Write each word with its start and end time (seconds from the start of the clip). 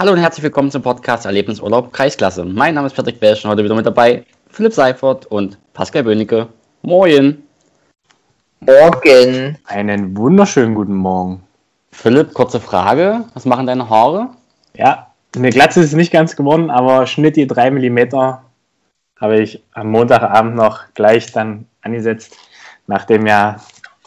Hallo 0.00 0.12
und 0.12 0.18
herzlich 0.18 0.42
willkommen 0.42 0.70
zum 0.70 0.80
Podcast 0.80 1.26
Erlebnisurlaub 1.26 1.92
Kreisklasse. 1.92 2.42
Mein 2.42 2.72
Name 2.72 2.86
ist 2.86 2.96
Patrick 2.96 3.20
Welsch 3.20 3.44
und 3.44 3.50
heute 3.50 3.62
wieder 3.62 3.74
mit 3.74 3.84
dabei 3.84 4.24
Philipp 4.48 4.72
Seifert 4.72 5.26
und 5.26 5.58
Pascal 5.74 6.04
Böhnecke. 6.04 6.48
Moin. 6.80 7.42
Morgen. 8.60 9.58
Einen 9.66 10.16
wunderschönen 10.16 10.74
guten 10.74 10.94
Morgen. 10.94 11.42
Philipp, 11.92 12.32
kurze 12.32 12.60
Frage. 12.60 13.26
Was 13.34 13.44
machen 13.44 13.66
deine 13.66 13.90
Haare? 13.90 14.28
Ja, 14.74 15.08
eine 15.36 15.50
Glatze 15.50 15.80
ist 15.80 15.88
es 15.88 15.92
nicht 15.92 16.14
ganz 16.14 16.34
geworden, 16.34 16.70
aber 16.70 17.06
Schnitt 17.06 17.36
die 17.36 17.46
3 17.46 17.70
mm 17.70 17.98
habe 19.20 19.38
ich 19.38 19.62
am 19.74 19.90
Montagabend 19.90 20.54
noch 20.54 20.80
gleich 20.94 21.30
dann 21.30 21.66
angesetzt, 21.82 22.38
nachdem 22.86 23.26
ja 23.26 23.60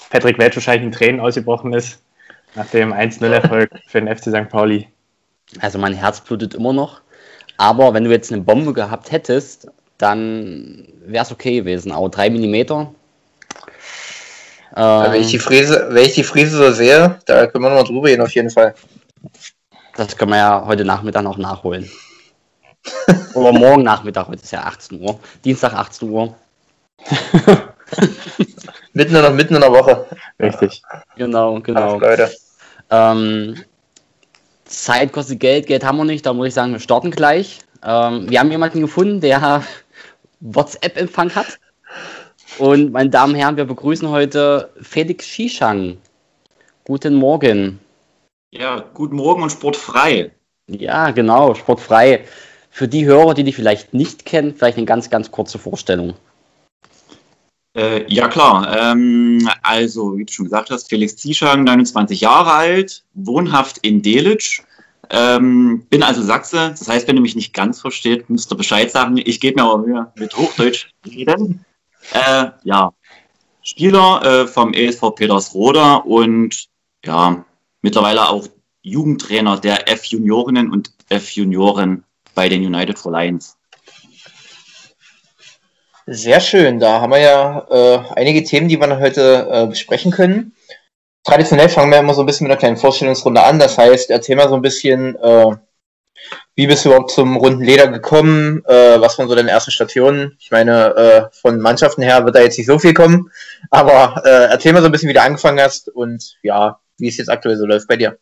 Patrick 0.10 0.40
Welch 0.40 0.56
wahrscheinlich 0.56 0.86
in 0.86 0.92
Tränen 0.92 1.22
ausgebrochen 1.22 1.72
ist, 1.72 2.02
nach 2.56 2.66
dem 2.66 2.92
1-0-Erfolg 2.92 3.70
für 3.86 4.02
den 4.02 4.08
FC 4.08 4.30
St. 4.32 4.50
Pauli. 4.50 4.88
Also 5.60 5.78
mein 5.80 5.94
Herz 5.94 6.22
blutet 6.22 6.54
immer 6.54 6.74
noch. 6.74 7.02
Aber 7.58 7.94
wenn 7.94 8.04
du 8.04 8.12
jetzt 8.12 8.32
eine 8.32 8.42
Bombe 8.42 8.74
gehabt 8.74 9.12
hättest, 9.12 9.68
dann 9.98 10.88
wäre 11.06 11.24
es 11.24 11.32
okay 11.32 11.56
gewesen. 11.58 11.92
Aber 11.92 12.10
3 12.10 12.30
mm. 12.30 12.56
Ähm, 14.76 15.12
wenn, 15.12 15.22
ich 15.22 15.30
die 15.30 15.40
Fräse, 15.40 15.88
wenn 15.92 16.04
ich 16.04 16.16
die 16.16 16.24
Fräse 16.24 16.58
so 16.58 16.72
sehe, 16.72 17.20
da 17.26 17.46
können 17.46 17.64
wir 17.64 17.70
nochmal 17.70 17.84
drüber 17.84 18.08
gehen 18.08 18.22
auf 18.22 18.34
jeden 18.34 18.50
Fall. 18.50 18.74
Das 19.96 20.18
können 20.18 20.32
wir 20.32 20.38
ja 20.38 20.66
heute 20.66 20.84
Nachmittag 20.84 21.24
noch 21.24 21.38
nachholen. 21.38 21.90
Oder 23.36 23.52
morgen 23.52 23.84
Nachmittag, 23.84 24.28
heute 24.28 24.42
ist 24.42 24.52
ja 24.52 24.64
18 24.64 25.00
Uhr. 25.00 25.20
Dienstag 25.46 25.74
18 25.74 26.10
Uhr. 26.10 26.36
mitten, 28.94 29.16
in 29.16 29.22
der, 29.22 29.30
mitten 29.30 29.56
in 29.56 29.62
der 29.62 29.72
Woche. 29.72 30.08
Richtig. 30.40 30.82
Genau, 31.16 31.60
genau. 31.60 31.96
Ach, 31.96 32.02
Leute. 32.02 32.32
Ähm, 32.90 33.64
Zeit 34.74 35.14
kostet 35.14 35.40
Geld, 35.40 35.68
Geld 35.68 35.84
haben 35.84 35.98
wir 35.98 36.06
nicht, 36.06 36.26
da 36.26 36.34
muss 36.34 36.48
ich 36.48 36.54
sagen, 36.54 36.74
wir 36.74 36.80
starten 36.80 37.12
gleich. 37.12 37.60
Ähm, 37.84 38.30
wir 38.30 38.40
haben 38.40 38.52
jemanden 38.52 38.82
gefunden, 38.82 39.22
der 39.22 39.64
WhatsApp-Empfang 40.40 41.34
hat. 41.36 41.60
Und 42.60 42.92
meine 42.92 43.10
Damen 43.10 43.34
und 43.34 43.40
Herren, 43.40 43.58
wir 43.58 43.66
begrüßen 43.66 44.10
heute 44.10 44.70
Felix 44.82 45.28
Shishang. 45.28 45.98
Guten 46.86 47.16
Morgen. 47.16 47.80
Ja, 48.52 48.84
guten 48.94 49.16
Morgen 49.16 49.42
und 49.42 49.52
sportfrei. 49.52 50.32
Ja, 50.68 51.12
genau, 51.12 51.56
sportfrei. 51.56 52.26
Für 52.70 52.88
die 52.88 53.06
Hörer, 53.06 53.34
die 53.34 53.44
dich 53.44 53.56
vielleicht 53.56 53.94
nicht 53.94 54.26
kennen, 54.26 54.54
vielleicht 54.56 54.78
eine 54.78 54.86
ganz, 54.86 55.10
ganz 55.10 55.32
kurze 55.32 55.60
Vorstellung. 55.60 56.14
Äh, 57.76 58.12
ja, 58.12 58.28
klar. 58.28 58.92
Ähm, 58.92 59.50
also, 59.62 60.18
wie 60.18 60.26
du 60.26 60.32
schon 60.32 60.46
gesagt 60.46 60.70
hast, 60.70 60.90
Felix 60.90 61.16
Zieschang, 61.16 61.64
29 61.64 62.22
Jahre 62.22 62.52
alt, 62.52 63.04
wohnhaft 63.14 63.80
in 63.80 64.02
Delitzsch. 64.02 64.62
Ähm, 65.10 65.86
bin 65.90 66.04
also 66.04 66.22
Sachse. 66.22 66.70
Das 66.78 66.88
heißt, 66.88 67.08
wenn 67.08 67.16
du 67.16 67.22
mich 67.22 67.36
nicht 67.36 67.54
ganz 67.54 67.82
versteht, 67.82 68.30
müsst 68.30 68.52
ihr 68.52 68.58
Bescheid 68.58 68.92
sagen. 68.92 69.18
Ich 69.18 69.40
gebe 69.40 69.62
mir 69.62 69.68
aber 69.68 69.86
Mühe 69.86 70.12
mit 70.16 70.36
Hochdeutsch 70.36 70.90
reden. 71.06 71.66
Äh, 72.14 72.50
ja, 72.64 72.94
Spieler 73.62 74.24
äh, 74.24 74.48
vom 74.48 74.74
ESV 74.74 75.16
Petersroda 75.16 75.96
und 75.96 76.68
ja, 77.06 77.46
mittlerweile 77.82 78.30
auch 78.30 78.48
Jugendtrainer 78.82 79.58
der 79.58 79.90
F-Juniorinnen 79.90 80.70
und 80.70 80.92
F-Junioren 81.10 82.04
bei 82.36 82.50
den 82.50 82.66
United 82.66 83.00
for 83.00 83.12
Lions. 83.12 83.58
Sehr 86.06 86.42
schön, 86.42 86.80
da 86.80 87.00
haben 87.00 87.12
wir 87.12 87.20
ja 87.20 87.66
äh, 87.70 88.00
einige 88.16 88.44
Themen, 88.44 88.68
die 88.68 88.78
wir 88.78 89.00
heute 89.00 89.48
äh, 89.50 89.68
besprechen 89.68 90.12
können. 90.12 90.54
Traditionell 91.24 91.70
fangen 91.70 91.92
wir 91.92 92.00
immer 92.00 92.14
so 92.14 92.24
ein 92.24 92.26
bisschen 92.26 92.46
mit 92.46 92.52
einer 92.52 92.60
kleinen 92.60 92.76
Vorstellungsrunde 92.76 93.42
an. 93.42 93.58
Das 93.58 93.78
heißt, 93.78 94.10
erzähl 94.10 94.36
mal 94.36 94.50
so 94.50 94.56
ein 94.56 94.62
bisschen, 94.62 95.16
äh, 95.16 95.56
wie 96.56 96.68
bist 96.68 96.84
du 96.84 96.90
überhaupt 96.90 97.12
zum 97.12 97.38
runden 97.38 97.64
Leder 97.64 97.88
gekommen? 97.88 98.64
Äh, 98.66 99.00
was 99.00 99.18
waren 99.18 99.30
so 99.30 99.36
deine 99.36 99.52
ersten 99.52 99.72
Stationen? 99.72 100.36
Ich 100.40 100.52
meine, 100.52 100.96
äh, 100.96 101.24
von 101.32 101.60
Mannschaften 101.60 102.02
her 102.02 102.26
wird 102.26 102.36
da 102.36 102.42
jetzt 102.42 102.58
nicht 102.58 102.68
so 102.68 102.80
viel 102.80 102.94
kommen, 102.94 103.32
aber 103.70 104.22
äh, 104.26 104.52
erzähl 104.52 104.74
mal 104.74 104.82
so 104.82 104.88
ein 104.88 104.92
bisschen, 104.92 105.08
wie 105.08 105.14
du 105.14 105.22
angefangen 105.22 105.62
hast 105.62 105.88
und 105.88 106.38
ja, 106.44 106.82
wie 106.98 107.08
es 107.08 107.18
jetzt 107.18 107.30
aktuell 107.30 107.56
so 107.56 107.66
läuft 107.66 107.88
bei 107.88 107.96
dir. 107.96 108.18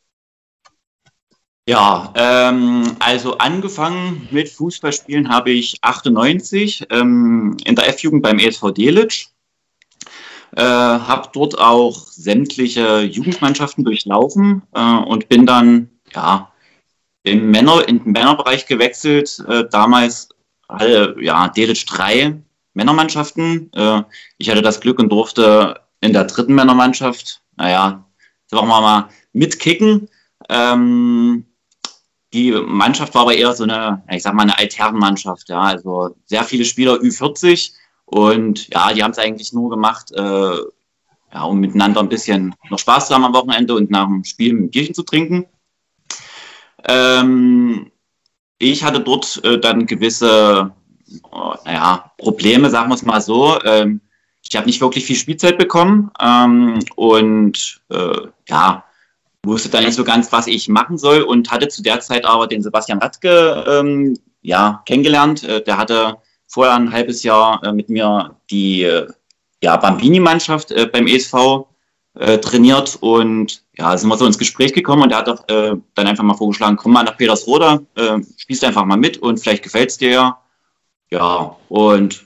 Ja, 1.68 2.12
ähm, 2.16 2.96
also 3.00 3.38
angefangen 3.38 4.28
mit 4.32 4.50
Fußballspielen 4.50 5.30
habe 5.30 5.52
ich 5.52 5.78
98 5.82 6.88
ähm, 6.90 7.56
in 7.64 7.76
der 7.76 7.88
F-Jugend 7.90 8.24
beim 8.24 8.40
ESV 8.40 8.72
Delitzsch. 8.72 9.28
Äh, 10.56 10.64
habe 10.64 11.30
dort 11.34 11.58
auch 11.60 12.08
sämtliche 12.08 13.02
Jugendmannschaften 13.02 13.86
durchlaufen 13.86 14.64
äh, 14.74 14.82
und 14.82 15.30
bin 15.30 15.46
dann 15.46 15.90
ja 16.14 16.52
im 17.24 17.52
Männer, 17.52 17.88
in 17.88 18.04
den 18.04 18.12
Männerbereich 18.12 18.66
gewechselt. 18.66 19.42
Äh, 19.48 19.66
damals 19.70 20.30
alle, 20.68 21.16
ja, 21.22 21.48
Delitzsch 21.48 21.86
drei 21.88 22.42
Männermannschaften. 22.74 23.72
Äh, 23.74 24.02
ich 24.40 24.50
hatte 24.50 24.64
das 24.64 24.82
Glück 24.82 24.98
und 25.00 25.10
durfte 25.10 25.80
in 26.02 26.14
der 26.14 26.26
dritten 26.26 26.56
Männermannschaft, 26.56 27.44
naja, 27.56 28.04
sagen 28.48 28.68
wir 28.68 28.82
mal, 28.82 29.10
mitkicken. 29.32 30.10
Ähm, 30.50 31.46
die 32.34 32.52
Mannschaft 32.52 33.14
war 33.14 33.24
aber 33.24 33.36
eher 33.36 33.54
so 33.54 33.64
eine, 33.64 34.04
ich 34.10 34.24
sag 34.24 34.34
mal, 34.34 34.44
eine 34.44 34.58
Altherrenmannschaft, 34.58 35.50
ja. 35.50 35.62
Also 35.62 36.16
sehr 36.26 36.44
viele 36.44 36.66
Spieler 36.66 36.96
Ü40 36.96 37.74
und 38.06 38.70
ja, 38.70 38.94
die 38.94 39.04
haben 39.04 39.12
es 39.12 39.18
eigentlich 39.18 39.54
nur 39.54 39.70
gemacht, 39.70 40.12
äh, 40.12 40.56
ja, 41.34 41.44
um 41.44 41.60
miteinander 41.60 42.02
ein 42.02 42.10
bisschen 42.10 42.56
noch 42.70 42.80
Spaß 42.80 43.08
zu 43.08 43.14
haben 43.14 43.26
am 43.26 43.34
Wochenende 43.34 43.76
und 43.76 43.90
nach 43.92 44.06
dem 44.06 44.24
Spiel 44.24 44.54
ein 44.54 44.70
Bierchen 44.70 44.96
zu 44.96 45.04
trinken. 45.04 45.46
Ähm, 46.86 47.92
ich 48.58 48.84
hatte 48.84 49.00
dort 49.00 49.44
äh, 49.44 49.60
dann 49.60 49.86
gewisse, 49.86 50.72
oh, 51.32 51.56
naja, 51.66 52.12
Probleme, 52.18 52.70
sagen 52.70 52.90
wir 52.90 52.96
es 52.96 53.04
mal 53.04 53.22
so. 53.22 53.62
Ähm, 53.64 54.02
ich 54.44 54.56
habe 54.56 54.68
nicht 54.68 54.82
wirklich 54.82 55.06
viel 55.06 55.16
Spielzeit 55.16 55.58
bekommen 55.58 56.12
ähm, 56.20 56.80
und 56.96 57.82
äh, 57.90 58.28
ja, 58.48 58.84
wusste 59.44 59.70
dann 59.70 59.84
nicht 59.84 59.96
so 59.96 60.04
ganz, 60.04 60.32
was 60.32 60.48
ich 60.48 60.70
machen 60.70 60.98
soll 60.98 61.22
und 61.22 61.52
hatte 61.52 61.68
zu 61.68 61.82
der 61.82 62.00
Zeit 62.00 62.26
aber 62.26 62.48
den 62.48 62.62
Sebastian 62.62 63.00
Radke 63.00 63.64
ähm, 63.68 64.18
ja, 64.42 64.82
kennengelernt. 64.86 65.44
Äh, 65.44 65.64
der 65.64 65.78
hatte 65.78 66.18
vorher 66.48 66.76
ein 66.76 66.92
halbes 66.92 67.24
Jahr 67.24 67.64
äh, 67.64 67.72
mit 67.72 67.90
mir 67.90 68.36
die 68.50 68.84
äh, 68.84 69.08
ja, 69.64 69.78
Bambini-Mannschaft 69.78 70.72
äh, 70.72 70.86
beim 70.86 71.08
ESV 71.08 71.66
trainiert 72.42 72.98
und 73.00 73.64
ja, 73.78 73.98
sind 73.98 74.10
wir 74.10 74.18
so 74.18 74.26
ins 74.26 74.38
Gespräch 74.38 74.74
gekommen 74.74 75.04
und 75.04 75.14
er 75.14 75.20
hat 75.20 75.30
doch, 75.30 75.46
dann 75.48 75.84
einfach 75.96 76.26
mal 76.26 76.34
vorgeschlagen, 76.34 76.76
komm 76.76 76.92
mal 76.92 77.04
nach 77.04 77.16
Petersroda, 77.16 77.80
äh, 77.96 78.20
spielst 78.36 78.66
einfach 78.66 78.84
mal 78.84 78.98
mit 78.98 79.20
und 79.20 79.40
vielleicht 79.40 79.64
gefällt's 79.64 79.98
dir 79.98 80.10
ja. 80.10 80.42
Ja, 81.10 81.56
und 81.70 82.26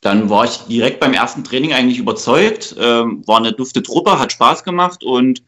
dann 0.00 0.30
war 0.30 0.46
ich 0.46 0.60
direkt 0.60 1.00
beim 1.00 1.12
ersten 1.12 1.44
Training 1.44 1.74
eigentlich 1.74 1.98
überzeugt, 1.98 2.74
äh, 2.78 3.04
war 3.26 3.36
eine 3.36 3.52
dufte 3.52 3.82
Truppe, 3.82 4.18
hat 4.18 4.32
Spaß 4.32 4.64
gemacht 4.64 5.04
und 5.04 5.42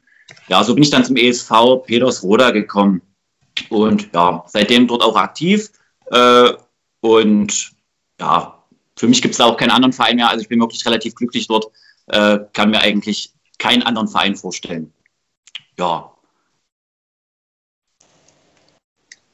ja, 0.49 0.65
so 0.65 0.75
bin 0.75 0.83
ich 0.83 0.91
dann 0.91 1.05
zum 1.05 1.17
ESV 1.17 1.83
Petersroda 1.87 2.51
gekommen 2.51 3.03
und 3.71 4.13
ja, 4.13 4.45
seitdem 4.47 4.87
dort 4.87 5.03
auch 5.03 5.17
aktiv. 5.17 5.71
Äh, 6.11 6.53
und 7.01 7.73
ja, 8.21 8.63
für 8.99 9.09
mich 9.09 9.23
gibt 9.23 9.33
es 9.33 9.39
da 9.39 9.45
auch 9.45 9.57
keinen 9.57 9.71
anderen 9.71 9.93
Verein 9.93 10.17
mehr. 10.17 10.29
Also 10.29 10.43
ich 10.43 10.49
bin 10.49 10.61
wirklich 10.61 10.85
relativ 10.87 11.15
glücklich 11.15 11.47
dort, 11.47 11.67
äh, 12.09 12.39
kann 12.53 12.71
mir 12.71 12.81
eigentlich 12.81 13.33
keinen 13.59 13.83
anderen 13.83 14.09
Verein 14.09 14.37
vorstellen. 14.37 14.93
Ja. 15.79 16.13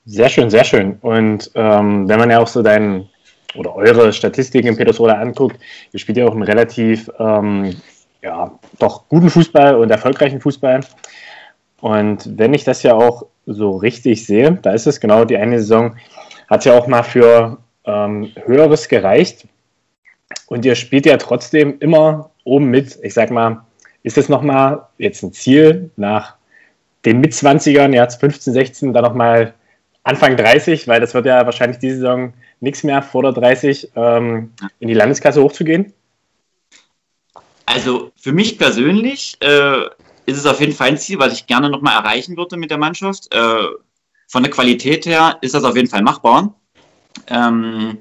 Sehr 0.07 0.29
schön, 0.29 0.51
sehr 0.51 0.65
schön. 0.65 0.99
Und 1.01 1.51
ähm, 1.55 2.09
wenn 2.09 2.19
man 2.19 2.31
ja 2.31 2.39
auch 2.41 2.49
so 2.49 2.63
deinen 2.63 3.09
oder 3.55 3.75
eure 3.75 4.13
Statistiken 4.13 4.69
in 4.69 4.77
Petersroda 4.77 5.15
anguckt, 5.15 5.59
ihr 5.93 5.99
spielt 6.01 6.19
ja 6.19 6.27
auch 6.27 6.33
einen 6.33 6.43
relativ 6.43 7.09
ähm, 7.19 7.81
ja, 8.25 8.59
doch 8.79 9.07
guten 9.09 9.29
Fußball 9.29 9.77
und 9.77 9.91
erfolgreichen 9.91 10.41
Fußball. 10.41 10.81
Und 11.81 12.39
wenn 12.39 12.55
ich 12.55 12.65
das 12.65 12.83
ja 12.83 12.95
auch 12.95 13.27
so 13.45 13.77
richtig 13.77 14.25
sehe, 14.27 14.53
da 14.63 14.73
ist 14.73 14.87
es 14.87 14.99
genau 14.99 15.27
die 15.27 15.37
eine 15.37 15.59
Saison, 15.59 15.97
hat 16.49 16.65
ja 16.65 16.77
auch 16.77 16.87
mal 16.87 17.03
für 17.03 17.59
ähm, 17.85 18.33
Höheres 18.47 18.89
gereicht. 18.89 19.47
Und 20.47 20.65
ihr 20.65 20.75
spielt 20.75 21.05
ja 21.05 21.19
trotzdem 21.19 21.79
immer 21.81 22.31
oben 22.45 22.71
mit. 22.71 22.99
Ich 23.03 23.13
sag 23.13 23.31
mal, 23.31 23.65
ist 24.03 24.17
das 24.17 24.31
nochmal 24.31 24.87
jetzt 24.97 25.23
ein 25.23 25.33
Ziel 25.33 25.91
nach 25.97 26.37
den 27.05 27.21
Mitzwanzigern, 27.21 27.93
jetzt 27.93 28.21
15, 28.21 28.55
16, 28.55 28.93
dann 28.95 29.05
nochmal 29.05 29.53
Anfang 30.03 30.37
30, 30.37 30.89
weil 30.89 31.01
das 31.01 31.13
wird 31.13 31.27
ja 31.27 31.45
wahrscheinlich 31.45 31.79
diese 31.79 31.97
Saison 31.97 32.33
nichts 32.61 32.83
mehr 32.85 33.03
vor 33.03 33.23
der 33.23 33.33
30, 33.33 33.93
ähm, 33.97 34.53
in 34.79 34.89
die 34.89 34.95
Landesklasse 34.95 35.43
hochzugehen? 35.43 35.93
Also 37.67 38.13
für 38.17 38.33
mich 38.33 38.59
persönlich 38.59 39.37
äh, 39.41 39.87
ist 40.27 40.39
es 40.39 40.47
auf 40.47 40.61
jeden 40.61 40.73
Fall 40.73 40.89
ein 40.89 40.99
Ziel, 40.99 41.19
was 41.19 41.33
ich 41.33 41.47
gerne 41.47 41.71
nochmal 41.71 41.97
erreichen 41.97 42.37
würde 42.37 42.57
mit 42.57 42.71
der 42.71 42.79
Mannschaft. 42.79 43.33
Äh, 43.35 43.69
von 44.29 44.43
der 44.43 44.53
Qualität 44.53 45.07
her 45.07 45.39
ist 45.41 45.55
das 45.55 45.65
auf 45.65 45.77
jeden 45.77 45.89
Fall 45.89 46.03
machbar. 46.03 46.55
Ähm, 47.29 47.99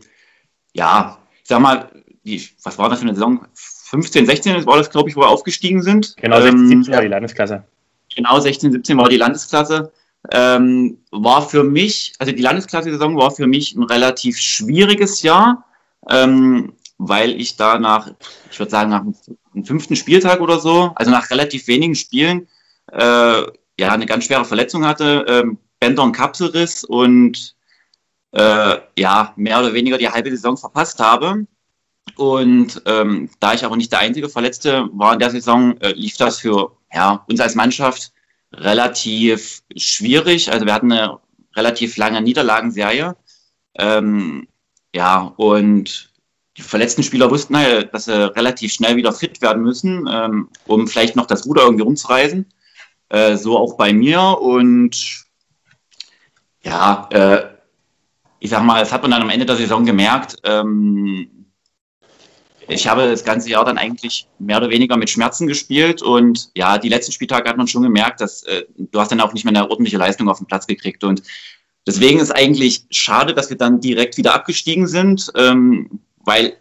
ja, 0.73 1.17
ich 1.41 1.47
sag 1.47 1.59
mal, 1.59 1.89
die, 2.23 2.49
was 2.63 2.77
war 2.77 2.89
das 2.89 2.99
für 2.99 3.05
eine 3.05 3.13
Saison? 3.13 3.45
15, 3.53 4.25
16 4.25 4.65
war 4.65 4.77
das, 4.77 4.89
glaube 4.89 5.09
ich, 5.09 5.15
wo 5.15 5.21
wir 5.21 5.29
aufgestiegen 5.29 5.81
sind. 5.83 6.15
Genau, 6.17 6.41
16, 6.41 6.67
17 6.67 6.85
ähm, 6.85 6.95
war 6.95 7.01
die 7.01 7.07
Landesklasse. 7.09 7.63
Genau, 8.15 8.39
16, 8.39 8.71
17 8.71 8.97
war 8.97 9.09
die 9.09 9.17
Landesklasse. 9.17 9.91
ähm, 10.31 10.97
war 11.11 11.47
für 11.47 11.63
mich, 11.63 12.13
also 12.17 12.31
die 12.31 12.41
Landesklasse-Saison 12.41 13.17
war 13.17 13.31
für 13.31 13.45
mich 13.45 13.75
ein 13.75 13.83
relativ 13.83 14.37
schwieriges 14.37 15.21
Jahr, 15.21 15.65
ähm, 16.09 16.73
weil 17.07 17.39
ich 17.39 17.55
da 17.55 17.79
nach, 17.79 18.09
ich 18.51 18.59
würde 18.59 18.71
sagen, 18.71 18.89
nach 18.89 19.03
dem 19.53 19.65
fünften 19.65 19.95
Spieltag 19.95 20.41
oder 20.41 20.59
so, 20.59 20.91
also 20.95 21.11
nach 21.11 21.29
relativ 21.29 21.67
wenigen 21.67 21.95
Spielen, 21.95 22.47
äh, 22.91 23.43
ja, 23.79 23.91
eine 23.91 24.05
ganz 24.05 24.25
schwere 24.25 24.45
Verletzung 24.45 24.85
hatte, 24.85 25.25
ähm, 25.27 25.57
Bänder- 25.79 26.03
und 26.03 26.13
Kapselriss 26.13 26.83
und 26.83 27.55
äh, 28.31 28.77
ja, 28.97 29.33
mehr 29.35 29.59
oder 29.59 29.73
weniger 29.73 29.97
die 29.97 30.09
halbe 30.09 30.29
Saison 30.29 30.57
verpasst 30.57 30.99
habe. 30.99 31.45
Und 32.15 32.81
ähm, 32.85 33.29
da 33.39 33.53
ich 33.53 33.65
aber 33.65 33.77
nicht 33.77 33.91
der 33.91 33.99
einzige 33.99 34.29
Verletzte 34.29 34.89
war 34.93 35.13
in 35.13 35.19
der 35.19 35.31
Saison, 35.31 35.77
äh, 35.81 35.93
lief 35.93 36.17
das 36.17 36.39
für 36.39 36.77
ja, 36.93 37.23
uns 37.27 37.39
als 37.39 37.55
Mannschaft 37.55 38.11
relativ 38.53 39.63
schwierig. 39.75 40.51
Also 40.51 40.65
wir 40.65 40.73
hatten 40.73 40.91
eine 40.91 41.19
relativ 41.55 41.97
lange 41.97 42.21
Niederlagenserie. 42.21 43.15
Ähm, 43.75 44.47
ja, 44.93 45.33
und 45.37 46.12
die 46.57 46.61
verletzten 46.61 47.03
Spieler 47.03 47.31
wussten 47.31 47.57
halt, 47.57 47.93
dass 47.93 48.05
sie 48.05 48.35
relativ 48.35 48.73
schnell 48.73 48.95
wieder 48.95 49.11
fit 49.11 49.41
werden 49.41 49.63
müssen, 49.63 50.07
ähm, 50.11 50.49
um 50.67 50.87
vielleicht 50.87 51.15
noch 51.15 51.25
das 51.25 51.45
Ruder 51.45 51.63
irgendwie 51.63 51.83
rumzureißen. 51.83 52.45
Äh, 53.09 53.37
so 53.37 53.57
auch 53.57 53.75
bei 53.75 53.93
mir. 53.93 54.21
Und 54.39 55.25
ja, 56.63 57.07
äh, 57.11 57.45
ich 58.39 58.49
sag 58.49 58.63
mal, 58.63 58.79
das 58.79 58.91
hat 58.91 59.01
man 59.01 59.11
dann 59.11 59.21
am 59.21 59.29
Ende 59.29 59.45
der 59.45 59.55
Saison 59.55 59.85
gemerkt. 59.85 60.37
Ähm, 60.43 61.43
ich 62.67 62.87
habe 62.87 63.07
das 63.09 63.23
ganze 63.23 63.49
Jahr 63.49 63.65
dann 63.65 63.77
eigentlich 63.77 64.27
mehr 64.39 64.57
oder 64.57 64.69
weniger 64.69 64.97
mit 64.97 65.09
Schmerzen 65.09 65.47
gespielt 65.47 66.01
und 66.01 66.49
ja, 66.55 66.77
die 66.77 66.89
letzten 66.89 67.11
Spieltage 67.11 67.49
hat 67.49 67.57
man 67.57 67.67
schon 67.67 67.83
gemerkt, 67.83 68.21
dass 68.21 68.43
äh, 68.43 68.63
du 68.77 68.99
hast 68.99 69.11
dann 69.11 69.21
auch 69.21 69.33
nicht 69.33 69.43
mehr 69.43 69.53
eine 69.53 69.69
ordentliche 69.69 69.97
Leistung 69.97 70.29
auf 70.29 70.37
den 70.37 70.47
Platz 70.47 70.65
gekriegt 70.65 71.03
und 71.03 71.23
deswegen 71.85 72.19
ist 72.19 72.31
eigentlich 72.31 72.85
schade, 72.89 73.33
dass 73.33 73.49
wir 73.49 73.57
dann 73.57 73.81
direkt 73.81 74.17
wieder 74.17 74.33
abgestiegen 74.33 74.87
sind, 74.87 75.31
ähm, 75.35 75.99
weil 76.23 76.57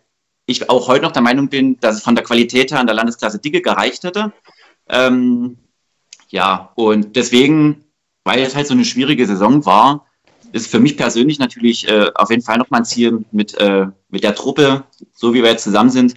ich 0.47 0.69
auch 0.69 0.88
heute 0.88 1.05
noch 1.05 1.12
der 1.12 1.23
Meinung 1.23 1.49
bin, 1.49 1.79
dass 1.81 1.97
es 1.97 2.03
von 2.03 2.14
der 2.14 2.25
Qualität 2.25 2.70
her 2.73 2.81
an 2.81 2.87
der 2.87 2.97
Landesklasse 2.97 3.38
Dicke 3.38 3.62
gereicht 3.62 4.05
hätte. 4.05 4.32
Ähm, 4.88 5.59
ja, 6.29 6.73
und 6.75 7.17
deswegen, 7.17 7.85
weil 8.25 8.41
es 8.41 8.55
halt 8.55 8.67
so 8.67 8.75
eine 8.75 8.85
schwierige 8.85 9.26
Saison 9.26 9.64
war, 9.64 10.06
ist 10.53 10.70
für 10.70 10.81
mich 10.81 10.97
persönlich 10.97 11.38
natürlich 11.38 11.88
äh, 11.88 12.11
auf 12.14 12.31
jeden 12.31 12.43
Fall 12.43 12.59
nochmal 12.59 12.81
ein 12.81 12.85
Ziel 12.85 13.25
mit, 13.31 13.55
äh, 13.55 13.87
mit 14.09 14.25
der 14.25 14.35
Truppe, 14.35 14.85
so 15.14 15.32
wie 15.32 15.43
wir 15.43 15.50
jetzt 15.50 15.64
zusammen 15.64 15.91
sind, 15.91 16.14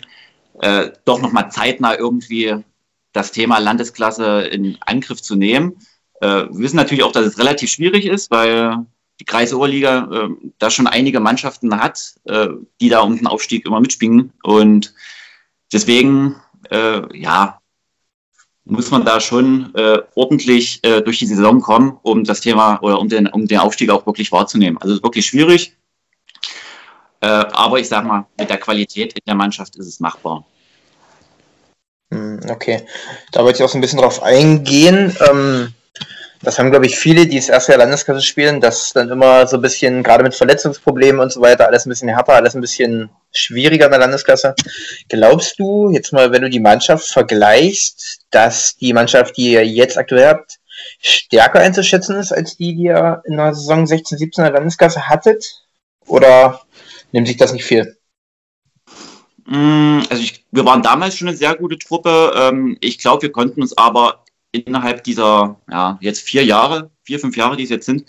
äh, 0.61 0.91
doch 1.05 1.21
nochmal 1.21 1.51
zeitnah 1.51 1.97
irgendwie 1.97 2.55
das 3.13 3.31
Thema 3.31 3.59
Landesklasse 3.59 4.41
in 4.41 4.77
Angriff 4.81 5.21
zu 5.21 5.35
nehmen. 5.35 5.75
Äh, 6.21 6.27
wir 6.27 6.59
wissen 6.59 6.75
natürlich 6.75 7.03
auch, 7.03 7.11
dass 7.11 7.25
es 7.25 7.39
relativ 7.39 7.69
schwierig 7.69 8.05
ist, 8.05 8.31
weil 8.31 8.85
die 9.19 9.25
Kreisoberliga 9.25 10.09
äh, 10.11 10.29
da 10.59 10.69
schon 10.69 10.87
einige 10.87 11.19
Mannschaften 11.19 11.79
hat, 11.79 12.15
äh, 12.25 12.47
die 12.81 12.89
da 12.89 12.99
um 12.99 13.15
den 13.15 13.27
Aufstieg 13.27 13.65
immer 13.65 13.79
mitspielen. 13.79 14.33
Und 14.43 14.93
deswegen, 15.71 16.35
äh, 16.69 17.17
ja, 17.17 17.59
muss 18.65 18.91
man 18.91 19.05
da 19.05 19.19
schon 19.19 19.73
äh, 19.75 19.99
ordentlich 20.15 20.83
äh, 20.83 21.01
durch 21.01 21.19
die 21.19 21.27
Saison 21.27 21.61
kommen, 21.61 21.97
um 22.01 22.23
das 22.23 22.41
Thema 22.41 22.81
oder 22.81 22.99
um 22.99 23.07
den, 23.07 23.27
um 23.27 23.47
den 23.47 23.59
Aufstieg 23.59 23.91
auch 23.91 24.05
wirklich 24.05 24.31
wahrzunehmen. 24.31 24.77
Also 24.79 24.93
es 24.93 24.99
ist 24.99 25.03
wirklich 25.03 25.25
schwierig. 25.25 25.77
Äh, 27.21 27.27
aber 27.27 27.79
ich 27.79 27.87
sage 27.87 28.07
mal, 28.07 28.25
mit 28.37 28.49
der 28.49 28.57
Qualität 28.57 29.13
in 29.13 29.21
der 29.27 29.35
Mannschaft 29.35 29.75
ist 29.75 29.87
es 29.87 29.99
machbar. 29.99 30.45
Hm, 32.11 32.39
okay, 32.49 32.85
da 33.31 33.43
wollte 33.43 33.59
ich 33.59 33.63
auch 33.63 33.69
so 33.69 33.77
ein 33.77 33.81
bisschen 33.81 33.99
drauf 33.99 34.21
eingehen. 34.21 35.15
Ähm, 35.29 35.73
das 36.45 36.59
haben, 36.59 36.69
glaube 36.69 36.85
ich, 36.85 36.97
viele, 36.97 37.25
die 37.25 37.37
das 37.37 37.49
erste 37.49 37.71
Jahr 37.71 37.79
Landesklasse 37.79 38.21
spielen, 38.21 38.61
dass 38.61 38.93
dann 38.93 39.09
immer 39.09 39.47
so 39.47 39.57
ein 39.57 39.61
bisschen, 39.61 40.03
gerade 40.03 40.23
mit 40.23 40.35
Verletzungsproblemen 40.35 41.19
und 41.19 41.31
so 41.31 41.41
weiter, 41.41 41.67
alles 41.67 41.85
ein 41.85 41.89
bisschen 41.89 42.09
härter, 42.09 42.33
alles 42.33 42.55
ein 42.55 42.61
bisschen 42.61 43.09
schwieriger 43.33 43.85
in 43.85 43.91
der 43.91 43.99
Landesklasse. 43.99 44.53
Glaubst 45.09 45.59
du, 45.59 45.89
jetzt 45.89 46.13
mal, 46.13 46.31
wenn 46.31 46.43
du 46.43 46.49
die 46.49 46.59
Mannschaft 46.59 47.07
vergleichst, 47.07 48.27
dass 48.29 48.77
die 48.77 48.93
Mannschaft, 48.93 49.37
die 49.37 49.53
ihr 49.53 49.65
jetzt 49.65 49.97
aktuell 49.97 50.27
habt, 50.27 50.59
stärker 50.99 51.59
einzuschätzen 51.59 52.15
ist, 52.17 52.31
als 52.31 52.57
die, 52.57 52.75
die 52.75 52.83
ihr 52.83 53.23
in 53.25 53.37
der 53.37 53.55
Saison 53.55 53.87
16, 53.87 54.17
17 54.19 54.45
in 54.45 54.51
der 54.51 54.59
Landesklasse 54.59 55.09
hattet? 55.09 55.63
Oder 56.05 56.61
nimmt 57.11 57.27
sich 57.27 57.37
das 57.37 57.53
nicht 57.53 57.65
viel? 57.65 57.97
Mm, 59.45 60.01
also 60.09 60.21
ich, 60.21 60.45
wir 60.51 60.65
waren 60.65 60.83
damals 60.83 61.17
schon 61.17 61.27
eine 61.27 61.37
sehr 61.37 61.55
gute 61.55 61.79
Truppe. 61.79 62.33
Ähm, 62.35 62.77
ich 62.81 62.99
glaube, 62.99 63.23
wir 63.23 63.31
konnten 63.31 63.61
uns 63.61 63.75
aber 63.77 64.24
innerhalb 64.55 65.03
dieser, 65.03 65.59
ja, 65.69 65.97
jetzt 66.01 66.21
vier 66.21 66.45
Jahre, 66.45 66.91
vier, 67.03 67.19
fünf 67.19 67.37
Jahre, 67.37 67.57
die 67.57 67.63
es 67.63 67.69
jetzt 67.69 67.85
sind, 67.85 68.05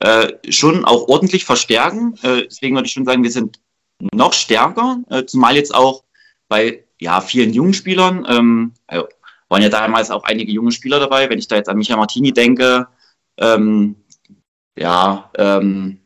äh, 0.00 0.32
schon 0.50 0.84
auch 0.84 1.08
ordentlich 1.08 1.44
verstärken. 1.44 2.14
Äh, 2.22 2.44
deswegen 2.44 2.76
würde 2.76 2.86
ich 2.86 2.92
schon 2.92 3.04
sagen, 3.04 3.22
wir 3.22 3.30
sind 3.30 3.60
noch 4.12 4.32
stärker, 4.32 4.98
äh, 5.10 5.24
zumal 5.24 5.56
jetzt 5.56 5.74
auch 5.74 6.04
bei 6.48 6.84
ja, 7.00 7.20
vielen 7.20 7.52
jungen 7.52 7.74
Spielern, 7.74 8.26
ähm, 8.28 8.72
also 8.86 9.08
waren 9.48 9.62
ja 9.62 9.68
damals 9.68 10.10
auch 10.10 10.24
einige 10.24 10.52
junge 10.52 10.72
Spieler 10.72 10.98
dabei, 10.98 11.30
wenn 11.30 11.38
ich 11.38 11.48
da 11.48 11.56
jetzt 11.56 11.68
an 11.68 11.78
Micha 11.78 11.96
Martini 11.96 12.32
denke, 12.32 12.88
ähm, 13.38 13.96
ja, 14.76 15.30
ähm, 15.38 16.00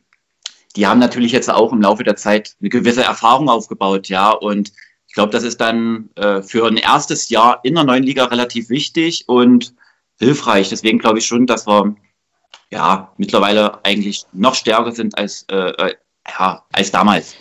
die 0.75 0.87
haben 0.87 0.99
natürlich 0.99 1.31
jetzt 1.31 1.49
auch 1.49 1.73
im 1.73 1.81
Laufe 1.81 2.03
der 2.03 2.15
Zeit 2.15 2.55
eine 2.59 2.69
gewisse 2.69 3.03
Erfahrung 3.03 3.49
aufgebaut, 3.49 4.07
ja, 4.09 4.31
und 4.31 4.71
ich 5.11 5.15
glaube, 5.15 5.33
das 5.33 5.43
ist 5.43 5.59
dann 5.59 6.09
äh, 6.15 6.41
für 6.41 6.65
ein 6.65 6.77
erstes 6.77 7.27
Jahr 7.27 7.59
in 7.63 7.75
der 7.75 7.83
neuen 7.83 8.03
Liga 8.03 8.23
relativ 8.23 8.69
wichtig. 8.69 9.25
Und 9.27 9.73
hilfreich. 10.21 10.69
Deswegen 10.69 10.99
glaube 10.99 11.19
ich 11.19 11.25
schon, 11.25 11.45
dass 11.45 11.67
wir 11.67 11.95
ja 12.69 13.11
mittlerweile 13.17 13.83
eigentlich 13.83 14.25
noch 14.33 14.55
stärker 14.55 14.91
sind 14.91 15.17
als, 15.17 15.45
äh, 15.51 15.55
äh 15.55 15.95
ja, 16.27 16.63
als 16.71 16.91
damals. 16.91 17.35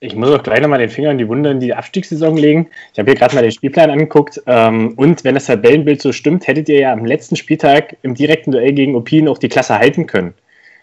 Ich 0.00 0.14
muss 0.14 0.30
auch 0.30 0.42
gleich 0.42 0.60
nochmal 0.60 0.78
den 0.78 0.90
Finger 0.90 1.10
in 1.10 1.18
die 1.18 1.28
Wunde 1.28 1.50
in 1.50 1.60
die 1.60 1.72
Abstiegssaison 1.72 2.36
legen. 2.36 2.68
Ich 2.92 2.98
habe 2.98 3.10
hier 3.10 3.18
gerade 3.18 3.34
mal 3.34 3.42
den 3.42 3.52
Spielplan 3.52 3.90
angeguckt. 3.90 4.42
Ähm, 4.46 4.92
und 4.96 5.24
wenn 5.24 5.34
das 5.34 5.46
Tabellenbild 5.46 6.02
so 6.02 6.12
stimmt, 6.12 6.46
hättet 6.46 6.68
ihr 6.68 6.80
ja 6.80 6.92
am 6.92 7.06
letzten 7.06 7.36
Spieltag 7.36 7.96
im 8.02 8.14
direkten 8.14 8.50
Duell 8.50 8.72
gegen 8.72 8.94
Opin 8.94 9.28
auch 9.28 9.38
die 9.38 9.48
Klasse 9.48 9.78
halten 9.78 10.06
können. 10.06 10.34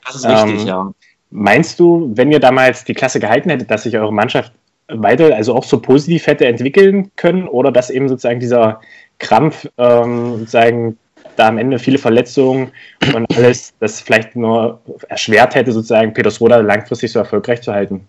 Das 0.05 0.15
ist 0.15 0.25
richtig, 0.25 0.61
ähm, 0.61 0.67
ja. 0.67 0.91
Meinst 1.29 1.79
du, 1.79 2.11
wenn 2.15 2.31
ihr 2.31 2.39
damals 2.39 2.85
die 2.85 2.93
Klasse 2.93 3.19
gehalten 3.19 3.49
hättet, 3.49 3.69
dass 3.69 3.83
sich 3.83 3.97
eure 3.97 4.13
Mannschaft 4.13 4.51
weiter, 4.87 5.35
also 5.35 5.55
auch 5.55 5.63
so 5.63 5.79
positiv 5.79 6.27
hätte 6.27 6.45
entwickeln 6.45 7.11
können 7.15 7.47
oder 7.47 7.71
dass 7.71 7.89
eben 7.89 8.09
sozusagen 8.09 8.39
dieser 8.39 8.81
Krampf 9.23 9.67
ähm, 9.77 10.39
sozusagen 10.39 10.97
da 11.35 11.47
am 11.47 11.57
Ende 11.57 11.79
viele 11.79 11.97
Verletzungen 11.97 12.71
und 13.13 13.35
alles, 13.35 13.73
das 13.79 14.01
vielleicht 14.01 14.35
nur 14.35 14.81
erschwert 15.09 15.55
hätte, 15.55 15.71
sozusagen 15.71 16.13
Petersroda 16.13 16.57
langfristig 16.57 17.11
so 17.11 17.19
erfolgreich 17.19 17.61
zu 17.61 17.73
halten? 17.73 18.07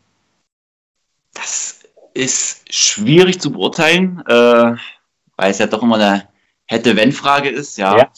Das 1.33 1.81
ist 2.13 2.73
schwierig 2.73 3.41
zu 3.41 3.53
beurteilen, 3.53 4.23
äh, 4.27 4.75
weil 5.37 5.51
es 5.51 5.59
ja 5.59 5.67
doch 5.67 5.83
immer 5.83 5.97
eine 5.97 6.29
Hätte-Wenn-Frage 6.67 7.49
ist, 7.49 7.79
ja. 7.79 7.97
ja. 7.97 8.11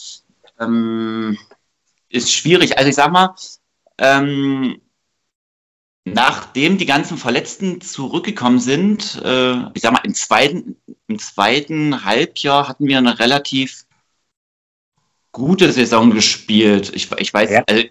Ähm, 0.59 1.37
ist 2.09 2.33
schwierig. 2.33 2.77
Also 2.77 2.89
ich 2.89 2.95
sag 2.95 3.11
mal, 3.11 3.35
ähm, 3.97 4.81
Nachdem 6.13 6.77
die 6.77 6.85
ganzen 6.85 7.17
Verletzten 7.17 7.81
zurückgekommen 7.81 8.59
sind, 8.59 9.21
äh, 9.23 9.55
ich 9.73 9.81
sag 9.81 9.91
mal, 9.91 10.01
im 10.03 10.13
zweiten, 10.13 10.77
im 11.07 11.19
zweiten 11.19 12.05
Halbjahr 12.05 12.67
hatten 12.67 12.87
wir 12.87 12.97
eine 12.97 13.19
relativ 13.19 13.85
gute 15.33 15.71
Saison 15.71 16.11
gespielt. 16.11 16.91
Ich, 16.95 17.11
ich 17.11 17.33
weiß, 17.33 17.49
ja, 17.51 17.63
also, 17.67 17.83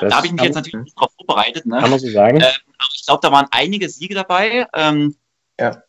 da 0.00 0.16
habe 0.16 0.26
ich 0.26 0.32
mich 0.32 0.42
jetzt 0.42 0.54
natürlich 0.54 0.84
nicht 0.84 0.98
drauf 0.98 1.10
vorbereitet. 1.16 1.66
Ne? 1.66 1.80
Kann 1.80 1.90
man 1.90 1.98
so 1.98 2.08
sagen. 2.08 2.36
Ähm, 2.36 2.46
aber 2.78 2.90
ich 2.94 3.06
glaube, 3.06 3.20
da 3.22 3.32
waren 3.32 3.46
einige 3.50 3.88
Siege 3.88 4.14
dabei. 4.14 4.66
Ähm, 4.72 5.16
ja. 5.58 5.82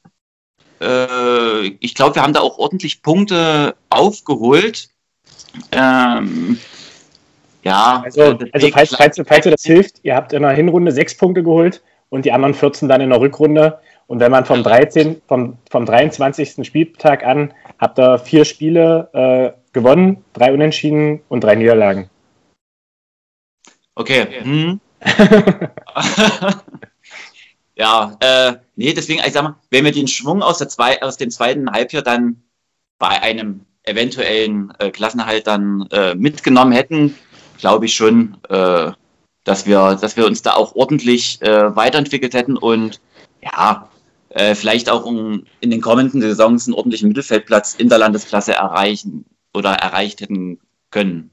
Äh, 0.82 1.68
ich 1.80 1.94
glaube, 1.94 2.16
wir 2.16 2.24
haben 2.24 2.34
da 2.34 2.42
auch 2.42 2.58
ordentlich 2.58 3.04
Punkte 3.04 3.76
aufgeholt. 3.90 4.90
Ähm, 5.72 6.60
ja. 7.66 8.02
Also, 8.06 8.38
also 8.52 8.70
falls, 8.70 8.96
falls, 8.96 9.22
falls 9.26 9.46
ihr 9.46 9.52
das 9.52 9.64
hilft, 9.64 10.00
ihr 10.04 10.16
habt 10.16 10.34
in 10.34 10.44
der 10.44 10.52
Hinrunde 10.52 10.92
sechs 10.92 11.18
Punkte 11.18 11.44
geholt 11.44 11.82
und 12.10 12.24
die 12.26 12.32
anderen 12.32 12.54
14 12.54 12.88
dann 12.88 13.02
in 13.02 13.10
der 13.10 13.20
Rückrunde. 13.20 13.80
Und 14.08 14.20
wenn 14.20 14.32
man 14.32 14.46
vom 14.46 14.62
13, 14.62 15.22
vom, 15.28 15.58
vom 15.70 15.86
23. 15.86 16.66
Spieltag 16.66 17.26
an 17.26 17.54
habt 17.80 18.00
ihr 18.00 18.20
vier 18.20 18.46
Spiele 18.46 19.10
äh, 19.14 19.74
gewonnen, 19.74 20.24
drei 20.34 20.54
Unentschieden 20.54 21.22
und 21.28 21.44
drei 21.44 21.56
Niederlagen. 21.56 22.10
Okay. 23.96 24.28
Hm. 24.44 24.80
ja, 27.76 28.18
äh, 28.20 28.54
nee, 28.76 28.94
deswegen, 28.94 29.22
ich 29.26 29.34
sag 29.34 29.44
mal, 29.44 29.56
wenn 29.72 29.86
wir 29.86 29.92
den 29.92 30.08
Schwung 30.08 30.44
aus, 30.44 30.60
der 30.60 30.70
zwei, 30.70 31.02
aus 31.02 31.18
dem 31.18 31.32
zweiten 31.32 31.72
Halbjahr 31.72 32.04
dann 32.04 32.44
bei 33.00 33.22
einem 33.22 33.66
eventuellen 33.84 34.72
äh, 34.80 34.92
Klassenerhalt 34.92 35.48
dann 35.48 35.88
äh, 35.92 36.16
mitgenommen 36.16 36.72
hätten, 36.72 37.16
glaube 37.58 37.86
ich 37.86 37.94
schon, 37.94 38.38
äh, 38.50 38.92
dass 39.44 39.66
wir, 39.66 39.96
dass 39.96 40.18
wir 40.18 40.26
uns 40.26 40.42
da 40.42 40.54
auch 40.54 40.76
ordentlich 40.76 41.42
äh, 41.42 41.76
weiterentwickelt 41.76 42.34
hätten 42.34 42.58
und 42.58 43.00
ja, 43.42 43.90
äh, 44.30 44.56
vielleicht 44.56 44.90
auch 44.90 45.06
um 45.06 45.46
in 45.62 45.72
den 45.72 45.82
kommenden 45.82 46.22
Saisons 46.22 46.68
einen 46.68 46.74
ordentlichen 46.74 47.08
Mittelfeldplatz 47.08 47.76
in 47.76 47.90
der 47.90 48.00
Landesklasse 48.00 48.54
erreichen 48.54 49.26
oder 49.54 49.74
erreicht 49.74 50.22
hätten 50.22 50.60
können. 50.90 51.32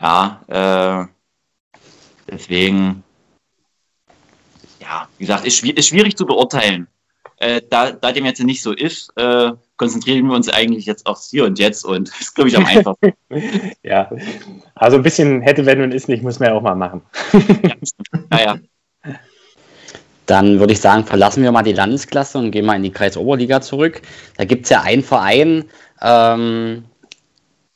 Ja, 0.00 0.42
äh, 0.48 1.06
deswegen, 2.30 3.04
ja, 4.80 5.08
wie 5.18 5.24
gesagt, 5.24 5.44
ist, 5.46 5.64
ist 5.64 5.88
schwierig 5.88 6.16
zu 6.16 6.26
beurteilen. 6.26 6.88
Äh, 7.36 7.62
da, 7.68 7.92
da 7.92 8.10
dem 8.12 8.24
jetzt 8.24 8.42
nicht 8.42 8.62
so 8.62 8.72
ist, 8.72 9.12
äh, 9.16 9.52
konzentrieren 9.78 10.26
wir 10.26 10.34
uns 10.34 10.48
eigentlich 10.50 10.84
jetzt 10.84 11.06
aufs 11.06 11.30
Hier 11.30 11.44
und 11.44 11.58
Jetzt 11.58 11.84
und 11.84 12.08
das 12.08 12.20
ist, 12.20 12.34
glaube 12.34 12.50
ich, 12.50 12.56
am 12.56 12.66
einfachsten. 12.66 13.14
ja, 13.82 14.10
also 14.74 14.96
ein 14.96 15.02
bisschen 15.02 15.40
hätte, 15.40 15.64
wenn 15.64 15.80
und 15.80 15.94
ist 15.94 16.08
nicht, 16.08 16.22
muss 16.22 16.38
man 16.38 16.50
ja 16.50 16.54
auch 16.54 16.62
mal 16.62 16.74
machen. 16.74 17.00
ja, 18.32 18.40
ja. 18.40 18.58
Dann 20.26 20.60
würde 20.60 20.74
ich 20.74 20.80
sagen, 20.80 21.04
verlassen 21.04 21.42
wir 21.42 21.52
mal 21.52 21.62
die 21.62 21.72
Landesklasse 21.72 22.36
und 22.36 22.50
gehen 22.50 22.66
mal 22.66 22.76
in 22.76 22.82
die 22.82 22.92
Kreisoberliga 22.92 23.62
zurück. 23.62 24.02
Da 24.36 24.44
gibt 24.44 24.64
es 24.64 24.70
ja 24.70 24.82
einen 24.82 25.02
Verein, 25.02 25.64
ähm, 26.02 26.84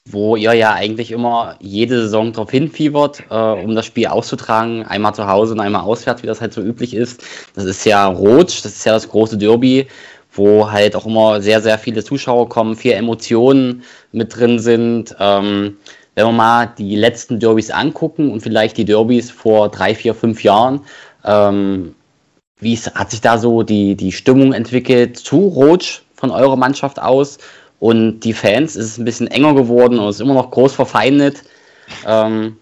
wo 0.05 0.37
ihr 0.37 0.53
ja 0.53 0.75
eigentlich 0.75 1.13
immer 1.13 1.57
jede 1.61 2.03
Saison 2.03 2.33
darauf 2.33 2.51
hinfiebert, 2.51 3.23
äh, 3.31 3.35
um 3.35 3.75
das 3.75 3.87
Spiel 3.87 4.09
auszutragen. 4.09 4.85
Einmal 4.85 5.15
zu 5.15 5.27
Hause 5.27 5.55
und 5.55 5.61
einmal 5.61 5.83
auswärts, 5.83 6.23
wie 6.23 6.27
das 6.27 6.43
halt 6.43 6.53
so 6.53 6.61
üblich 6.61 6.93
ist. 6.93 7.23
Das 7.55 7.65
ist 7.65 7.87
ja 7.87 8.07
Rot, 8.07 8.49
das 8.65 8.73
ist 8.73 8.85
ja 8.85 8.93
das 8.93 9.09
große 9.09 9.39
Derby, 9.39 9.87
wo 10.33 10.71
halt 10.71 10.97
auch 10.97 11.07
immer 11.07 11.41
sehr, 11.41 11.61
sehr 11.61 11.79
viele 11.79 12.03
Zuschauer 12.03 12.49
kommen, 12.49 12.77
viel 12.77 12.93
Emotionen 12.93 13.83
mit 14.13 14.37
drin 14.37 14.59
sind. 14.59 15.15
Ähm, 15.19 15.77
wenn 16.15 16.27
wir 16.27 16.33
mal 16.33 16.67
die 16.77 16.97
letzten 16.97 17.41
Derbys 17.41 17.71
angucken 17.71 18.31
und 18.31 18.41
vielleicht 18.41 18.77
die 18.77 18.85
Derbys 18.85 19.31
vor 19.31 19.71
drei, 19.71 19.95
vier, 19.95 20.15
fünf 20.15 20.43
Jahren, 20.43 20.81
ähm, 21.25 21.95
wie 22.59 22.77
hat 22.77 23.11
sich 23.11 23.21
da 23.21 23.39
so 23.39 23.63
die, 23.63 23.97
die 23.97 24.13
Stimmung 24.13 24.53
entwickelt 24.53 25.19
zu 25.19 25.49
Rot 25.49 26.03
von 26.15 26.31
eurer 26.31 26.57
Mannschaft 26.57 27.01
aus? 27.01 27.39
Und 27.81 28.21
die 28.21 28.33
Fans 28.33 28.77
ist 28.77 28.87
es 28.87 28.99
ein 28.99 29.05
bisschen 29.05 29.27
enger 29.27 29.55
geworden 29.55 29.99
und 29.99 30.09
ist 30.09 30.21
immer 30.21 30.35
noch 30.35 30.51
groß 30.51 30.73
verfeindet. 30.73 31.43
Ähm, 32.07 32.57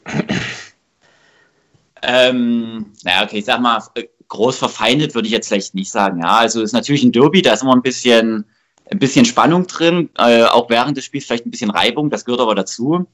ähm, 2.02 2.86
naja, 3.04 3.24
okay, 3.24 3.38
ich 3.38 3.44
sag 3.44 3.60
mal, 3.60 3.82
groß 4.30 4.56
verfeindet 4.56 5.14
würde 5.14 5.26
ich 5.26 5.32
jetzt 5.32 5.48
vielleicht 5.48 5.74
nicht 5.74 5.90
sagen. 5.90 6.20
Ja, 6.20 6.38
also 6.38 6.62
ist 6.62 6.72
natürlich 6.72 7.02
ein 7.02 7.12
Derby, 7.12 7.42
da 7.42 7.52
ist 7.52 7.62
immer 7.62 7.74
ein 7.74 7.82
bisschen, 7.82 8.46
ein 8.90 8.98
bisschen 8.98 9.26
Spannung 9.26 9.66
drin, 9.66 10.08
äh, 10.16 10.44
auch 10.44 10.70
während 10.70 10.96
des 10.96 11.04
Spiels 11.04 11.26
vielleicht 11.26 11.46
ein 11.46 11.50
bisschen 11.50 11.70
Reibung, 11.70 12.08
das 12.08 12.24
gehört 12.24 12.40
aber 12.40 12.54
dazu. 12.54 13.06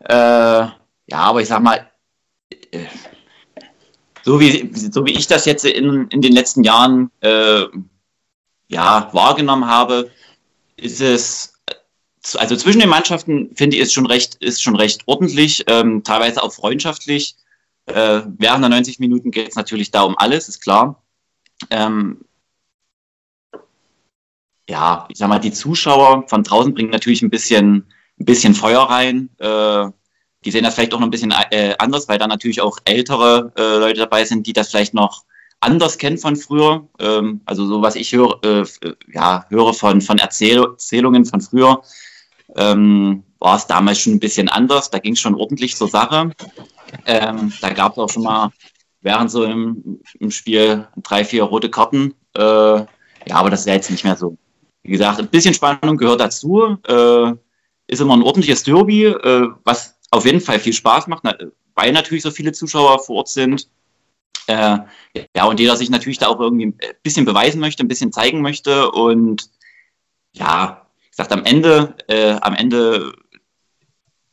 Äh, 0.00 0.14
ja, 0.14 0.74
aber 1.12 1.40
ich 1.40 1.48
sag 1.48 1.62
mal, 1.62 1.90
äh, 2.70 2.84
so 4.22 4.40
wie, 4.40 4.70
so 4.74 5.06
wie 5.06 5.12
ich 5.12 5.26
das 5.26 5.44
jetzt 5.44 5.64
in, 5.64 6.08
in 6.08 6.20
den 6.20 6.32
letzten 6.32 6.64
Jahren 6.64 7.10
äh, 7.20 7.64
ja, 8.68 9.08
wahrgenommen 9.12 9.66
habe, 9.66 10.10
ist 10.76 11.00
es, 11.00 11.54
also 12.34 12.56
zwischen 12.56 12.80
den 12.80 12.88
Mannschaften 12.88 13.54
finde 13.54 13.76
ich, 13.76 13.82
ist 13.82 13.92
schon 13.92 14.06
recht, 14.06 14.36
ist 14.36 14.62
schon 14.62 14.76
recht 14.76 15.02
ordentlich, 15.06 15.64
ähm, 15.68 16.02
teilweise 16.02 16.42
auch 16.42 16.52
freundschaftlich. 16.52 17.36
Äh, 17.86 18.22
während 18.38 18.62
der 18.62 18.70
90 18.70 18.98
Minuten 18.98 19.30
geht 19.30 19.48
es 19.48 19.56
natürlich 19.56 19.90
da 19.90 20.02
um 20.02 20.16
alles, 20.18 20.48
ist 20.48 20.62
klar. 20.62 21.02
Ähm, 21.70 22.24
ja, 24.68 25.06
ich 25.08 25.18
sag 25.18 25.28
mal, 25.28 25.38
die 25.38 25.52
Zuschauer 25.52 26.26
von 26.28 26.42
draußen 26.42 26.74
bringen 26.74 26.90
natürlich 26.90 27.22
ein 27.22 27.30
bisschen, 27.30 27.86
ein 28.18 28.24
bisschen 28.24 28.54
Feuer 28.54 28.82
rein. 28.82 29.30
Äh, 29.38 29.90
die 30.44 30.50
sehen 30.50 30.64
das 30.64 30.74
vielleicht 30.74 30.94
auch 30.94 31.00
noch 31.00 31.06
ein 31.06 31.10
bisschen 31.10 31.34
äh, 31.50 31.74
anders, 31.78 32.08
weil 32.08 32.18
da 32.18 32.26
natürlich 32.26 32.60
auch 32.60 32.78
ältere 32.84 33.52
äh, 33.56 33.78
Leute 33.78 34.00
dabei 34.00 34.24
sind, 34.24 34.46
die 34.46 34.52
das 34.52 34.70
vielleicht 34.70 34.94
noch 34.94 35.24
anders 35.60 35.98
kennen 35.98 36.18
von 36.18 36.36
früher. 36.36 36.86
Ähm, 36.98 37.40
also 37.46 37.66
so 37.66 37.82
was 37.82 37.96
ich 37.96 38.12
höre, 38.12 38.42
äh, 38.44 38.64
ja, 39.12 39.46
höre 39.48 39.74
von, 39.74 40.00
von 40.00 40.18
Erzähl 40.18 40.62
Erzählungen 40.62 41.24
von 41.24 41.40
früher, 41.40 41.82
ähm, 42.56 43.24
war 43.38 43.56
es 43.56 43.66
damals 43.66 44.00
schon 44.00 44.14
ein 44.14 44.20
bisschen 44.20 44.48
anders. 44.48 44.90
Da 44.90 44.98
ging 44.98 45.14
es 45.14 45.20
schon 45.20 45.34
ordentlich 45.34 45.76
zur 45.76 45.88
Sache. 45.88 46.30
Ähm, 47.06 47.52
da 47.60 47.70
gab 47.70 47.92
es 47.92 47.98
auch 47.98 48.10
schon 48.10 48.22
mal 48.22 48.50
während 49.00 49.30
so 49.30 49.44
im, 49.44 50.00
im 50.18 50.30
Spiel 50.30 50.88
drei, 51.02 51.24
vier 51.24 51.44
rote 51.44 51.70
Karten. 51.70 52.14
Äh, 52.36 52.40
ja, 52.40 52.86
aber 53.30 53.50
das 53.50 53.66
wäre 53.66 53.76
jetzt 53.76 53.90
nicht 53.90 54.04
mehr 54.04 54.16
so. 54.16 54.36
Wie 54.82 54.92
gesagt, 54.92 55.18
ein 55.18 55.28
bisschen 55.28 55.54
Spannung 55.54 55.96
gehört 55.96 56.20
dazu. 56.20 56.76
Äh, 56.86 57.32
ist 57.86 58.00
immer 58.00 58.16
ein 58.16 58.22
ordentliches 58.22 58.62
Derby, 58.62 59.04
äh, 59.04 59.48
was 59.64 59.98
auf 60.10 60.24
jeden 60.24 60.40
Fall 60.40 60.58
viel 60.58 60.72
Spaß 60.72 61.06
macht, 61.06 61.24
weil 61.74 61.92
natürlich 61.92 62.22
so 62.22 62.30
viele 62.30 62.52
Zuschauer 62.52 62.98
vor 63.00 63.16
Ort 63.16 63.28
sind. 63.28 63.68
Äh, 64.46 64.78
ja, 65.34 65.44
und 65.44 65.58
jeder 65.60 65.76
sich 65.76 65.90
natürlich 65.90 66.18
da 66.18 66.28
auch 66.28 66.40
irgendwie 66.40 66.66
ein 66.66 66.78
bisschen 67.02 67.24
beweisen 67.24 67.60
möchte, 67.60 67.82
ein 67.82 67.88
bisschen 67.88 68.12
zeigen 68.12 68.42
möchte. 68.42 68.90
Und 68.90 69.50
ja, 70.32 70.83
ich 71.14 71.16
sagte, 71.16 71.34
am 71.34 71.44
Ende, 71.44 71.94
äh, 72.08 72.32
am 72.40 72.56
Ende 72.56 73.12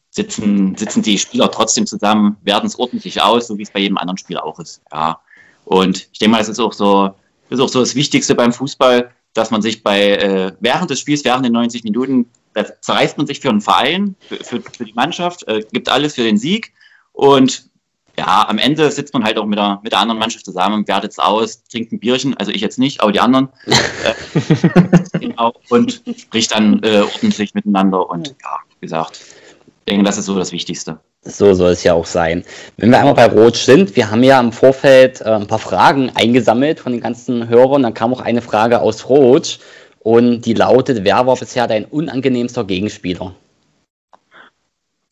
sitzen, 0.09 0.75
sitzen 0.75 1.03
die 1.03 1.19
Spieler 1.19 1.51
trotzdem 1.51 1.85
zusammen, 1.85 2.37
werden 2.41 2.65
es 2.65 2.79
ordentlich 2.79 3.21
aus, 3.21 3.45
so 3.45 3.59
wie 3.59 3.61
es 3.61 3.69
bei 3.69 3.81
jedem 3.81 3.99
anderen 3.99 4.17
Spiel 4.17 4.39
auch 4.39 4.59
ist. 4.59 4.81
Ja. 4.91 5.21
Und 5.63 6.09
ich 6.11 6.17
denke 6.17 6.31
mal, 6.31 6.37
das 6.39 6.49
ist 6.49 6.59
auch 6.59 6.73
so, 6.73 7.13
das 7.49 7.59
ist 7.59 7.63
auch 7.63 7.69
so 7.69 7.81
das 7.81 7.93
Wichtigste 7.93 8.33
beim 8.33 8.51
Fußball, 8.51 9.11
dass 9.35 9.51
man 9.51 9.61
sich 9.61 9.83
bei 9.83 10.15
äh, 10.15 10.53
während 10.59 10.89
des 10.89 10.99
Spiels, 10.99 11.23
während 11.23 11.45
den 11.45 11.53
90 11.53 11.83
Minuten, 11.83 12.31
da 12.55 12.65
zerreißt 12.81 13.15
man 13.15 13.27
sich 13.27 13.41
für 13.41 13.49
einen 13.49 13.61
Verein, 13.61 14.15
für, 14.27 14.37
für, 14.37 14.59
für 14.61 14.85
die 14.85 14.93
Mannschaft, 14.93 15.47
äh, 15.47 15.63
gibt 15.71 15.87
alles 15.87 16.15
für 16.15 16.23
den 16.23 16.39
Sieg 16.39 16.73
und 17.11 17.69
ja, 18.17 18.47
am 18.47 18.57
Ende 18.57 18.91
sitzt 18.91 19.13
man 19.13 19.23
halt 19.23 19.37
auch 19.37 19.45
mit 19.45 19.57
der, 19.57 19.79
mit 19.83 19.91
der 19.91 19.99
anderen 19.99 20.19
Mannschaft 20.19 20.45
zusammen, 20.45 20.87
wertet 20.87 21.11
es 21.11 21.19
aus, 21.19 21.63
trinkt 21.63 21.91
ein 21.91 21.99
Bierchen, 21.99 22.35
also 22.37 22.51
ich 22.51 22.61
jetzt 22.61 22.79
nicht, 22.79 23.01
aber 23.01 23.11
die 23.11 23.19
anderen. 23.19 23.49
äh, 23.65 25.19
genau, 25.19 25.53
und 25.69 26.01
spricht 26.17 26.53
dann 26.53 26.81
äh, 26.83 27.01
ordentlich 27.01 27.53
miteinander. 27.53 28.09
Und 28.09 28.35
ja, 28.43 28.57
wie 28.79 28.85
gesagt, 28.85 29.19
ich 29.19 29.85
denke, 29.87 30.03
das 30.03 30.17
ist 30.17 30.25
so 30.25 30.37
das 30.37 30.51
Wichtigste. 30.51 30.99
So 31.23 31.53
soll 31.53 31.71
es 31.71 31.83
ja 31.83 31.93
auch 31.93 32.05
sein. 32.05 32.43
Wenn 32.77 32.89
wir 32.89 32.99
einmal 32.99 33.13
bei 33.13 33.27
Rot 33.27 33.55
sind, 33.55 33.95
wir 33.95 34.09
haben 34.09 34.23
ja 34.23 34.39
im 34.39 34.51
Vorfeld 34.51 35.21
äh, 35.21 35.25
ein 35.25 35.47
paar 35.47 35.59
Fragen 35.59 36.11
eingesammelt 36.15 36.79
von 36.79 36.93
den 36.93 37.01
ganzen 37.01 37.47
Hörern. 37.47 37.83
Dann 37.83 37.93
kam 37.93 38.13
auch 38.13 38.21
eine 38.21 38.41
Frage 38.41 38.81
aus 38.81 39.07
Rot 39.07 39.59
und 39.99 40.41
die 40.41 40.53
lautet: 40.53 41.03
Wer 41.03 41.27
war 41.27 41.35
bisher 41.35 41.67
dein 41.67 41.85
unangenehmster 41.85 42.63
Gegenspieler? 42.63 43.35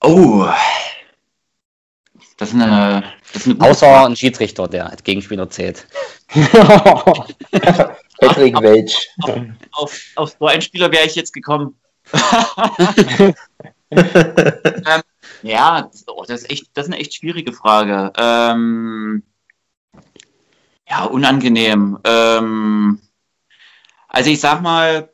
Oh, 0.02 0.48
das 2.40 2.50
ist 2.50 2.56
eine. 2.56 3.04
Das 3.34 3.46
ist 3.46 3.60
eine 3.60 3.70
Außer 3.70 3.86
Frage. 3.86 4.06
ein 4.08 4.16
Schiedsrichter, 4.16 4.70
der 4.70 4.90
als 4.90 5.04
Gegenspieler 5.04 5.50
zählt. 5.50 5.86
Patrick 8.20 8.62
Welch. 8.62 9.10
Auf, 9.22 9.42
auf, 9.74 10.02
auf, 10.16 10.36
so 10.40 10.48
einen 10.48 10.62
Spieler 10.62 10.90
wäre 10.90 11.06
ich 11.06 11.16
jetzt 11.16 11.34
gekommen. 11.34 11.78
ähm, 13.92 15.02
ja, 15.44 15.92
oh, 16.08 16.24
das, 16.26 16.44
ist 16.44 16.50
echt, 16.50 16.70
das 16.76 16.86
ist 16.86 16.94
eine 16.94 17.02
echt 17.02 17.14
schwierige 17.14 17.52
Frage. 17.52 18.14
Ähm, 18.18 19.24
ja, 20.90 21.04
unangenehm. 21.04 22.00
Ähm, 22.06 23.02
also 24.08 24.30
ich 24.30 24.40
sag 24.40 24.62
mal, 24.62 25.12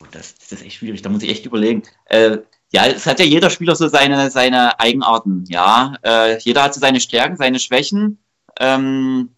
oh, 0.00 0.06
das, 0.10 0.36
das, 0.36 0.52
ist 0.52 0.62
echt 0.62 0.76
schwierig, 0.76 1.02
da 1.02 1.10
muss 1.10 1.22
ich 1.22 1.28
echt 1.30 1.44
überlegen. 1.44 1.82
Äh, 2.06 2.38
ja, 2.72 2.86
es 2.86 3.06
hat 3.06 3.18
ja 3.18 3.24
jeder 3.24 3.50
Spieler 3.50 3.74
so 3.74 3.88
seine, 3.88 4.30
seine 4.30 4.78
Eigenarten, 4.78 5.44
ja. 5.48 5.96
Äh, 6.02 6.38
jeder 6.38 6.62
hat 6.62 6.74
so 6.74 6.80
seine 6.80 7.00
Stärken, 7.00 7.36
seine 7.36 7.58
Schwächen. 7.58 8.18
Ähm, 8.58 9.30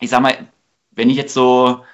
ich 0.00 0.10
sag 0.10 0.20
mal, 0.20 0.48
wenn 0.90 1.08
ich 1.08 1.16
jetzt 1.16 1.34
so 1.34 1.84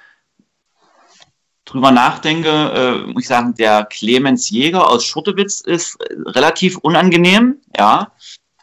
drüber 1.65 1.91
nachdenke, 1.91 2.49
äh, 2.49 3.11
muss 3.11 3.23
ich 3.23 3.27
sagen, 3.27 3.53
der 3.53 3.85
Clemens 3.85 4.49
Jäger 4.49 4.89
aus 4.89 5.05
Schurtewitz 5.05 5.61
ist 5.61 5.97
relativ 6.25 6.77
unangenehm, 6.79 7.61
ja. 7.77 8.11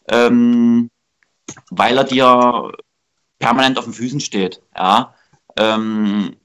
Ähm, 0.09 0.91
weil 1.71 1.97
er 1.97 2.05
dir 2.05 2.73
permanent 3.39 3.79
auf 3.79 3.85
den 3.85 3.93
Füßen 3.93 4.21
steht, 4.21 4.63
ja. 4.77 5.15
Ähm, 5.57 6.37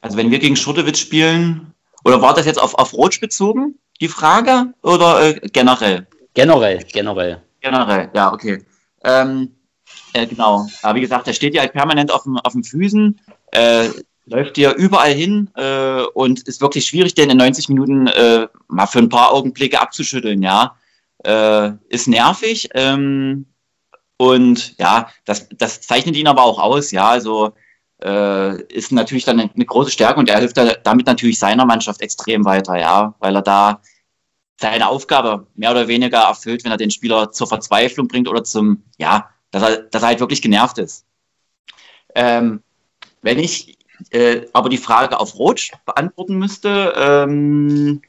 also 0.00 0.16
wenn 0.16 0.32
wir 0.32 0.40
gegen 0.40 0.56
Schurtewitz 0.56 0.98
spielen, 0.98 1.74
oder 2.04 2.20
war 2.20 2.34
das 2.34 2.46
jetzt 2.46 2.60
auf, 2.60 2.74
auf 2.74 2.92
Rot 2.92 3.20
bezogen? 3.20 3.78
Die 4.02 4.08
Frage 4.08 4.74
oder 4.82 5.22
äh, 5.22 5.40
generell? 5.52 6.06
Generell, 6.34 6.84
generell. 6.92 7.40
Generell, 7.60 8.10
ja, 8.12 8.32
okay. 8.32 8.64
Ähm, 9.04 9.54
äh, 10.12 10.26
genau. 10.26 10.66
Aber 10.82 10.96
wie 10.96 11.00
gesagt, 11.00 11.28
der 11.28 11.32
steht 11.32 11.54
ja 11.54 11.62
halt 11.62 11.72
permanent 11.72 12.10
auf 12.10 12.24
dem, 12.24 12.36
auf 12.38 12.52
dem 12.52 12.64
Füßen, 12.64 13.20
äh, 13.52 13.88
läuft 14.26 14.56
dir 14.56 14.74
überall 14.74 15.12
hin 15.12 15.50
äh, 15.54 16.02
und 16.14 16.40
ist 16.48 16.60
wirklich 16.60 16.86
schwierig, 16.86 17.14
den 17.14 17.30
in 17.30 17.36
90 17.36 17.68
Minuten 17.68 18.08
äh, 18.08 18.48
mal 18.66 18.86
für 18.86 18.98
ein 18.98 19.08
paar 19.08 19.32
Augenblicke 19.32 19.80
abzuschütteln, 19.80 20.42
ja. 20.42 20.76
Äh, 21.24 21.72
ist 21.88 22.08
nervig 22.08 22.70
ähm, 22.74 23.46
und 24.16 24.76
ja, 24.78 25.08
das, 25.24 25.48
das 25.56 25.80
zeichnet 25.80 26.16
ihn 26.16 26.26
aber 26.26 26.42
auch 26.42 26.58
aus, 26.58 26.90
ja. 26.90 27.08
Also 27.08 27.52
äh, 28.02 28.62
ist 28.64 28.90
natürlich 28.90 29.24
dann 29.24 29.38
eine, 29.38 29.50
eine, 29.54 29.64
große 29.64 29.92
Stärke 29.92 30.18
und 30.18 30.28
er 30.28 30.40
hilft 30.40 30.56
damit 30.56 31.06
natürlich 31.06 31.38
seiner 31.38 31.64
Mannschaft 31.64 32.00
extrem 32.00 32.44
weiter, 32.44 32.76
ja, 32.76 33.14
weil 33.20 33.36
er 33.36 33.42
da 33.42 33.80
seine 34.62 34.88
Aufgabe 34.88 35.46
mehr 35.54 35.72
oder 35.72 35.88
weniger 35.88 36.20
erfüllt, 36.20 36.64
wenn 36.64 36.70
er 36.70 36.78
den 36.78 36.90
Spieler 36.90 37.32
zur 37.32 37.48
Verzweiflung 37.48 38.08
bringt 38.08 38.28
oder 38.28 38.44
zum, 38.44 38.84
ja, 38.96 39.28
dass 39.50 39.62
er, 39.62 39.76
dass 39.82 40.02
er 40.02 40.08
halt 40.08 40.20
wirklich 40.20 40.40
genervt 40.40 40.78
ist. 40.78 41.04
Ähm, 42.14 42.62
wenn 43.22 43.38
ich 43.38 43.76
äh, 44.10 44.46
aber 44.52 44.68
die 44.68 44.78
Frage 44.78 45.18
auf 45.18 45.34
Rot 45.36 45.72
beantworten 45.84 46.38
müsste, 46.38 46.94
ähm, 46.96 48.02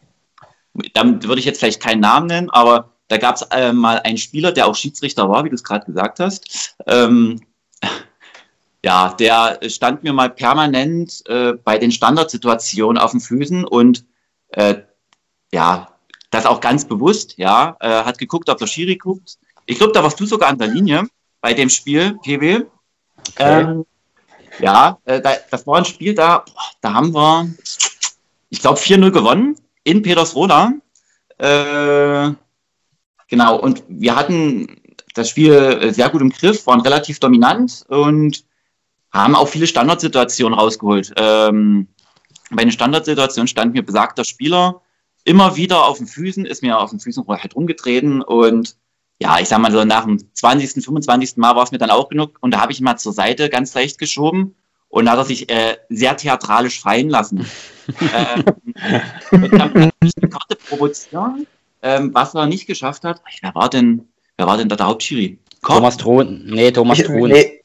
da 0.94 1.04
würde 1.06 1.40
ich 1.40 1.46
jetzt 1.46 1.60
vielleicht 1.60 1.82
keinen 1.82 2.02
Namen 2.02 2.28
nennen, 2.28 2.50
aber 2.50 2.92
da 3.08 3.18
gab 3.18 3.36
es 3.36 3.42
äh, 3.52 3.74
mal 3.74 4.00
einen 4.00 4.18
Spieler, 4.18 4.52
der 4.52 4.68
auch 4.68 4.76
Schiedsrichter 4.76 5.30
war, 5.30 5.44
wie 5.44 5.50
du 5.50 5.56
es 5.56 5.64
gerade 5.64 5.86
gesagt 5.86 6.20
hast. 6.20 6.76
Ähm, 6.88 7.42
ja, 8.86 9.14
der 9.14 9.60
stand 9.70 10.04
mir 10.04 10.14
mal 10.14 10.30
permanent 10.30 11.24
äh, 11.28 11.54
bei 11.54 11.78
den 11.78 11.92
Standardsituationen 11.92 13.02
auf 13.02 13.12
den 13.12 13.20
Füßen 13.20 13.66
und 13.66 14.06
äh, 14.50 14.82
ja, 15.52 15.93
das 16.34 16.46
auch 16.46 16.60
ganz 16.60 16.86
bewusst, 16.86 17.38
ja, 17.38 17.78
äh, 17.80 18.04
hat 18.04 18.18
geguckt, 18.18 18.50
ob 18.50 18.58
der 18.58 18.68
Schiri 18.68 18.98
guckt. 18.98 19.38
Ich 19.66 19.78
glaube, 19.78 19.94
da 19.94 20.04
warst 20.04 20.20
du 20.20 20.26
sogar 20.26 20.50
an 20.50 20.58
der 20.58 20.68
Linie 20.68 21.08
bei 21.42 21.54
dem 21.54 21.70
Spiel, 21.70 22.18
PW. 22.24 22.64
Okay. 23.30 23.62
Ähm, 23.62 23.86
ja, 24.60 24.98
äh, 25.06 25.22
da, 25.22 25.36
das 25.50 25.66
war 25.68 25.78
ein 25.78 25.86
Spiel, 25.86 26.14
da, 26.16 26.44
da 26.82 26.94
haben 26.94 27.14
wir, 27.14 27.50
ich 28.50 28.62
glaube, 28.62 28.80
4-0 28.80 29.12
gewonnen 29.12 29.56
in 29.84 30.02
Petersroda. 30.02 30.74
Äh, 31.38 32.32
genau, 33.30 33.60
und 33.60 33.84
wir 33.88 34.16
hatten 34.16 34.82
das 35.14 35.30
Spiel 35.30 35.94
sehr 35.94 36.10
gut 36.10 36.22
im 36.22 36.32
Griff, 36.32 36.66
waren 36.66 36.82
relativ 36.82 37.20
dominant 37.20 37.86
und 37.88 38.44
haben 39.12 39.36
auch 39.36 39.48
viele 39.48 39.68
Standardsituationen 39.68 40.58
rausgeholt. 40.58 41.14
Ähm, 41.18 41.88
bei 42.50 42.64
den 42.64 42.72
Standardsituationen 42.72 43.48
stand 43.48 43.74
mir 43.74 43.86
besagter 43.86 44.26
Spieler 44.26 44.82
immer 45.24 45.56
wieder 45.56 45.86
auf 45.86 45.98
den 45.98 46.08
Füßen, 46.08 46.46
ist 46.46 46.62
mir 46.62 46.80
auf 46.80 46.90
den 46.90 47.00
Füßen 47.00 47.26
halt 47.28 47.56
rumgetreten 47.56 48.22
und 48.22 48.76
ja, 49.20 49.40
ich 49.40 49.48
sag 49.48 49.60
mal 49.60 49.72
so 49.72 49.86
nach 49.86 50.06
dem 50.06 50.20
20., 50.34 50.84
25. 50.84 51.38
Mal 51.38 51.56
war 51.56 51.64
es 51.64 51.72
mir 51.72 51.78
dann 51.78 51.92
auch 51.92 52.10
genug 52.10 52.38
und 52.42 52.52
da 52.52 52.60
habe 52.60 52.72
ich 52.72 52.80
ihn 52.80 52.84
mal 52.84 52.98
zur 52.98 53.14
Seite 53.14 53.50
ganz 53.50 53.74
leicht 53.74 53.98
geschoben 53.98 54.56
und 54.90 55.06
da 55.06 55.12
hat 55.12 55.20
er 55.20 55.26
sich 55.26 55.50
äh, 55.50 55.78
sehr 55.90 56.18
theatralisch 56.18 56.82
fallen 56.82 57.10
lassen. 57.10 57.46
ähm, 58.02 58.44
und 59.32 59.54
dann 59.54 59.74
eine 59.74 60.30
Karte 60.30 60.56
provozieren, 60.56 61.48
ähm, 61.82 62.14
was 62.14 62.36
er 62.36 62.48
nicht 62.48 62.68
geschafft 62.68 63.04
hat. 63.04 63.22
Wer 63.42 63.56
war 63.56 63.70
denn, 63.70 64.08
wer 64.38 64.48
war 64.48 64.58
denn 64.58 64.70
da 64.70 64.76
der 64.76 64.88
Hauptschiri? 64.88 65.40
Thomas 65.66 65.98
Thron. 65.98 66.46
Nee, 66.46 66.72
Thomas 66.72 67.00
Thron. 67.00 67.30
Nee. 67.30 67.64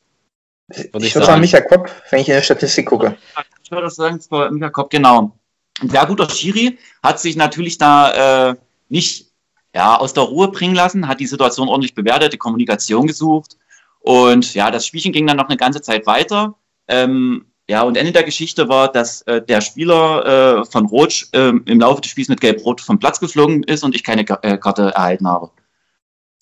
Ich 0.71 1.15
würde 1.15 1.27
sagen, 1.27 1.41
Micha 1.41 1.61
Kopp, 1.61 1.91
wenn 2.11 2.21
ich 2.21 2.29
in 2.29 2.35
der 2.35 2.43
Statistik 2.43 2.87
gucke. 2.87 3.17
Ich 3.65 3.71
würde 3.71 3.91
sagen, 3.91 4.17
es 4.17 4.31
war 4.31 4.51
Micha 4.51 4.71
Kopp, 4.71 4.91
genau. 4.91 5.37
Ein 5.81 5.91
sehr 5.91 6.07
guter 6.07 6.29
Schiri 6.29 6.79
hat 7.03 7.21
sich 7.21 7.37
natürlich 7.37 7.79
da 7.79 8.51
äh, 8.51 8.57
nicht 8.89 9.29
ja, 9.75 9.97
aus 9.97 10.13
der 10.13 10.25
Ruhe 10.25 10.49
bringen 10.49 10.75
lassen, 10.75 11.09
hat 11.09 11.21
die 11.21 11.27
Situation 11.27 11.69
ordentlich 11.69 11.95
bewertet, 11.95 12.33
die 12.33 12.39
Kommunikation 12.39 13.07
gesucht. 13.07 13.57
Und 14.01 14.55
ja, 14.55 14.71
das 14.71 14.87
Spielchen 14.87 15.13
ging 15.13 15.27
dann 15.27 15.37
noch 15.37 15.49
eine 15.49 15.57
ganze 15.57 15.83
Zeit 15.83 16.07
weiter. 16.07 16.55
Ähm, 16.89 17.47
ja, 17.69 17.83
und 17.83 17.97
Ende 17.97 18.13
der 18.13 18.23
Geschichte 18.23 18.69
war, 18.69 18.91
dass 18.91 19.23
äh, 19.23 19.43
der 19.43 19.61
Spieler 19.61 20.61
äh, 20.61 20.65
von 20.65 20.87
Rotsch 20.87 21.27
äh, 21.33 21.49
im 21.49 21.81
Laufe 21.81 22.01
des 22.01 22.11
Spiels 22.11 22.29
mit 22.29 22.41
Gelb-Rot 22.41 22.81
vom 22.81 22.99
Platz 22.99 23.21
geflogen 23.21 23.63
ist 23.63 23.85
und 23.85 23.95
ich 23.95 24.03
keine 24.03 24.23
äh, 24.43 24.57
Karte 24.57 24.95
erhalten 24.95 25.29
habe. 25.29 25.51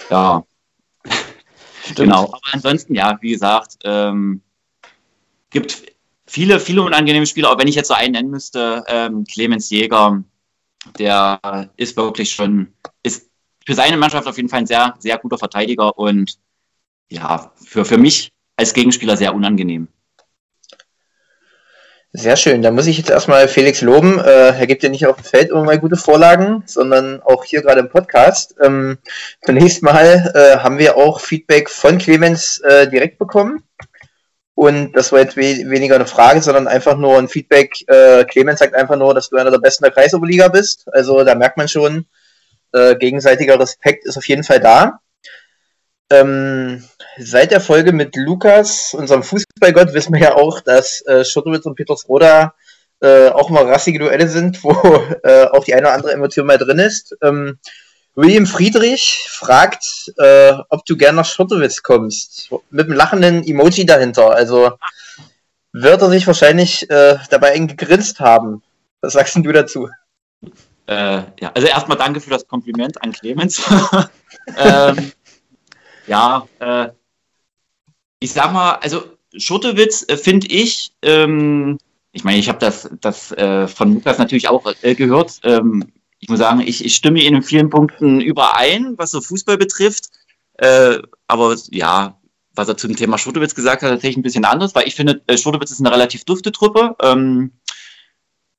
Ja. 0.08 0.44
genau. 1.96 2.26
Aber 2.26 2.40
ansonsten, 2.52 2.94
ja, 2.94 3.18
wie 3.20 3.30
gesagt, 3.30 3.78
ähm, 3.84 4.40
gibt 5.50 5.82
viele, 6.26 6.60
viele 6.60 6.82
unangenehme 6.82 7.26
Spieler, 7.26 7.50
aber 7.50 7.60
wenn 7.60 7.68
ich 7.68 7.74
jetzt 7.74 7.88
so 7.88 7.94
einen 7.94 8.12
nennen 8.12 8.30
müsste, 8.30 8.84
ähm, 8.88 9.24
Clemens 9.24 9.70
Jäger, 9.70 10.22
der 10.98 11.70
ist 11.76 11.96
wirklich 11.96 12.30
schon, 12.32 12.74
ist 13.02 13.30
für 13.66 13.74
seine 13.74 13.96
Mannschaft 13.96 14.26
auf 14.26 14.36
jeden 14.36 14.48
Fall 14.48 14.60
ein 14.60 14.66
sehr, 14.66 14.94
sehr 14.98 15.18
guter 15.18 15.38
Verteidiger 15.38 15.98
und 15.98 16.38
ja, 17.08 17.52
für, 17.54 17.84
für 17.84 17.98
mich 17.98 18.32
als 18.56 18.74
Gegenspieler 18.74 19.16
sehr 19.16 19.34
unangenehm. 19.34 19.88
Sehr 22.12 22.36
schön. 22.36 22.62
Da 22.62 22.70
muss 22.70 22.86
ich 22.86 22.96
jetzt 22.96 23.10
erstmal 23.10 23.46
Felix 23.46 23.82
loben. 23.82 24.18
Äh, 24.18 24.58
er 24.58 24.66
gibt 24.66 24.82
ja 24.82 24.88
nicht 24.88 25.06
auf 25.06 25.16
dem 25.16 25.24
Feld 25.24 25.50
immer 25.50 25.64
mal 25.64 25.78
gute 25.78 25.96
Vorlagen, 25.96 26.62
sondern 26.64 27.20
auch 27.20 27.44
hier 27.44 27.60
gerade 27.60 27.80
im 27.80 27.90
Podcast. 27.90 28.54
Ähm, 28.64 28.96
zunächst 29.44 29.82
mal 29.82 30.32
äh, 30.34 30.56
haben 30.56 30.78
wir 30.78 30.96
auch 30.96 31.20
Feedback 31.20 31.68
von 31.68 31.98
Clemens 31.98 32.58
äh, 32.60 32.88
direkt 32.88 33.18
bekommen. 33.18 33.64
Und 34.56 34.94
das 34.94 35.12
war 35.12 35.20
jetzt 35.20 35.36
we 35.36 35.68
weniger 35.68 35.96
eine 35.96 36.06
Frage, 36.06 36.40
sondern 36.40 36.66
einfach 36.66 36.96
nur 36.96 37.18
ein 37.18 37.28
Feedback. 37.28 37.74
Äh, 37.88 38.24
Clemens 38.24 38.58
sagt 38.58 38.74
einfach 38.74 38.96
nur, 38.96 39.12
dass 39.12 39.28
du 39.28 39.36
einer 39.36 39.50
der 39.50 39.58
Besten 39.58 39.84
der 39.84 39.92
Kreisoberliga 39.92 40.48
bist. 40.48 40.88
Also 40.92 41.24
da 41.24 41.34
merkt 41.34 41.58
man 41.58 41.68
schon, 41.68 42.06
äh, 42.72 42.96
gegenseitiger 42.96 43.60
Respekt 43.60 44.06
ist 44.06 44.16
auf 44.16 44.26
jeden 44.26 44.44
Fall 44.44 44.60
da. 44.60 45.00
Ähm, 46.10 46.82
seit 47.18 47.50
der 47.50 47.60
Folge 47.60 47.92
mit 47.92 48.16
Lukas, 48.16 48.94
unserem 48.94 49.22
Fußballgott, 49.22 49.92
wissen 49.92 50.14
wir 50.14 50.22
ja 50.22 50.34
auch, 50.36 50.60
dass 50.60 51.04
äh, 51.04 51.22
Schotterwitz 51.26 51.66
und 51.66 51.74
Petersroda 51.74 52.54
äh, 53.02 53.28
auch 53.28 53.50
mal 53.50 53.66
rassige 53.66 53.98
Duelle 53.98 54.26
sind, 54.26 54.64
wo 54.64 54.72
äh, 55.22 55.44
auch 55.48 55.64
die 55.64 55.74
eine 55.74 55.88
oder 55.88 55.94
andere 55.96 56.12
Emotion 56.12 56.46
mal 56.46 56.56
drin 56.56 56.78
ist. 56.78 57.14
Ähm, 57.22 57.58
William 58.16 58.46
Friedrich 58.46 59.26
fragt, 59.28 60.12
äh, 60.16 60.54
ob 60.70 60.86
du 60.86 60.96
gern 60.96 61.16
nach 61.16 61.26
Schottowitz 61.26 61.82
kommst. 61.82 62.50
Mit 62.70 62.86
einem 62.86 62.96
lachenden 62.96 63.44
Emoji 63.44 63.84
dahinter. 63.84 64.30
Also 64.30 64.72
wird 65.72 66.00
er 66.00 66.08
sich 66.08 66.26
wahrscheinlich 66.26 66.88
äh, 66.90 67.18
dabei 67.30 67.58
gegrinst 67.58 68.18
haben. 68.18 68.62
Was 69.02 69.12
sagst 69.12 69.36
du 69.36 69.52
dazu? 69.52 69.90
Äh, 70.86 71.22
ja, 71.40 71.52
also 71.52 71.68
erstmal 71.68 71.98
danke 71.98 72.20
für 72.20 72.30
das 72.30 72.46
Kompliment 72.46 73.02
an 73.02 73.12
Clemens. 73.12 73.62
ähm, 74.56 75.12
ja, 76.06 76.46
äh, 76.60 76.88
ich 78.20 78.32
sag 78.32 78.50
mal, 78.52 78.76
also 78.76 79.04
Schottewitz 79.36 80.06
äh, 80.08 80.16
finde 80.16 80.46
ich, 80.46 80.92
ähm, 81.02 81.78
ich 82.12 82.24
meine, 82.24 82.38
ich 82.38 82.48
habe 82.48 82.60
das, 82.60 82.88
das 83.02 83.30
äh, 83.32 83.68
von 83.68 83.94
Lukas 83.94 84.16
natürlich 84.16 84.48
auch 84.48 84.64
gehört. 84.82 85.40
Ähm, 85.42 85.92
ich 86.26 86.30
muss 86.30 86.40
sagen, 86.40 86.58
ich, 86.60 86.84
ich 86.84 86.96
stimme 86.96 87.20
Ihnen 87.20 87.36
in 87.36 87.42
vielen 87.44 87.70
Punkten 87.70 88.20
überein, 88.20 88.94
was 88.98 89.12
so 89.12 89.20
Fußball 89.20 89.58
betrifft. 89.58 90.06
Äh, 90.54 90.98
aber 91.28 91.54
ja, 91.70 92.18
was 92.52 92.66
er 92.66 92.76
zum 92.76 92.96
Thema 92.96 93.16
Schurtewitz 93.16 93.54
gesagt 93.54 93.82
hat, 93.82 93.90
tatsächlich 93.90 94.16
ein 94.16 94.24
bisschen 94.24 94.44
anders, 94.44 94.74
weil 94.74 94.88
ich 94.88 94.96
finde, 94.96 95.22
äh, 95.28 95.38
Schurtewitz 95.38 95.70
ist 95.70 95.78
eine 95.78 95.92
relativ 95.92 96.24
dufte 96.24 96.50
Truppe, 96.50 96.96
ähm, 97.00 97.52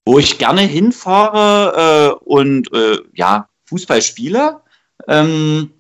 wo 0.06 0.18
ich 0.18 0.38
gerne 0.38 0.62
hinfahre 0.62 2.16
äh, 2.16 2.24
und 2.24 2.72
äh, 2.72 3.00
ja, 3.14 3.50
Fußball 3.66 4.02
spiele. 4.02 4.62
Ähm, 5.06 5.74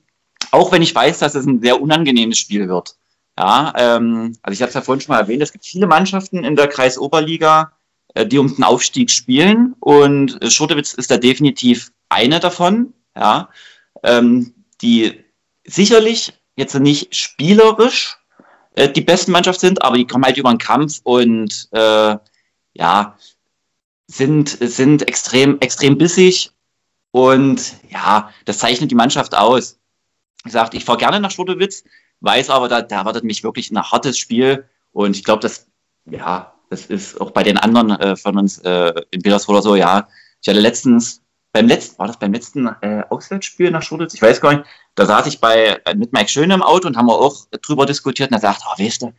auch 0.52 0.73
wenn 0.73 0.82
ich 0.82 0.93
weiß, 0.93 1.19
dass 1.19 1.36
es 1.36 1.45
ein 1.45 1.62
sehr 1.62 1.82
unangenehmes 1.82 2.38
Spiel 2.38 2.67
wird. 2.67 2.97
Ja, 3.39 3.71
ähm, 3.78 4.36
also 4.41 4.54
ich 4.54 4.62
habe 4.62 4.67
es 4.67 4.76
ja 4.76 4.82
vorhin 4.82 5.00
schon 5.00 5.15
mal 5.15 5.21
erwähnt, 5.21 5.41
es 5.41 5.54
gibt 5.54 5.65
viele 5.65 5.88
Mannschaften 5.88 6.43
in 6.43 6.58
der 6.58 6.67
Kreisoberliga, 6.67 7.77
die 8.25 8.38
um 8.38 8.53
den 8.53 8.63
Aufstieg 8.63 9.12
spielen. 9.12 9.75
Und 9.80 10.41
äh, 10.41 10.49
Schurtewitz 10.49 10.93
ist 10.93 11.12
da 11.12 11.17
definitiv 11.17 11.91
eine 12.10 12.39
davon, 12.39 12.93
ja, 13.15 13.49
ähm, 14.03 14.53
die 14.82 15.23
sicherlich 15.65 16.34
jetzt 16.56 16.75
nicht 16.80 17.15
spielerisch 17.15 18.17
äh, 18.75 18.89
die 18.89 19.01
besten 19.01 19.32
Mannschaft 19.32 19.60
sind, 19.60 19.82
aber 19.82 19.97
die 19.97 20.08
kommen 20.08 20.25
halt 20.25 20.38
über 20.38 20.49
den 20.49 20.58
Kampf 20.58 20.99
und 21.03 21.67
äh, 21.71 22.17
ja, 22.73 23.17
sind, 24.08 24.49
sind 24.62 25.08
extrem, 25.08 25.60
extrem 25.60 25.97
bissig 25.97 26.51
und 27.12 27.73
ja, 27.89 28.32
das 28.45 28.60
zeichnet 28.60 28.91
die 28.91 28.95
Mannschaft 28.95 29.36
aus. 29.36 29.80
Wie 30.43 30.49
gesagt, 30.49 30.73
ich 30.75 30.86
fahre 30.86 30.99
gerne 30.99 31.19
nach 31.19 31.32
Schurtewitz, 31.32 31.84
weiß 32.21 32.49
aber, 32.49 32.69
da, 32.69 32.82
da 32.82 32.97
erwartet 32.97 33.23
mich 33.23 33.43
wirklich 33.43 33.71
ein 33.71 33.82
hartes 33.82 34.17
Spiel 34.17 34.69
und 34.91 35.15
ich 35.15 35.23
glaube, 35.23 35.41
das 35.41 35.67
ja, 36.06 36.53
das 36.69 36.86
ist 36.88 37.19
auch 37.19 37.32
bei 37.32 37.43
den 37.43 37.58
anderen 37.58 37.91
äh, 37.91 38.15
von 38.15 38.38
uns 38.38 38.60
äh, 38.60 38.93
in 39.12 39.21
Petersburg 39.21 39.56
oder 39.56 39.63
so, 39.63 39.75
ja. 39.75 40.08
Ich 40.41 40.47
hatte 40.47 40.60
letztens, 40.60 41.21
beim 41.51 41.67
letzten, 41.67 41.97
war 41.99 42.08
das 42.08 42.19
beim 42.19 42.34
letzten 42.34 42.67
äh, 42.82 43.03
Auswärtsspiel 43.10 43.71
nach 43.71 43.82
Schuditz? 43.82 44.13
Ich 44.13 44.21
weiß 44.21 44.41
gar 44.41 44.53
nicht. 44.53 44.65
Da 44.95 45.06
saß 45.06 45.27
ich 45.27 45.39
bei, 45.39 45.82
äh, 45.86 45.95
mit 45.95 46.13
Mike 46.13 46.30
Schöne 46.30 46.53
im 46.53 46.62
Auto 46.63 46.88
und 46.88 46.97
haben 46.97 47.08
wir 47.08 47.19
auch 47.19 47.47
drüber 47.62 47.86
diskutiert 47.86 48.32
und 48.32 48.36
er 48.36 48.41
sagt, 48.41 48.63
oh, 48.65 48.82
weißt 48.82 49.03
du, 49.03 49.13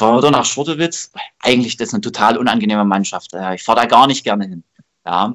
wir 0.00 0.20
doch 0.20 0.30
nach 0.30 0.44
Schurtewitz. 0.44 1.12
Eigentlich 1.40 1.76
das 1.76 1.88
ist 1.88 1.94
eine 1.94 2.00
total 2.00 2.36
unangenehme 2.36 2.84
Mannschaft. 2.84 3.32
Ich 3.54 3.62
fahre 3.62 3.80
da 3.80 3.86
gar 3.86 4.06
nicht 4.06 4.24
gerne 4.24 4.44
hin. 4.44 4.64
Ja. 5.06 5.34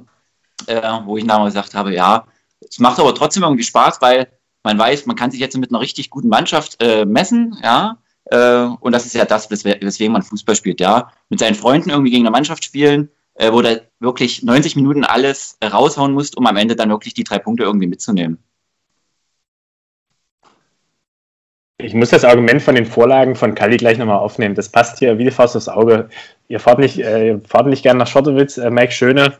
Äh, 0.67 0.81
wo 1.05 1.17
ich 1.17 1.25
dann 1.25 1.45
gesagt 1.45 1.73
habe, 1.73 1.93
ja, 1.93 2.25
es 2.67 2.79
macht 2.79 2.99
aber 2.99 3.15
trotzdem 3.15 3.43
irgendwie 3.43 3.63
Spaß, 3.63 4.01
weil 4.01 4.27
man 4.63 4.77
weiß, 4.77 5.05
man 5.05 5.15
kann 5.15 5.31
sich 5.31 5.39
jetzt 5.39 5.57
mit 5.57 5.71
einer 5.71 5.79
richtig 5.79 6.09
guten 6.09 6.27
Mannschaft 6.27 6.81
äh, 6.83 7.05
messen, 7.05 7.57
ja. 7.63 7.97
Äh, 8.31 8.65
und 8.79 8.91
das 8.91 9.05
ist 9.05 9.15
ja 9.15 9.25
das, 9.25 9.49
weswegen 9.49 10.13
man 10.13 10.21
Fußball 10.21 10.55
spielt, 10.55 10.79
ja. 10.79 11.11
Mit 11.29 11.39
seinen 11.39 11.55
Freunden 11.55 11.89
irgendwie 11.89 12.11
gegen 12.11 12.25
eine 12.25 12.31
Mannschaft 12.31 12.63
spielen, 12.63 13.09
äh, 13.35 13.51
wo 13.51 13.61
du 13.61 13.81
wirklich 13.99 14.43
90 14.43 14.75
Minuten 14.75 15.03
alles 15.03 15.57
äh, 15.59 15.67
raushauen 15.67 16.13
musst, 16.13 16.37
um 16.37 16.45
am 16.45 16.57
Ende 16.57 16.75
dann 16.75 16.89
wirklich 16.89 17.13
die 17.13 17.23
drei 17.23 17.39
Punkte 17.39 17.63
irgendwie 17.63 17.87
mitzunehmen. 17.87 18.37
Ich 21.81 21.93
muss 21.93 22.09
das 22.09 22.25
Argument 22.25 22.61
von 22.61 22.75
den 22.75 22.85
Vorlagen 22.85 23.35
von 23.35 23.55
Kali 23.55 23.77
gleich 23.77 23.97
nochmal 23.97 24.19
aufnehmen. 24.19 24.53
Das 24.53 24.67
passt 24.67 24.99
hier 24.99 25.17
wie 25.17 25.23
die 25.23 25.31
Faust 25.31 25.55
aufs 25.55 25.69
Auge. 25.69 26.09
Ihr 26.49 26.59
fahrt 26.59 26.79
nicht, 26.79 26.99
äh, 26.99 27.39
fahrt 27.39 27.67
nicht 27.67 27.83
gern 27.83 27.97
nach 27.97 28.07
Schottowitz, 28.07 28.57
äh, 28.57 28.69
Mike 28.69 28.91
Schöne. 28.91 29.37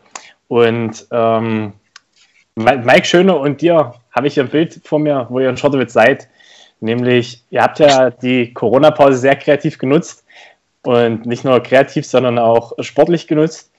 Und 0.48 1.06
ähm, 1.12 1.74
Mike 2.56 3.06
Schöne 3.06 3.36
und 3.36 3.62
dir 3.62 3.94
habe 4.12 4.28
ich 4.28 4.36
hier 4.36 4.44
ein 4.44 4.50
Bild 4.50 4.80
vor 4.86 5.00
mir, 5.00 5.28
wo 5.30 5.40
ihr 5.40 5.50
in 5.50 5.58
Schottowitz 5.58 5.92
seid. 5.92 6.30
Nämlich, 6.82 7.44
ihr 7.50 7.62
habt 7.62 7.80
ja 7.80 8.10
die 8.10 8.54
Corona-Pause 8.54 9.18
sehr 9.18 9.36
kreativ 9.36 9.78
genutzt 9.78 10.24
und 10.84 11.26
nicht 11.26 11.44
nur 11.44 11.62
kreativ, 11.62 12.06
sondern 12.06 12.40
auch 12.40 12.74
sportlich 12.80 13.28
genutzt. 13.28 13.72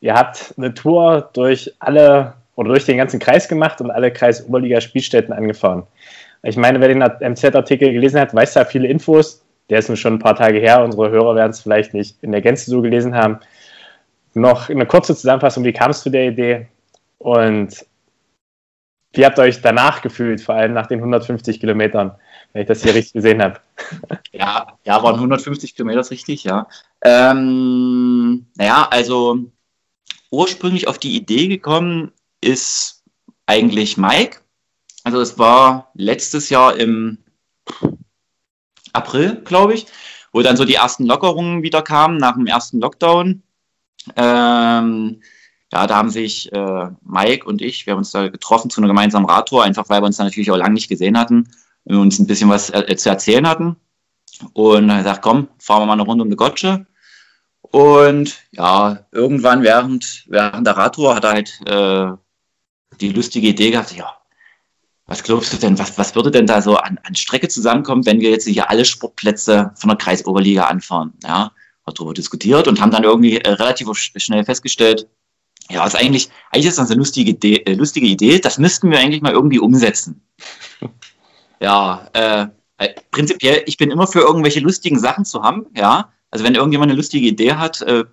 Ihr 0.00 0.14
habt 0.14 0.54
eine 0.56 0.72
Tour 0.72 1.28
durch 1.32 1.74
alle 1.78 2.34
oder 2.54 2.70
durch 2.70 2.86
den 2.86 2.96
ganzen 2.96 3.20
Kreis 3.20 3.48
gemacht 3.48 3.80
und 3.80 3.90
alle 3.90 4.10
Kreis-Oberliga-Spielstätten 4.10 5.34
angefahren. 5.34 5.82
Ich 6.42 6.56
meine, 6.56 6.80
wer 6.80 6.88
den 6.88 7.02
MZ-Artikel 7.02 7.92
gelesen 7.92 8.20
hat, 8.20 8.34
weiß 8.34 8.54
ja 8.54 8.64
viele 8.64 8.88
Infos. 8.88 9.42
Der 9.68 9.78
ist 9.80 9.88
nun 9.88 9.96
schon 9.96 10.14
ein 10.14 10.18
paar 10.18 10.36
Tage 10.36 10.58
her. 10.58 10.82
Unsere 10.82 11.10
Hörer 11.10 11.34
werden 11.34 11.50
es 11.50 11.60
vielleicht 11.60 11.92
nicht 11.92 12.22
in 12.22 12.32
der 12.32 12.40
Gänze 12.40 12.70
so 12.70 12.80
gelesen 12.80 13.14
haben. 13.14 13.40
Noch 14.32 14.70
eine 14.70 14.86
kurze 14.86 15.14
Zusammenfassung, 15.14 15.64
wie 15.64 15.72
kam 15.72 15.90
es 15.90 16.02
zu 16.02 16.10
der 16.10 16.28
Idee? 16.28 16.68
Und 17.18 17.84
wie 19.12 19.24
habt 19.24 19.38
ihr 19.38 19.42
euch 19.42 19.60
danach 19.60 20.02
gefühlt, 20.02 20.40
vor 20.40 20.54
allem 20.54 20.72
nach 20.72 20.86
den 20.86 20.98
150 20.98 21.58
Kilometern, 21.58 22.12
wenn 22.52 22.62
ich 22.62 22.68
das 22.68 22.82
hier 22.82 22.94
richtig 22.94 23.14
gesehen 23.14 23.42
habe? 23.42 23.60
Ja, 24.32 24.78
ja, 24.84 25.02
waren 25.02 25.14
150 25.14 25.74
Kilometer, 25.74 26.10
richtig, 26.10 26.44
ja. 26.44 26.68
Ähm, 27.02 28.46
naja, 28.54 28.86
also 28.90 29.38
ursprünglich 30.30 30.88
auf 30.88 30.98
die 30.98 31.16
Idee 31.16 31.48
gekommen 31.48 32.12
ist 32.42 33.02
eigentlich 33.46 33.96
Mike. 33.96 34.40
Also 35.04 35.20
es 35.20 35.38
war 35.38 35.90
letztes 35.94 36.50
Jahr 36.50 36.76
im 36.76 37.18
April, 38.92 39.40
glaube 39.44 39.74
ich, 39.74 39.86
wo 40.32 40.42
dann 40.42 40.56
so 40.56 40.64
die 40.64 40.74
ersten 40.74 41.06
Lockerungen 41.06 41.62
wieder 41.62 41.80
kamen 41.80 42.18
nach 42.18 42.34
dem 42.34 42.46
ersten 42.46 42.80
Lockdown. 42.80 43.42
Ähm, 44.16 45.22
ja, 45.72 45.86
da 45.86 45.96
haben 45.96 46.10
sich 46.10 46.52
äh, 46.52 46.88
Mike 47.02 47.46
und 47.46 47.62
ich, 47.62 47.86
wir 47.86 47.92
haben 47.92 47.98
uns 47.98 48.10
da 48.10 48.28
getroffen 48.28 48.70
zu 48.70 48.80
einer 48.80 48.88
gemeinsamen 48.88 49.26
Radtour, 49.26 49.64
einfach 49.64 49.88
weil 49.88 50.02
wir 50.02 50.06
uns 50.06 50.18
da 50.18 50.24
natürlich 50.24 50.50
auch 50.50 50.56
lange 50.56 50.74
nicht 50.74 50.88
gesehen 50.88 51.18
hatten 51.18 51.48
uns 51.94 52.18
ein 52.18 52.26
bisschen 52.26 52.50
was 52.50 52.70
äh, 52.70 52.96
zu 52.96 53.08
erzählen 53.08 53.48
hatten. 53.48 53.76
Und 54.52 54.90
er 54.90 55.02
sagt, 55.02 55.22
komm, 55.22 55.48
fahren 55.58 55.82
wir 55.82 55.86
mal 55.86 55.92
eine 55.94 56.02
Runde 56.02 56.24
um 56.24 56.30
die 56.30 56.36
Gotsche. 56.36 56.86
Und 57.62 58.36
ja, 58.52 59.06
irgendwann 59.12 59.62
während, 59.62 60.24
während 60.28 60.66
der 60.66 60.76
Radtour 60.76 61.14
hat 61.14 61.24
er 61.24 61.32
halt 61.32 61.60
äh, 61.66 62.16
die 63.00 63.12
lustige 63.12 63.48
Idee 63.48 63.70
gehabt, 63.70 63.94
ja, 63.94 64.16
was 65.06 65.22
glaubst 65.22 65.52
du 65.52 65.56
denn, 65.56 65.78
was, 65.78 65.96
was 65.98 66.14
würde 66.14 66.30
denn 66.30 66.46
da 66.46 66.60
so 66.60 66.76
an, 66.76 66.98
an 67.04 67.14
Strecke 67.14 67.48
zusammenkommen, 67.48 68.06
wenn 68.06 68.20
wir 68.20 68.30
jetzt 68.30 68.46
hier 68.46 68.70
alle 68.70 68.84
Sportplätze 68.84 69.72
von 69.76 69.88
der 69.88 69.98
Kreisoberliga 69.98 70.64
anfahren? 70.64 71.12
Ja, 71.22 71.52
hat 71.86 71.98
darüber 71.98 72.14
diskutiert 72.14 72.66
und 72.66 72.80
haben 72.80 72.90
dann 72.90 73.04
irgendwie 73.04 73.38
äh, 73.38 73.50
relativ 73.50 73.88
schnell 73.94 74.44
festgestellt, 74.44 75.08
ja, 75.70 75.84
ist 75.84 75.96
eigentlich, 75.96 76.30
eigentlich 76.50 76.66
ist 76.66 76.78
das 76.78 76.90
eine 76.90 76.98
lustige 76.98 77.30
Idee, 77.32 77.56
äh, 77.56 77.74
lustige 77.74 78.06
Idee, 78.06 78.38
das 78.38 78.58
müssten 78.58 78.90
wir 78.90 78.98
eigentlich 78.98 79.22
mal 79.22 79.32
irgendwie 79.32 79.58
umsetzen. 79.58 80.22
Ja, 81.60 82.08
äh, 82.12 82.46
äh, 82.78 82.94
prinzipiell, 83.10 83.62
ich 83.66 83.76
bin 83.76 83.90
immer 83.90 84.06
für 84.06 84.20
irgendwelche 84.20 84.60
lustigen 84.60 84.98
Sachen 84.98 85.24
zu 85.24 85.42
haben, 85.42 85.66
ja. 85.76 86.12
Also 86.30 86.44
wenn 86.44 86.54
irgendjemand 86.54 86.90
eine 86.90 86.96
lustige 86.96 87.26
Idee 87.26 87.54
hat, 87.54 87.82
äh, 87.82 88.04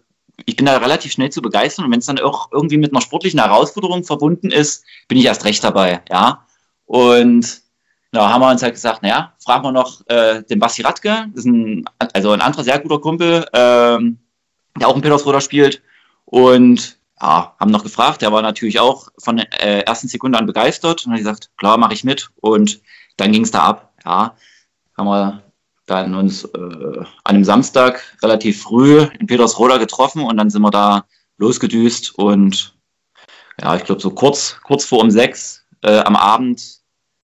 ich 0.45 0.55
bin 0.55 0.65
da 0.65 0.77
relativ 0.77 1.11
schnell 1.11 1.29
zu 1.29 1.41
begeistern 1.41 1.85
und 1.85 1.91
wenn 1.91 1.99
es 1.99 2.05
dann 2.05 2.19
auch 2.19 2.51
irgendwie 2.51 2.77
mit 2.77 2.91
einer 2.91 3.01
sportlichen 3.01 3.39
Herausforderung 3.39 4.03
verbunden 4.03 4.51
ist, 4.51 4.83
bin 5.07 5.17
ich 5.17 5.25
erst 5.25 5.45
recht 5.45 5.63
dabei, 5.63 6.01
ja. 6.09 6.45
Und 6.85 7.61
da 8.11 8.29
haben 8.29 8.41
wir 8.41 8.51
uns 8.51 8.61
halt 8.61 8.75
gesagt, 8.75 9.01
naja, 9.01 9.33
fragen 9.43 9.63
wir 9.63 9.71
noch 9.71 10.05
äh, 10.07 10.43
den 10.43 10.59
Basti 10.59 10.83
Radke, 10.83 11.27
das 11.33 11.39
ist 11.39 11.45
ein, 11.45 11.85
also 12.13 12.31
ein 12.31 12.41
anderer 12.41 12.63
sehr 12.63 12.79
guter 12.79 12.99
Kumpel, 12.99 13.45
ähm, 13.53 14.19
der 14.79 14.87
auch 14.87 14.95
in 14.95 15.01
Petersroda 15.01 15.41
spielt. 15.41 15.81
Und 16.25 16.97
ja, 17.19 17.55
haben 17.59 17.71
noch 17.71 17.83
gefragt, 17.83 18.21
der 18.21 18.31
war 18.31 18.41
natürlich 18.41 18.79
auch 18.79 19.07
von 19.17 19.37
der 19.37 19.47
äh, 19.63 19.81
ersten 19.81 20.07
Sekunde 20.07 20.37
an 20.37 20.45
begeistert 20.45 21.05
und 21.05 21.11
hat 21.11 21.19
gesagt, 21.19 21.49
klar, 21.57 21.77
mache 21.77 21.93
ich 21.93 22.03
mit. 22.03 22.29
Und 22.35 22.81
dann 23.17 23.31
ging 23.31 23.43
es 23.43 23.51
da 23.51 23.63
ab. 23.63 23.93
Ja, 24.05 24.35
haben 24.97 25.07
wir 25.07 25.43
dann 25.85 26.15
uns 26.15 26.45
äh, 26.45 26.57
an 26.57 27.07
einem 27.23 27.43
Samstag 27.43 28.17
relativ 28.21 28.61
früh 28.63 29.01
in 29.19 29.27
Petersroda 29.27 29.77
getroffen 29.77 30.23
und 30.23 30.37
dann 30.37 30.49
sind 30.49 30.61
wir 30.61 30.71
da 30.71 31.05
losgedüst 31.37 32.17
und 32.17 32.75
ja, 33.61 33.75
ich 33.75 33.83
glaube 33.83 34.01
so 34.01 34.11
kurz, 34.11 34.57
kurz 34.63 34.85
vor 34.85 35.01
um 35.01 35.11
sechs 35.11 35.65
äh, 35.81 35.99
am 35.99 36.15
Abend 36.15 36.59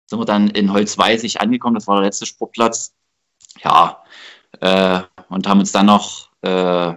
sind 0.07 0.19
wir 0.19 0.25
dann 0.27 0.49
in 0.49 0.73
Holzweißig 0.73 1.41
angekommen, 1.41 1.75
das 1.75 1.87
war 1.87 1.97
der 1.97 2.05
letzte 2.05 2.27
Sportplatz. 2.27 2.95
Ja, 3.63 4.05
äh, 4.61 5.01
und 5.29 5.47
haben 5.49 5.61
uns 5.61 5.73
dann 5.73 5.87
noch 5.87 6.29
äh, 6.43 6.95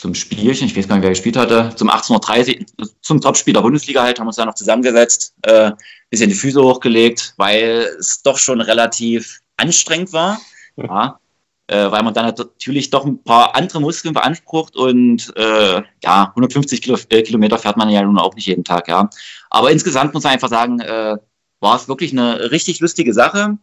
zum 0.00 0.14
Spielchen, 0.14 0.66
ich 0.66 0.76
weiß 0.76 0.88
gar 0.88 0.96
nicht, 0.96 1.02
wer 1.02 1.10
gespielt 1.10 1.36
hatte, 1.36 1.72
zum 1.76 1.90
18.30 1.90 2.66
Uhr, 2.78 2.88
zum 3.02 3.20
Topspiel 3.20 3.54
der 3.54 3.60
Bundesliga 3.60 4.02
halt, 4.02 4.18
haben 4.18 4.26
uns 4.26 4.36
da 4.36 4.46
noch 4.46 4.54
zusammengesetzt, 4.54 5.34
äh, 5.42 5.72
bisschen 6.08 6.30
die 6.30 6.34
Füße 6.34 6.60
hochgelegt, 6.60 7.34
weil 7.36 7.86
es 7.98 8.22
doch 8.22 8.38
schon 8.38 8.60
relativ 8.60 9.40
anstrengend 9.56 10.12
war. 10.12 10.40
Ja, 10.76 11.20
äh, 11.66 11.90
weil 11.90 12.02
man 12.02 12.14
dann 12.14 12.34
natürlich 12.34 12.90
doch 12.90 13.04
ein 13.04 13.22
paar 13.22 13.54
andere 13.54 13.80
Muskeln 13.80 14.14
beansprucht 14.14 14.74
und 14.74 15.32
äh, 15.36 15.82
ja, 16.02 16.24
150 16.30 16.82
Kilo, 16.82 16.98
äh, 17.10 17.22
Kilometer 17.22 17.58
fährt 17.58 17.76
man 17.76 17.90
ja 17.90 18.02
nun 18.02 18.18
auch 18.18 18.34
nicht 18.34 18.46
jeden 18.46 18.64
Tag, 18.64 18.88
ja. 18.88 19.08
Aber 19.50 19.70
insgesamt 19.70 20.12
muss 20.12 20.24
man 20.24 20.32
einfach 20.32 20.48
sagen, 20.48 20.80
äh, 20.80 21.16
war 21.60 21.76
es 21.76 21.88
wirklich 21.88 22.12
eine 22.12 22.50
richtig 22.50 22.80
lustige 22.80 23.12
Sache. 23.12 23.58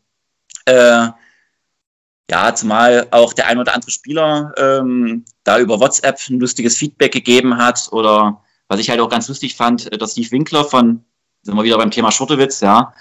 Ja, 2.30 2.54
zumal 2.54 3.08
auch 3.12 3.34
der 3.34 3.48
ein 3.48 3.58
oder 3.58 3.74
andere 3.74 3.92
Spieler 3.92 4.54
ähm, 4.58 5.24
da 5.46 5.60
über 5.60 5.80
WhatsApp 5.80 6.20
ein 6.30 6.40
lustiges 6.40 6.78
Feedback 6.78 7.14
gegeben 7.14 7.58
hat 7.58 7.88
oder 7.92 8.42
was 8.68 8.82
ich 8.82 8.90
halt 8.90 9.00
auch 9.00 9.10
ganz 9.10 9.30
lustig 9.30 9.56
fand, 9.56 9.92
äh, 9.92 9.98
dass 9.98 10.12
Steve 10.12 10.32
Winkler 10.32 10.66
von, 10.66 11.06
sind 11.42 11.56
wir 11.56 11.64
wieder 11.64 11.78
beim 11.78 11.92
Thema 11.92 12.12
Schurtewitz, 12.12 12.60
ja, 12.60 12.94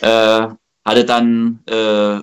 äh, 0.00 0.48
hatte 0.84 1.04
dann 1.04 1.60
äh, 1.68 2.22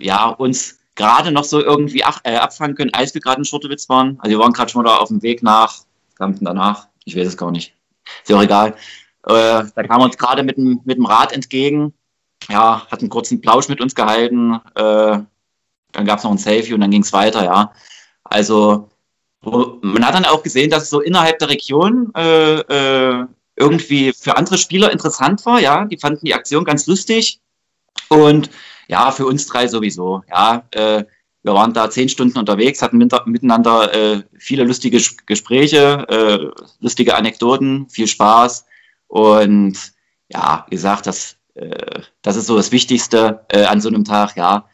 ja 0.00 0.28
uns 0.28 0.78
gerade 0.94 1.32
noch 1.32 1.44
so 1.44 1.60
irgendwie 1.60 2.04
ach, 2.04 2.20
äh, 2.24 2.36
abfangen 2.36 2.76
können, 2.76 2.94
als 2.94 3.12
wir 3.12 3.20
gerade 3.20 3.38
in 3.40 3.44
Schurtewitz 3.44 3.88
waren. 3.88 4.18
Also 4.20 4.30
wir 4.30 4.38
waren 4.38 4.52
gerade 4.52 4.70
schon 4.70 4.82
mal 4.82 4.88
da 4.88 4.96
auf 4.96 5.08
dem 5.08 5.22
Weg 5.22 5.42
nach, 5.42 5.82
kam 6.16 6.36
danach, 6.40 6.88
ich 7.04 7.16
weiß 7.16 7.26
es 7.26 7.36
gar 7.36 7.50
nicht, 7.50 7.74
ist 8.22 8.30
ja 8.30 8.36
auch 8.36 8.42
egal. 8.42 8.74
Äh, 9.26 9.64
da 9.74 9.82
kam 9.86 10.02
uns 10.02 10.16
gerade 10.16 10.42
mit 10.42 10.56
dem, 10.56 10.80
mit 10.84 10.96
dem 10.96 11.06
Rad 11.06 11.32
entgegen, 11.32 11.92
ja, 12.48 12.86
hat 12.90 13.00
einen 13.00 13.10
kurzen 13.10 13.40
Plausch 13.40 13.68
mit 13.68 13.80
uns 13.80 13.94
gehalten, 13.94 14.60
äh, 14.74 15.18
dann 15.94 16.04
gab 16.04 16.18
es 16.18 16.24
noch 16.24 16.32
ein 16.32 16.38
Selfie 16.38 16.74
und 16.74 16.80
dann 16.80 16.90
ging 16.90 17.02
es 17.02 17.12
weiter, 17.12 17.44
ja. 17.44 17.72
Also 18.24 18.90
man 19.42 20.04
hat 20.04 20.14
dann 20.14 20.24
auch 20.24 20.42
gesehen, 20.42 20.70
dass 20.70 20.84
es 20.84 20.90
so 20.90 21.00
innerhalb 21.00 21.38
der 21.38 21.50
Region 21.50 22.12
äh, 22.16 22.60
äh, 22.60 23.26
irgendwie 23.56 24.12
für 24.12 24.36
andere 24.36 24.58
Spieler 24.58 24.90
interessant 24.92 25.44
war, 25.46 25.60
ja. 25.60 25.84
Die 25.84 25.98
fanden 25.98 26.26
die 26.26 26.34
Aktion 26.34 26.64
ganz 26.64 26.86
lustig 26.86 27.40
und 28.08 28.50
ja, 28.88 29.10
für 29.12 29.26
uns 29.26 29.46
drei 29.46 29.68
sowieso, 29.68 30.22
ja. 30.28 30.64
Äh, 30.72 31.04
wir 31.42 31.52
waren 31.52 31.74
da 31.74 31.90
zehn 31.90 32.08
Stunden 32.08 32.38
unterwegs, 32.38 32.80
hatten 32.80 32.96
miteinander 32.96 33.92
äh, 33.92 34.22
viele 34.38 34.64
lustige 34.64 34.98
Gespräche, 35.26 36.06
äh, 36.08 36.62
lustige 36.80 37.14
Anekdoten, 37.16 37.86
viel 37.90 38.06
Spaß 38.06 38.64
und 39.08 39.92
ja, 40.28 40.64
wie 40.70 40.76
gesagt, 40.76 41.06
das, 41.06 41.36
äh, 41.54 42.00
das 42.22 42.36
ist 42.36 42.46
so 42.46 42.56
das 42.56 42.72
Wichtigste 42.72 43.44
an 43.52 43.82
so 43.82 43.90
einem 43.90 44.04
Tag, 44.04 44.36
ja 44.36 44.64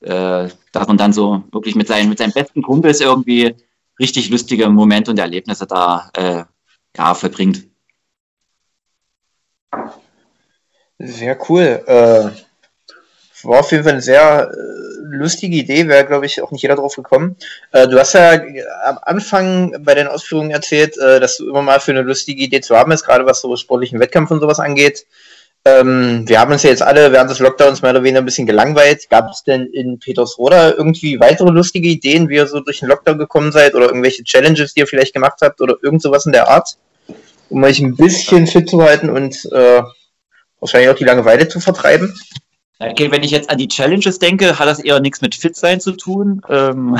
äh, 0.00 0.48
dass 0.72 0.86
man 0.86 0.96
dann 0.96 1.12
so 1.12 1.42
wirklich 1.52 1.74
mit 1.74 1.88
seinen, 1.88 2.08
mit 2.08 2.18
seinen 2.18 2.32
besten 2.32 2.62
Kumpels 2.62 3.00
irgendwie 3.00 3.54
richtig 3.98 4.30
lustige 4.30 4.68
Momente 4.68 5.10
und 5.10 5.18
Erlebnisse 5.18 5.66
da 5.66 6.10
äh, 6.16 6.44
ja, 6.96 7.14
verbringt. 7.14 7.66
Sehr 10.98 11.38
cool. 11.48 11.82
Äh, 11.86 12.30
war 13.42 13.60
auf 13.60 13.70
jeden 13.72 13.84
Fall 13.84 13.92
eine 13.92 14.02
sehr 14.02 14.50
äh, 14.50 15.16
lustige 15.16 15.56
Idee, 15.56 15.88
wäre, 15.88 16.06
glaube 16.06 16.26
ich, 16.26 16.42
auch 16.42 16.50
nicht 16.50 16.62
jeder 16.62 16.76
drauf 16.76 16.96
gekommen. 16.96 17.36
Äh, 17.72 17.88
du 17.88 17.98
hast 17.98 18.12
ja 18.12 18.32
am 18.84 18.98
Anfang 19.02 19.82
bei 19.82 19.94
den 19.94 20.08
Ausführungen 20.08 20.50
erzählt, 20.50 20.98
äh, 20.98 21.20
dass 21.20 21.38
du 21.38 21.48
immer 21.48 21.62
mal 21.62 21.80
für 21.80 21.92
eine 21.92 22.02
lustige 22.02 22.42
Idee 22.42 22.60
zu 22.60 22.76
haben 22.76 22.92
ist, 22.92 23.04
gerade 23.04 23.24
was 23.24 23.40
so 23.40 23.54
sportlichen 23.56 23.98
Wettkampf 24.00 24.30
und 24.30 24.40
sowas 24.40 24.60
angeht. 24.60 25.06
Ähm, 25.64 26.26
wir 26.26 26.40
haben 26.40 26.52
uns 26.52 26.62
ja 26.62 26.70
jetzt 26.70 26.82
alle 26.82 27.12
während 27.12 27.30
des 27.30 27.38
Lockdowns 27.38 27.82
mehr 27.82 27.90
oder 27.90 28.02
weniger 28.02 28.20
ein 28.20 28.24
bisschen 28.24 28.46
gelangweilt. 28.46 29.10
Gab 29.10 29.30
es 29.30 29.44
denn 29.44 29.66
in 29.66 29.98
Petersroda 29.98 30.70
irgendwie 30.70 31.20
weitere 31.20 31.50
lustige 31.50 31.88
Ideen, 31.88 32.28
wie 32.28 32.36
ihr 32.36 32.46
so 32.46 32.60
durch 32.60 32.80
den 32.80 32.88
Lockdown 32.88 33.18
gekommen 33.18 33.52
seid 33.52 33.74
oder 33.74 33.86
irgendwelche 33.86 34.24
Challenges, 34.24 34.72
die 34.72 34.80
ihr 34.80 34.86
vielleicht 34.86 35.12
gemacht 35.12 35.38
habt 35.42 35.60
oder 35.60 35.76
irgend 35.82 36.00
sowas 36.00 36.24
in 36.24 36.32
der 36.32 36.48
Art, 36.48 36.78
um 37.50 37.62
euch 37.62 37.78
ein 37.80 37.94
bisschen 37.94 38.46
fit 38.46 38.70
zu 38.70 38.82
halten 38.82 39.10
und 39.10 39.36
äh, 39.52 39.82
wahrscheinlich 40.60 40.90
auch 40.90 40.96
die 40.96 41.04
Langeweile 41.04 41.46
zu 41.48 41.60
vertreiben? 41.60 42.14
Okay, 42.78 43.10
wenn 43.10 43.22
ich 43.22 43.30
jetzt 43.30 43.50
an 43.50 43.58
die 43.58 43.68
Challenges 43.68 44.18
denke, 44.18 44.58
hat 44.58 44.66
das 44.66 44.80
eher 44.80 45.00
nichts 45.00 45.20
mit 45.20 45.34
Fit-Sein 45.34 45.80
zu 45.80 45.92
tun. 45.92 46.40
Ähm, 46.48 46.96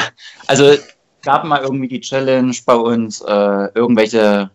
also 0.46 0.77
gab 1.23 1.44
mal 1.44 1.62
irgendwie 1.62 1.88
die 1.88 2.01
Challenge 2.01 2.55
bei 2.66 2.75
uns, 2.75 3.23
äh, 3.23 3.68
irgendwelche 3.75 4.51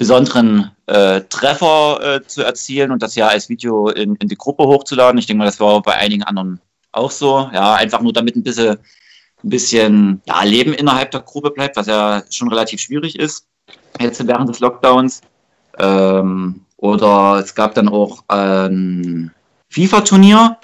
besonderen 0.00 0.70
äh, 0.86 1.20
Treffer 1.28 2.00
äh, 2.02 2.26
zu 2.26 2.42
erzielen 2.42 2.90
und 2.90 3.02
das 3.02 3.16
ja 3.16 3.28
als 3.28 3.50
Video 3.50 3.90
in, 3.90 4.16
in 4.16 4.28
die 4.28 4.36
Gruppe 4.36 4.64
hochzuladen. 4.64 5.18
Ich 5.18 5.26
denke 5.26 5.40
mal, 5.40 5.44
das 5.44 5.60
war 5.60 5.82
bei 5.82 5.92
einigen 5.92 6.22
anderen 6.22 6.58
auch 6.90 7.10
so. 7.10 7.50
Ja, 7.52 7.74
einfach 7.74 8.00
nur 8.00 8.14
damit 8.14 8.34
ein 8.34 8.42
bisschen, 8.42 8.78
ein 9.44 9.50
bisschen 9.50 10.22
ja, 10.24 10.42
Leben 10.42 10.72
innerhalb 10.72 11.10
der 11.10 11.20
Gruppe 11.20 11.50
bleibt, 11.50 11.76
was 11.76 11.86
ja 11.86 12.22
schon 12.30 12.48
relativ 12.48 12.80
schwierig 12.80 13.18
ist 13.18 13.46
jetzt 14.00 14.26
während 14.26 14.48
des 14.48 14.60
Lockdowns. 14.60 15.20
Ähm, 15.78 16.64
oder 16.78 17.40
es 17.44 17.54
gab 17.54 17.74
dann 17.74 17.90
auch 17.90 18.24
ein 18.28 19.34
FIFA-Turnier. 19.68 20.56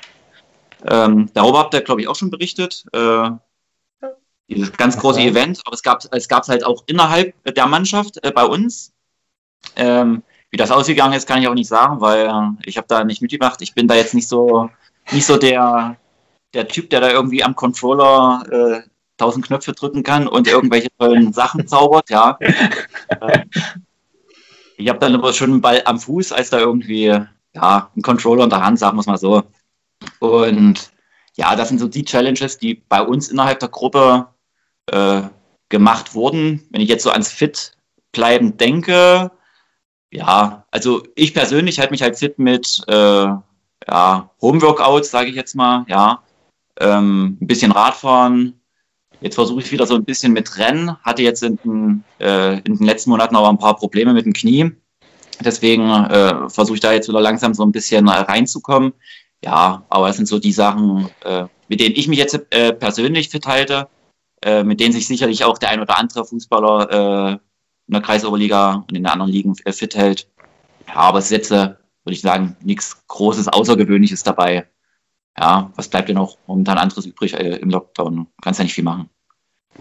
Ähm, 0.87 1.29
darüber 1.35 1.59
habt 1.59 1.75
ihr, 1.75 1.83
glaube 1.83 2.01
ich, 2.01 2.09
auch 2.09 2.17
schon 2.17 2.31
berichtet. 2.31 2.87
Äh, 2.95 3.33
dieses 4.49 4.73
ganz 4.73 4.97
große 4.97 5.21
Event, 5.21 5.61
aber 5.67 5.75
es 5.75 5.83
gab 5.83 6.03
es 6.11 6.27
gab 6.27 6.49
halt 6.49 6.65
auch 6.65 6.85
innerhalb 6.87 7.35
der 7.45 7.67
Mannschaft 7.67 8.25
äh, 8.25 8.31
bei 8.31 8.45
uns 8.45 8.95
ähm, 9.77 10.23
wie 10.51 10.57
das 10.57 10.71
ausgegangen 10.71 11.15
ist, 11.15 11.27
kann 11.27 11.43
ich 11.43 11.49
auch 11.49 11.55
nicht 11.55 11.69
sagen, 11.69 12.01
weil 12.01 12.27
äh, 12.27 12.69
ich 12.69 12.77
habe 12.77 12.87
da 12.89 13.05
nicht 13.05 13.23
mitgemacht. 13.23 13.61
Ich 13.63 13.75
bin 13.75 13.89
da 13.89 13.95
jetzt 13.95 14.15
nicht 14.15 14.29
so, 14.29 14.71
nicht 15.13 15.27
so 15.27 15.37
der, 15.37 15.97
der 16.55 16.69
Typ, 16.69 16.91
der 16.91 17.01
da 17.01 17.11
irgendwie 17.11 17.43
am 17.43 17.57
Controller 17.57 18.45
äh, 18.51 18.89
tausend 19.17 19.47
Knöpfe 19.47 19.73
drücken 19.73 20.03
kann 20.03 20.29
und 20.29 20.47
irgendwelche 20.47 20.89
tollen 20.99 21.33
Sachen 21.35 21.67
zaubert, 21.67 22.11
ja. 22.11 22.39
Ich 24.77 24.89
habe 24.89 24.99
dann 24.99 25.15
aber 25.15 25.33
schon 25.33 25.51
einen 25.51 25.61
Ball 25.61 25.83
am 25.85 25.99
Fuß, 25.99 26.33
als 26.33 26.51
da 26.51 26.59
irgendwie, 26.59 27.07
ja, 27.55 27.91
ein 27.97 28.03
Controller 28.03 28.45
in 28.45 28.51
der 28.51 28.65
Hand, 28.65 28.79
sagen 28.79 28.97
wir 28.97 29.01
es 29.01 29.07
mal 29.07 29.19
so. 29.19 29.43
Und 30.21 30.91
ja, 31.37 31.57
das 31.57 31.69
sind 31.69 31.79
so 31.79 31.89
die 31.89 32.05
Challenges, 32.05 32.59
die 32.59 32.75
bei 32.75 33.01
uns 33.01 33.29
innerhalb 33.29 33.61
der 33.61 33.69
Gruppe 33.69 34.29
äh, 34.87 35.23
gemacht 35.69 36.15
wurden. 36.15 36.67
Wenn 36.71 36.81
ich 36.81 36.89
jetzt 36.89 37.03
so 37.03 37.11
ans 37.11 37.31
Fit 37.31 37.73
bleiben 38.13 38.57
denke, 38.57 39.31
ja, 40.17 40.65
also 40.71 41.03
ich 41.15 41.35
persönlich 41.35 41.79
halte 41.79 41.93
mich 41.93 42.01
halt 42.01 42.17
fit 42.17 42.39
mit 42.39 42.83
äh, 42.89 43.27
ja, 43.89 44.31
Homeworkouts, 44.41 45.11
sage 45.11 45.29
ich 45.29 45.37
jetzt 45.37 45.55
mal, 45.55 45.85
ja. 45.89 46.23
Ähm, 46.81 47.37
ein 47.41 47.47
bisschen 47.47 47.71
Radfahren. 47.71 48.59
Jetzt 49.21 49.35
versuche 49.35 49.61
ich 49.61 49.73
wieder 49.73 49.87
so 49.87 49.95
ein 49.95 50.05
bisschen 50.05 50.33
mit 50.33 50.57
Rennen. 50.59 50.97
Hatte 51.03 51.23
jetzt 51.23 51.43
in 51.43 51.57
den, 51.57 52.05
äh, 52.19 52.59
in 52.61 52.77
den 52.77 52.87
letzten 52.87 53.11
Monaten 53.11 53.37
aber 53.37 53.51
ein 53.51 53.59
paar 53.59 53.77
Probleme 53.77 54.15
mit 54.15 54.25
dem 54.25 54.33
Knie. 54.33 54.73
Deswegen 55.41 55.91
äh, 55.91 56.49
versuche 56.49 56.77
ich 56.77 56.81
da 56.81 56.93
jetzt 56.93 57.09
wieder 57.09 57.21
langsam 57.21 57.53
so 57.53 57.63
ein 57.63 57.73
bisschen 57.73 58.09
reinzukommen. 58.09 58.95
Ja, 59.45 59.85
aber 59.91 60.09
es 60.09 60.17
sind 60.17 60.29
so 60.29 60.39
die 60.39 60.53
Sachen, 60.53 61.11
äh, 61.25 61.45
mit 61.69 61.81
denen 61.81 61.95
ich 61.95 62.09
mich 62.09 62.19
jetzt 62.19 62.41
äh, 62.51 62.73
persönlich 62.73 63.29
fit 63.29 63.47
halte, 63.47 63.89
äh, 64.43 64.65
mit 64.65 64.81
denen 64.81 64.93
sich 64.93 65.07
sicherlich 65.07 65.45
auch 65.45 65.59
der 65.59 65.71
ein 65.71 65.81
oder 65.81 65.99
andere 65.99 66.25
Fußballer 66.25 67.33
äh, 67.35 67.39
in 67.89 67.93
der 67.93 68.03
Kreisoberliga 68.03 68.75
und 68.75 68.91
in 68.91 69.03
den 69.03 69.07
anderen 69.07 69.31
Ligen 69.31 69.55
äh, 69.65 69.73
fit 69.73 69.95
hält. 69.95 70.29
Ja, 70.89 70.97
aber 70.97 71.19
äh, 71.19 71.41
würde 71.51 72.15
ich 72.15 72.21
sagen, 72.21 72.57
nichts 72.63 73.07
Großes, 73.09 73.49
Außergewöhnliches 73.49 74.23
dabei. 74.23 74.67
Ja, 75.39 75.71
was 75.77 75.89
bleibt 75.89 76.09
denn 76.09 76.17
noch 76.17 76.39
momentan 76.47 76.79
anderes 76.79 77.05
übrig 77.05 77.35
äh, 77.35 77.57
im 77.57 77.71
Lockdown? 77.71 78.27
Kannst 78.41 78.59
ja 78.59 78.65
nicht 78.65 78.75
viel 78.75 78.85
machen. 78.85 79.11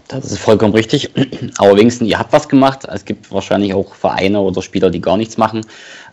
Das 0.08 0.30
ist 0.30 0.38
vollkommen 0.38 0.74
richtig. 0.74 1.10
Aber 1.58 1.76
wenigstens, 1.76 2.08
ihr 2.08 2.18
habt 2.18 2.32
was 2.32 2.48
gemacht. 2.48 2.84
Es 2.84 3.04
gibt 3.04 3.30
wahrscheinlich 3.32 3.74
auch 3.74 3.94
Vereine 3.94 4.40
oder 4.40 4.60
Spieler, 4.62 4.90
die 4.90 5.00
gar 5.00 5.16
nichts 5.16 5.38
machen. 5.38 5.64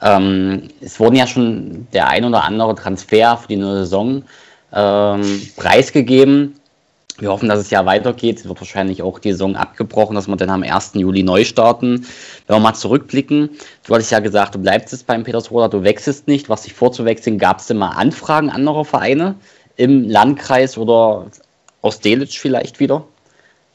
Ähm, 0.01 0.69
es 0.81 0.99
wurden 0.99 1.15
ja 1.15 1.27
schon 1.27 1.87
der 1.93 2.07
ein 2.07 2.23
oder 2.23 2.43
andere 2.43 2.75
Transfer 2.75 3.37
für 3.37 3.47
die 3.47 3.57
neue 3.57 3.79
Saison 3.79 4.23
ähm, 4.71 5.41
preisgegeben. 5.55 6.55
Wir 7.19 7.29
hoffen, 7.29 7.47
dass 7.47 7.59
es 7.59 7.69
ja 7.69 7.85
weitergeht. 7.85 8.39
Es 8.39 8.47
wird 8.47 8.59
wahrscheinlich 8.59 9.03
auch 9.03 9.19
die 9.19 9.31
Saison 9.31 9.55
abgebrochen, 9.55 10.15
dass 10.15 10.27
wir 10.27 10.35
dann 10.35 10.49
am 10.49 10.63
1. 10.63 10.93
Juli 10.95 11.21
neu 11.23 11.45
starten. 11.45 12.07
Wenn 12.47 12.55
wir 12.55 12.59
mal 12.59 12.73
zurückblicken, 12.73 13.51
du 13.85 13.93
hattest 13.93 14.11
ja 14.11 14.19
gesagt, 14.19 14.55
du 14.55 14.59
bleibst 14.59 14.91
jetzt 14.91 15.05
beim 15.05 15.23
Petersroda, 15.23 15.67
du 15.67 15.83
wechselst 15.83 16.27
nicht. 16.27 16.49
Was 16.49 16.63
dich 16.63 16.73
vorzuwechseln, 16.73 17.37
gab 17.37 17.59
es 17.59 17.67
denn 17.67 17.77
mal 17.77 17.91
Anfragen 17.91 18.49
anderer 18.49 18.83
Vereine 18.83 19.35
im 19.75 20.09
Landkreis 20.09 20.77
oder 20.77 21.27
aus 21.81 21.99
Delitzsch 21.99 22.39
vielleicht 22.39 22.79
wieder? 22.79 23.05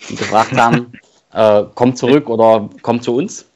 die 0.09 0.17
gefragt 0.17 0.53
haben, 0.57 0.93
äh, 1.33 1.65
komm 1.75 1.97
zurück 1.97 2.29
oder 2.29 2.69
komm 2.83 3.03
zu 3.03 3.17
uns? 3.17 3.47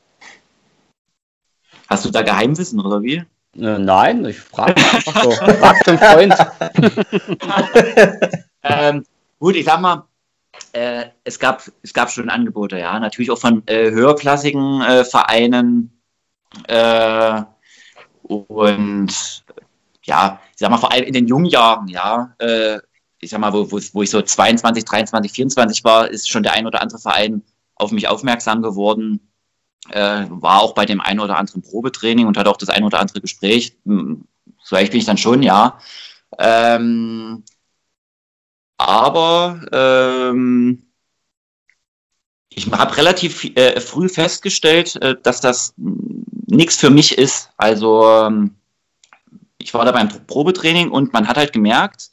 Hast 1.88 2.04
du 2.04 2.10
da 2.10 2.22
Geheimwissen 2.22 2.80
oder 2.80 3.02
wie? 3.02 3.16
Äh, 3.16 3.78
nein, 3.78 4.24
ich 4.24 4.40
frage 4.40 4.76
einfach 4.76 5.22
so. 5.22 5.30
Frag 5.60 5.84
den 5.84 5.98
Freund. 5.98 6.34
ähm, 8.62 9.04
gut, 9.42 9.56
ich 9.56 9.64
sag 9.64 9.80
mal, 9.80 10.06
äh, 10.72 11.06
es, 11.24 11.38
gab, 11.40 11.64
es 11.82 11.92
gab 11.92 12.10
schon 12.10 12.30
Angebote, 12.30 12.78
ja. 12.78 12.98
Natürlich 13.00 13.30
auch 13.32 13.38
von 13.38 13.64
äh, 13.66 13.90
höherklassigen 13.90 14.82
äh, 14.82 15.04
Vereinen. 15.04 16.00
Äh, 16.68 17.42
und 18.22 19.44
ja, 20.04 20.40
ich 20.52 20.58
sag 20.58 20.70
mal, 20.70 20.78
vor 20.78 20.92
allem 20.92 21.04
in 21.04 21.12
den 21.12 21.26
jungen 21.26 21.46
Jahren, 21.46 21.88
ja, 21.88 22.34
äh, 22.38 22.78
ich 23.18 23.30
sag 23.30 23.40
mal, 23.40 23.52
wo, 23.52 23.68
wo 23.68 24.02
ich 24.02 24.10
so 24.10 24.22
22, 24.22 24.84
23, 24.84 25.32
24 25.32 25.82
war, 25.82 26.08
ist 26.08 26.30
schon 26.30 26.44
der 26.44 26.52
ein 26.52 26.66
oder 26.66 26.80
andere 26.80 27.00
Verein 27.00 27.42
auf 27.74 27.90
mich 27.90 28.06
aufmerksam 28.06 28.62
geworden, 28.62 29.28
äh, 29.90 30.24
war 30.28 30.62
auch 30.62 30.74
bei 30.74 30.86
dem 30.86 31.00
einen 31.00 31.18
oder 31.18 31.36
anderen 31.36 31.62
Probetraining 31.62 32.28
und 32.28 32.36
hatte 32.36 32.50
auch 32.50 32.56
das 32.56 32.68
ein 32.68 32.84
oder 32.84 33.00
andere 33.00 33.20
Gespräch. 33.20 33.76
Hm, 33.86 34.24
so 34.62 34.76
echt 34.76 34.92
bin 34.92 35.00
ich 35.00 35.06
dann 35.06 35.18
schon, 35.18 35.42
ja. 35.42 35.80
Ähm, 36.38 37.44
aber 38.88 39.60
ähm, 39.72 40.82
ich 42.50 42.70
habe 42.70 42.96
relativ 42.96 43.44
äh, 43.56 43.80
früh 43.80 44.08
festgestellt, 44.08 44.96
äh, 44.96 45.16
dass 45.22 45.40
das 45.40 45.74
nichts 45.76 46.76
für 46.76 46.90
mich 46.90 47.16
ist. 47.16 47.50
Also 47.56 48.06
ähm, 48.08 48.54
ich 49.58 49.72
war 49.74 49.84
da 49.84 49.92
beim 49.92 50.08
Probetraining 50.26 50.90
und 50.90 51.12
man 51.12 51.28
hat 51.28 51.36
halt 51.36 51.52
gemerkt, 51.52 52.10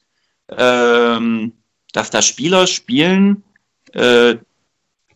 ähm, 0.50 1.54
dass 1.92 2.10
da 2.10 2.22
Spieler 2.22 2.68
spielen, 2.68 3.44
äh, 3.94 4.36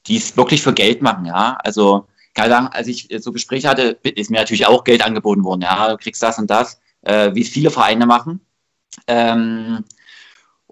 die 0.07 0.17
es 0.17 0.35
wirklich 0.35 0.61
für 0.61 0.73
Geld 0.73 1.01
machen, 1.01 1.25
ja. 1.25 1.57
Also 1.63 2.07
kann 2.33 2.45
ich 2.45 2.51
sagen, 2.51 2.67
als 2.67 2.87
ich 2.87 3.07
so 3.19 3.31
Gespräche 3.31 3.69
hatte, 3.69 3.97
ist 4.03 4.31
mir 4.31 4.39
natürlich 4.39 4.65
auch 4.65 4.83
Geld 4.83 5.05
angeboten 5.05 5.43
worden, 5.43 5.61
ja, 5.61 5.89
du 5.89 5.97
kriegst 5.97 6.21
das 6.21 6.39
und 6.39 6.49
das, 6.49 6.79
äh, 7.01 7.33
wie 7.33 7.41
es 7.41 7.49
viele 7.49 7.69
Vereine 7.69 8.05
machen. 8.05 8.41
Ähm, 9.07 9.85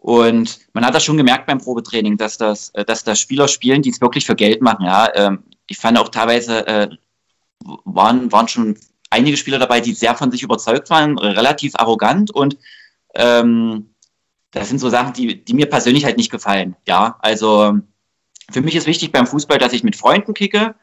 und 0.01 0.59
man 0.73 0.83
hat 0.83 0.95
das 0.95 1.03
schon 1.03 1.17
gemerkt 1.17 1.45
beim 1.45 1.59
Probetraining, 1.59 2.17
dass 2.17 2.35
das, 2.35 2.69
äh, 2.69 2.83
dass 2.83 3.03
das 3.03 3.19
Spieler 3.19 3.47
spielen, 3.47 3.83
die 3.83 3.91
es 3.91 4.01
wirklich 4.01 4.25
für 4.25 4.35
Geld 4.35 4.61
machen, 4.61 4.85
ja. 4.85 5.07
Ähm, 5.13 5.43
ich 5.67 5.77
fand 5.77 5.97
auch 5.99 6.09
teilweise 6.09 6.65
äh, 6.65 6.89
waren, 7.85 8.31
waren 8.31 8.47
schon 8.47 8.77
einige 9.11 9.37
Spieler 9.37 9.59
dabei, 9.59 9.79
die 9.79 9.93
sehr 9.93 10.15
von 10.15 10.31
sich 10.31 10.41
überzeugt 10.41 10.89
waren, 10.89 11.19
relativ 11.19 11.75
arrogant 11.75 12.31
und 12.31 12.57
ähm, 13.13 13.93
das 14.49 14.69
sind 14.69 14.79
so 14.79 14.89
Sachen, 14.89 15.13
die, 15.13 15.45
die 15.45 15.53
mir 15.53 15.69
persönlich 15.69 16.03
halt 16.03 16.17
nicht 16.17 16.31
gefallen. 16.31 16.75
Ja, 16.87 17.19
also 17.19 17.77
für 18.49 18.61
mich 18.61 18.75
ist 18.75 18.87
wichtig 18.87 19.11
beim 19.11 19.27
Fußball, 19.27 19.59
dass 19.59 19.71
ich 19.71 19.83
mit 19.83 19.95
Freunden 19.95 20.33
kicke, 20.33 20.73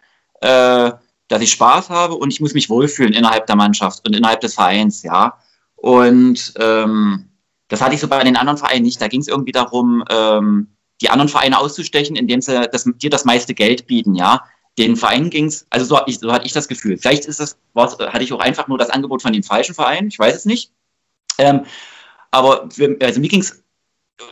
äh, 0.40 0.92
dass 1.26 1.42
ich 1.42 1.50
Spaß 1.50 1.90
habe 1.90 2.14
und 2.14 2.32
ich 2.32 2.40
muss 2.40 2.54
mich 2.54 2.70
wohlfühlen 2.70 3.14
innerhalb 3.14 3.46
der 3.46 3.56
Mannschaft 3.56 4.06
und 4.06 4.14
innerhalb 4.14 4.40
des 4.42 4.54
Vereins, 4.54 5.02
ja. 5.02 5.38
Und 5.74 6.54
ähm, 6.60 7.27
das 7.68 7.80
hatte 7.80 7.94
ich 7.94 8.00
so 8.00 8.08
bei 8.08 8.22
den 8.24 8.36
anderen 8.36 8.58
Vereinen 8.58 8.84
nicht. 8.84 9.00
Da 9.00 9.08
ging 9.08 9.20
es 9.20 9.28
irgendwie 9.28 9.52
darum, 9.52 10.04
ähm, 10.10 10.68
die 11.00 11.10
anderen 11.10 11.28
Vereine 11.28 11.58
auszustechen, 11.58 12.16
indem 12.16 12.40
sie 12.40 12.68
das, 12.68 12.88
dir 12.96 13.10
das 13.10 13.24
meiste 13.24 13.54
Geld 13.54 13.86
bieten, 13.86 14.14
ja. 14.14 14.44
Den 14.78 14.96
Vereinen 14.96 15.30
ging 15.30 15.46
es, 15.46 15.66
also 15.70 15.84
so, 15.84 16.00
so 16.06 16.32
hatte 16.32 16.46
ich 16.46 16.52
das 16.52 16.68
Gefühl. 16.68 16.96
Vielleicht 16.98 17.24
ist 17.26 17.40
das, 17.40 17.56
was, 17.74 17.98
hatte 17.98 18.22
ich 18.22 18.32
auch 18.32 18.40
einfach 18.40 18.68
nur 18.68 18.78
das 18.78 18.90
Angebot 18.90 19.22
von 19.22 19.32
den 19.32 19.42
falschen 19.42 19.74
Vereinen, 19.74 20.08
ich 20.08 20.18
weiß 20.18 20.34
es 20.34 20.44
nicht. 20.44 20.72
Ähm, 21.38 21.64
aber 22.30 22.68
für, 22.70 22.96
also 23.00 23.20
mir 23.20 23.28
ging 23.28 23.40
es 23.40 23.62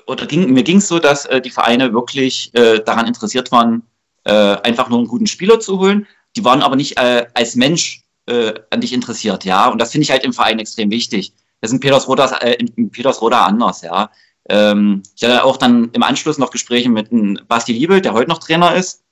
oder 0.07 0.27
ging, 0.27 0.53
mir 0.53 0.63
ging 0.63 0.79
es 0.79 0.89
so, 0.89 0.99
dass 0.99 1.27
äh, 1.27 1.41
die 1.41 1.51
Vereine 1.51 1.93
wirklich 1.93 2.51
äh, 2.55 2.81
daran 2.81 3.07
interessiert 3.07 3.53
waren, 3.53 3.83
äh, 4.25 4.33
einfach 4.33 4.89
nur 4.89 4.99
einen 4.99 5.09
guten 5.09 5.27
Spieler 5.27 5.61
zu 5.61 5.79
holen. 5.79 6.07
Die 6.35 6.45
waren 6.45 6.63
aber 6.63 6.77
nicht 6.77 6.99
äh, 6.99 7.27
als 7.35 7.55
Mensch 7.55 8.03
äh, 8.27 8.55
an 8.71 8.81
dich 8.81 8.93
interessiert, 8.93 9.45
ja. 9.45 9.69
Und 9.69 9.81
das 9.81 9.93
finde 9.93 10.05
ich 10.05 10.11
halt 10.11 10.25
im 10.25 10.33
Verein 10.33 10.59
extrem 10.59 10.91
wichtig. 10.91 11.33
Das 11.61 11.71
sind 11.71 11.81
Petersroda, 11.81 12.39
äh, 12.39 12.55
in 12.55 12.91
Petersroda 12.91 13.47
anders, 13.47 13.83
ja. 13.83 14.11
Ähm, 14.49 15.03
ich 15.17 15.25
hatte 15.25 15.45
auch 15.45 15.57
dann 15.57 15.91
im 15.93 16.03
Anschluss 16.03 16.39
noch 16.39 16.51
Gespräche 16.51 16.89
mit 16.89 17.09
Basti 17.49 17.73
Liebel, 17.73 18.01
der 18.01 18.13
heute 18.13 18.29
noch 18.29 18.39
Trainer 18.39 18.75
ist. 18.75 19.03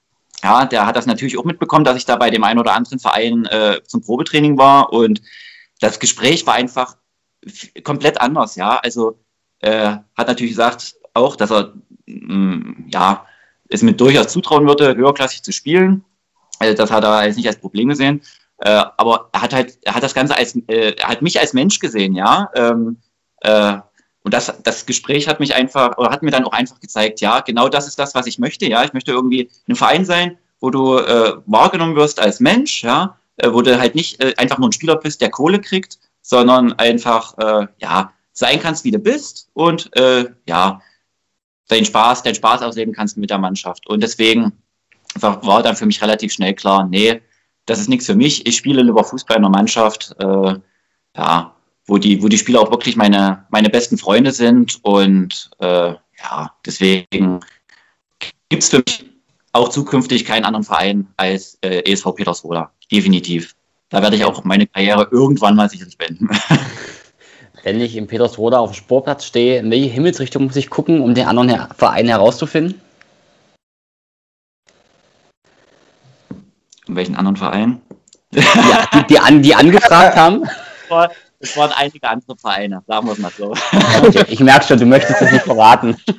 Ja, 0.43 0.65
der 0.67 0.87
hat 0.87 0.97
das 0.97 1.07
natürlich 1.07 1.39
auch 1.39 1.45
mitbekommen, 1.45 1.85
dass 1.85 1.97
ich 1.97 2.05
da 2.05 2.17
bei 2.17 2.31
dem 2.31 2.45
einen 2.45 2.61
oder 2.61 2.75
anderen 2.75 2.99
Verein 2.99 3.47
äh, 3.47 3.81
zum 3.87 4.03
Probetraining 4.03 4.59
war. 4.59 4.93
Und 4.93 5.23
das 5.81 5.99
Gespräch 5.99 6.47
war 6.47 6.55
einfach 6.55 6.97
komplett 7.83 8.21
anders, 8.21 8.57
ja. 8.57 8.77
Also 8.77 9.19
äh, 9.61 9.97
hat 10.17 10.29
natürlich 10.29 10.53
gesagt 10.53 10.95
auch, 11.15 11.37
dass 11.37 11.51
er 11.51 11.75
mh, 12.07 12.35
mm, 12.35 12.87
ja, 12.89 13.27
es 13.69 13.83
mir 13.83 13.95
durchaus 13.95 14.29
zutrauen 14.29 14.67
würde, 14.67 14.95
höherklassig 14.95 15.43
zu 15.43 15.53
spielen. 15.53 16.05
Also 16.59 16.75
das 16.75 16.91
hat 16.91 17.05
er 17.05 17.27
jetzt 17.27 17.37
nicht 17.37 17.49
als 17.49 17.59
Problem 17.59 17.89
gesehen. 17.89 18.23
Äh, 18.65 18.83
aber 18.97 19.29
er 19.33 19.43
hat 19.43 19.53
halt, 19.53 19.79
er 19.83 19.95
hat 19.95 20.03
das 20.03 20.15
Ganze 20.15 20.37
als, 20.37 20.57
äh, 20.69 20.95
er 20.97 21.09
hat 21.09 21.21
mich 21.21 21.39
als 21.39 21.53
Mensch 21.53 21.81
gesehen, 21.81 22.15
ja. 22.15 22.49
Ähm, 22.55 22.97
äh, 23.43 23.77
und 24.23 24.33
das, 24.33 24.55
das 24.63 24.87
Gespräch 24.87 25.29
hat 25.29 25.39
mich 25.39 25.55
einfach, 25.55 25.99
oder 25.99 26.11
hat 26.11 26.23
mir 26.23 26.31
dann 26.31 26.45
auch 26.45 26.53
einfach 26.53 26.81
gezeigt, 26.81 27.21
ja, 27.21 27.41
genau 27.41 27.69
das 27.69 27.87
ist 27.87 27.99
das, 27.99 28.15
was 28.15 28.27
ich 28.27 28.39
möchte, 28.39 28.67
ja. 28.67 28.83
Ich 28.83 28.95
möchte 28.95 29.13
irgendwie 29.13 29.43
in 29.43 29.51
einem 29.69 29.77
Verein 29.77 30.07
sein, 30.07 30.39
wo 30.61 30.71
du 30.71 30.97
äh, 30.97 31.35
wahrgenommen 31.45 31.95
wirst 31.95 32.21
als 32.21 32.41
Mensch, 32.41 32.83
ja, 32.83 33.19
äh, 33.37 33.53
wo 33.53 33.61
du 33.61 33.79
halt 33.79 33.95
nicht 33.95 34.23
äh, 34.23 34.33
einfach 34.39 34.57
nur 34.57 34.71
ein 34.71 34.73
Spieler 34.73 34.97
bist, 34.97 35.21
der 35.21 35.31
Kohle 35.31 35.61
kriegt, 35.61 35.99
sondern 36.23 36.73
einfach, 36.73 37.37
äh, 37.37 37.67
ja, 37.83 38.13
sein 38.33 38.61
kannst, 38.61 38.85
wie 38.85 38.93
du 38.93 38.99
bist 38.99 39.51
und 39.53 39.95
äh, 39.95 40.31
ja, 40.49 40.81
deinen 41.69 41.85
Spaß, 41.85 42.23
deinen 42.23 42.35
Spaß 42.35 42.63
ausleben 42.63 42.95
kannst 42.95 43.19
mit 43.19 43.29
der 43.29 43.39
Mannschaft. 43.39 43.87
Und 43.87 44.03
deswegen 44.03 44.53
war 45.21 45.63
dann 45.63 45.77
für 45.77 45.87
mich 45.87 46.01
relativ 46.01 46.33
schnell 46.33 46.55
klar, 46.55 46.89
nee, 46.89 47.21
das 47.67 47.81
ist 47.81 47.89
nichts 47.89 48.07
für 48.07 48.15
mich. 48.15 48.47
Ich 48.47 48.57
spiele 48.57 48.83
lieber 48.83 49.05
Fußball 49.05 49.37
in 49.37 49.45
einer 49.45 49.57
Mannschaft, 49.57 50.15
äh, 50.19 50.55
ja, 51.17 51.55
wo 51.87 51.99
die, 51.99 52.23
wo 52.23 52.29
die 52.29 52.39
Spieler 52.39 52.61
auch 52.61 52.71
wirklich 52.71 52.97
meine, 52.97 53.47
meine 53.51 53.71
besten 53.71 53.99
Freunde 53.99 54.33
sind. 54.33 54.79
Und 54.83 55.51
äh, 55.61 55.95
ja, 56.23 56.53
deswegen 56.65 57.41
gibt 58.49 58.63
es 58.63 58.69
für 58.71 58.79
mich 58.79 59.05
auch 59.53 59.69
zukünftig 59.69 60.25
keinen 60.25 60.45
anderen 60.45 60.65
Verein 60.65 61.09
als 61.17 61.59
äh, 61.63 61.91
ESV 61.91 62.15
Petersroda. 62.15 62.71
Definitiv. 62.91 63.55
da 63.89 64.03
werde 64.03 64.17
ich 64.17 64.25
auch 64.25 64.45
meine 64.45 64.67
Karriere 64.67 65.09
irgendwann 65.11 65.57
mal 65.57 65.71
sicherlich 65.71 65.97
beenden. 65.97 66.29
Wenn 67.63 67.81
ich 67.81 67.97
in 67.97 68.07
Petersroda 68.07 68.59
auf 68.59 68.73
dem 68.73 68.75
Sportplatz 68.75 69.25
stehe, 69.25 69.59
in 69.59 69.71
welche 69.71 69.89
Himmelsrichtung 69.89 70.45
muss 70.45 70.57
ich 70.57 70.69
gucken, 70.69 71.01
um 71.01 71.15
den 71.15 71.27
anderen 71.27 71.69
Verein 71.75 72.09
herauszufinden? 72.09 72.81
In 76.87 76.97
welchen 76.97 77.17
anderen 77.17 77.37
Verein? 77.37 77.81
Ja, 78.33 78.87
die, 78.93 79.07
die, 79.07 79.19
an, 79.19 79.43
die 79.43 79.55
angefragt 79.55 80.17
haben. 80.17 80.45
Es 81.41 81.57
waren 81.57 81.73
einige 81.73 82.09
andere 82.09 82.37
Vereine, 82.37 82.83
sagen 82.87 83.07
wir 83.07 83.13
es 83.13 83.19
mal 83.19 83.33
so. 83.37 83.55
Okay, 84.03 84.25
ich 84.29 84.41
merke 84.41 84.67
schon, 84.67 84.79
du 84.79 84.87
möchtest 84.87 85.21
das 85.21 85.31
nicht 85.31 85.45
verraten. 85.45 85.97
du 86.07 86.15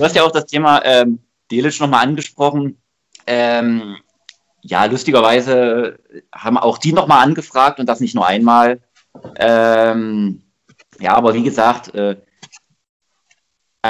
hast 0.00 0.16
ja 0.16 0.22
auch 0.22 0.32
das 0.32 0.46
Thema 0.46 0.82
ähm, 0.84 1.18
Delic 1.50 1.78
nochmal 1.78 2.04
angesprochen. 2.04 2.80
Ähm, 3.26 3.96
ja, 4.62 4.86
lustigerweise 4.86 5.98
haben 6.34 6.58
auch 6.58 6.78
die 6.78 6.92
nochmal 6.92 7.22
angefragt 7.22 7.80
und 7.80 7.86
das 7.86 8.00
nicht 8.00 8.14
nur 8.14 8.26
einmal. 8.26 8.80
Ähm, 9.36 10.42
ja, 10.98 11.14
aber 11.14 11.34
wie 11.34 11.42
gesagt, 11.42 11.94
äh, 11.94 12.16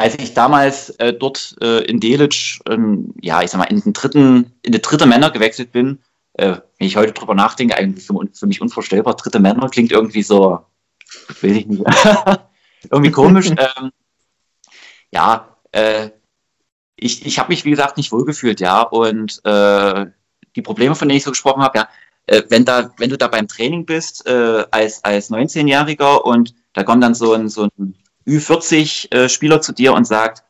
als 0.00 0.16
ich 0.18 0.34
damals 0.34 0.90
äh, 0.90 1.12
dort 1.12 1.56
äh, 1.60 1.84
in 1.84 2.00
Delitzsch, 2.00 2.60
ähm, 2.68 3.14
ja, 3.20 3.42
ich 3.42 3.50
sag 3.50 3.58
mal, 3.58 3.64
in 3.64 3.80
den 3.80 3.92
dritten, 3.92 4.52
in 4.62 4.72
die 4.72 4.82
dritte 4.82 5.06
Männer 5.06 5.30
gewechselt 5.30 5.72
bin, 5.72 6.00
äh, 6.34 6.56
wenn 6.78 6.86
ich 6.86 6.96
heute 6.96 7.12
drüber 7.12 7.34
nachdenke, 7.34 7.76
eigentlich 7.76 8.06
für, 8.06 8.14
für, 8.32 8.46
mich 8.46 8.60
unvorstellbar. 8.60 9.14
Dritte 9.14 9.38
Männer 9.38 9.68
klingt 9.68 9.92
irgendwie 9.92 10.22
so, 10.22 10.60
weiß 11.40 11.52
ich 11.52 11.66
nicht, 11.66 11.84
irgendwie 12.90 13.10
komisch. 13.10 13.50
ähm, 13.50 13.90
ja, 15.12 15.56
äh, 15.72 16.10
ich, 16.96 17.24
ich 17.24 17.38
habe 17.38 17.50
mich, 17.50 17.64
wie 17.64 17.70
gesagt, 17.70 17.96
nicht 17.96 18.12
wohlgefühlt, 18.12 18.60
ja, 18.60 18.82
und 18.82 19.40
äh, 19.44 20.06
die 20.56 20.62
Probleme, 20.62 20.94
von 20.94 21.08
denen 21.08 21.18
ich 21.18 21.24
so 21.24 21.30
gesprochen 21.30 21.62
habe, 21.62 21.78
ja, 21.78 21.88
äh, 22.26 22.42
wenn, 22.48 22.64
da, 22.64 22.90
wenn 22.96 23.10
du 23.10 23.18
da 23.18 23.28
beim 23.28 23.46
Training 23.46 23.86
bist 23.86 24.26
als, 24.26 25.04
als 25.04 25.30
19-Jähriger 25.30 26.22
und 26.22 26.54
da 26.72 26.82
kommt 26.82 27.02
dann 27.02 27.14
so 27.14 27.32
ein, 27.34 27.48
so 27.48 27.68
ein 27.78 27.94
Ü40-Spieler 28.26 29.60
zu 29.60 29.72
dir 29.72 29.92
und 29.94 30.06
sagt, 30.06 30.44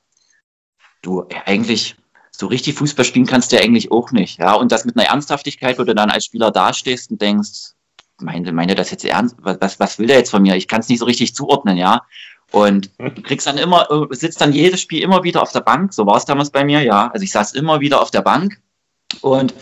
du, 1.02 1.24
ja, 1.30 1.42
eigentlich 1.46 1.96
so 2.30 2.46
richtig 2.46 2.74
Fußball 2.74 3.04
spielen 3.04 3.26
kannst 3.26 3.52
du 3.52 3.56
ja 3.56 3.62
eigentlich 3.62 3.90
auch 3.90 4.12
nicht. 4.12 4.38
Ja, 4.38 4.54
und 4.54 4.72
das 4.72 4.84
mit 4.84 4.96
einer 4.96 5.08
Ernsthaftigkeit, 5.08 5.78
wo 5.78 5.84
du 5.84 5.94
dann 5.94 6.10
als 6.10 6.26
Spieler 6.26 6.50
dastehst 6.50 7.10
und 7.10 7.20
denkst, 7.20 7.72
meine, 8.18 8.52
meine 8.52 8.74
das 8.74 8.90
jetzt 8.90 9.04
ernst, 9.04 9.36
was, 9.40 9.78
was 9.78 9.98
will 9.98 10.06
der 10.06 10.18
jetzt 10.18 10.30
von 10.30 10.42
mir? 10.42 10.56
Ich 10.56 10.68
kann 10.68 10.80
es 10.80 10.88
nicht 10.88 11.00
so 11.00 11.04
richtig 11.04 11.34
zuordnen, 11.34 11.76
ja. 11.76 12.02
Und 12.50 12.90
du 12.98 13.22
kriegst 13.22 13.46
dann 13.46 13.58
immer, 13.58 13.90
äh, 13.90 14.14
sitzt 14.14 14.40
dann 14.40 14.52
jedes 14.52 14.80
Spiel 14.80 15.02
immer 15.02 15.22
wieder 15.22 15.42
auf 15.42 15.52
der 15.52 15.60
Bank. 15.60 15.92
So 15.92 16.06
war 16.06 16.16
es 16.16 16.24
damals 16.24 16.50
bei 16.50 16.64
mir, 16.64 16.82
ja. 16.82 17.08
Also 17.08 17.24
ich 17.24 17.32
saß 17.32 17.54
immer 17.54 17.80
wieder 17.80 18.00
auf 18.00 18.10
der 18.10 18.22
Bank 18.22 18.60
und 19.20 19.54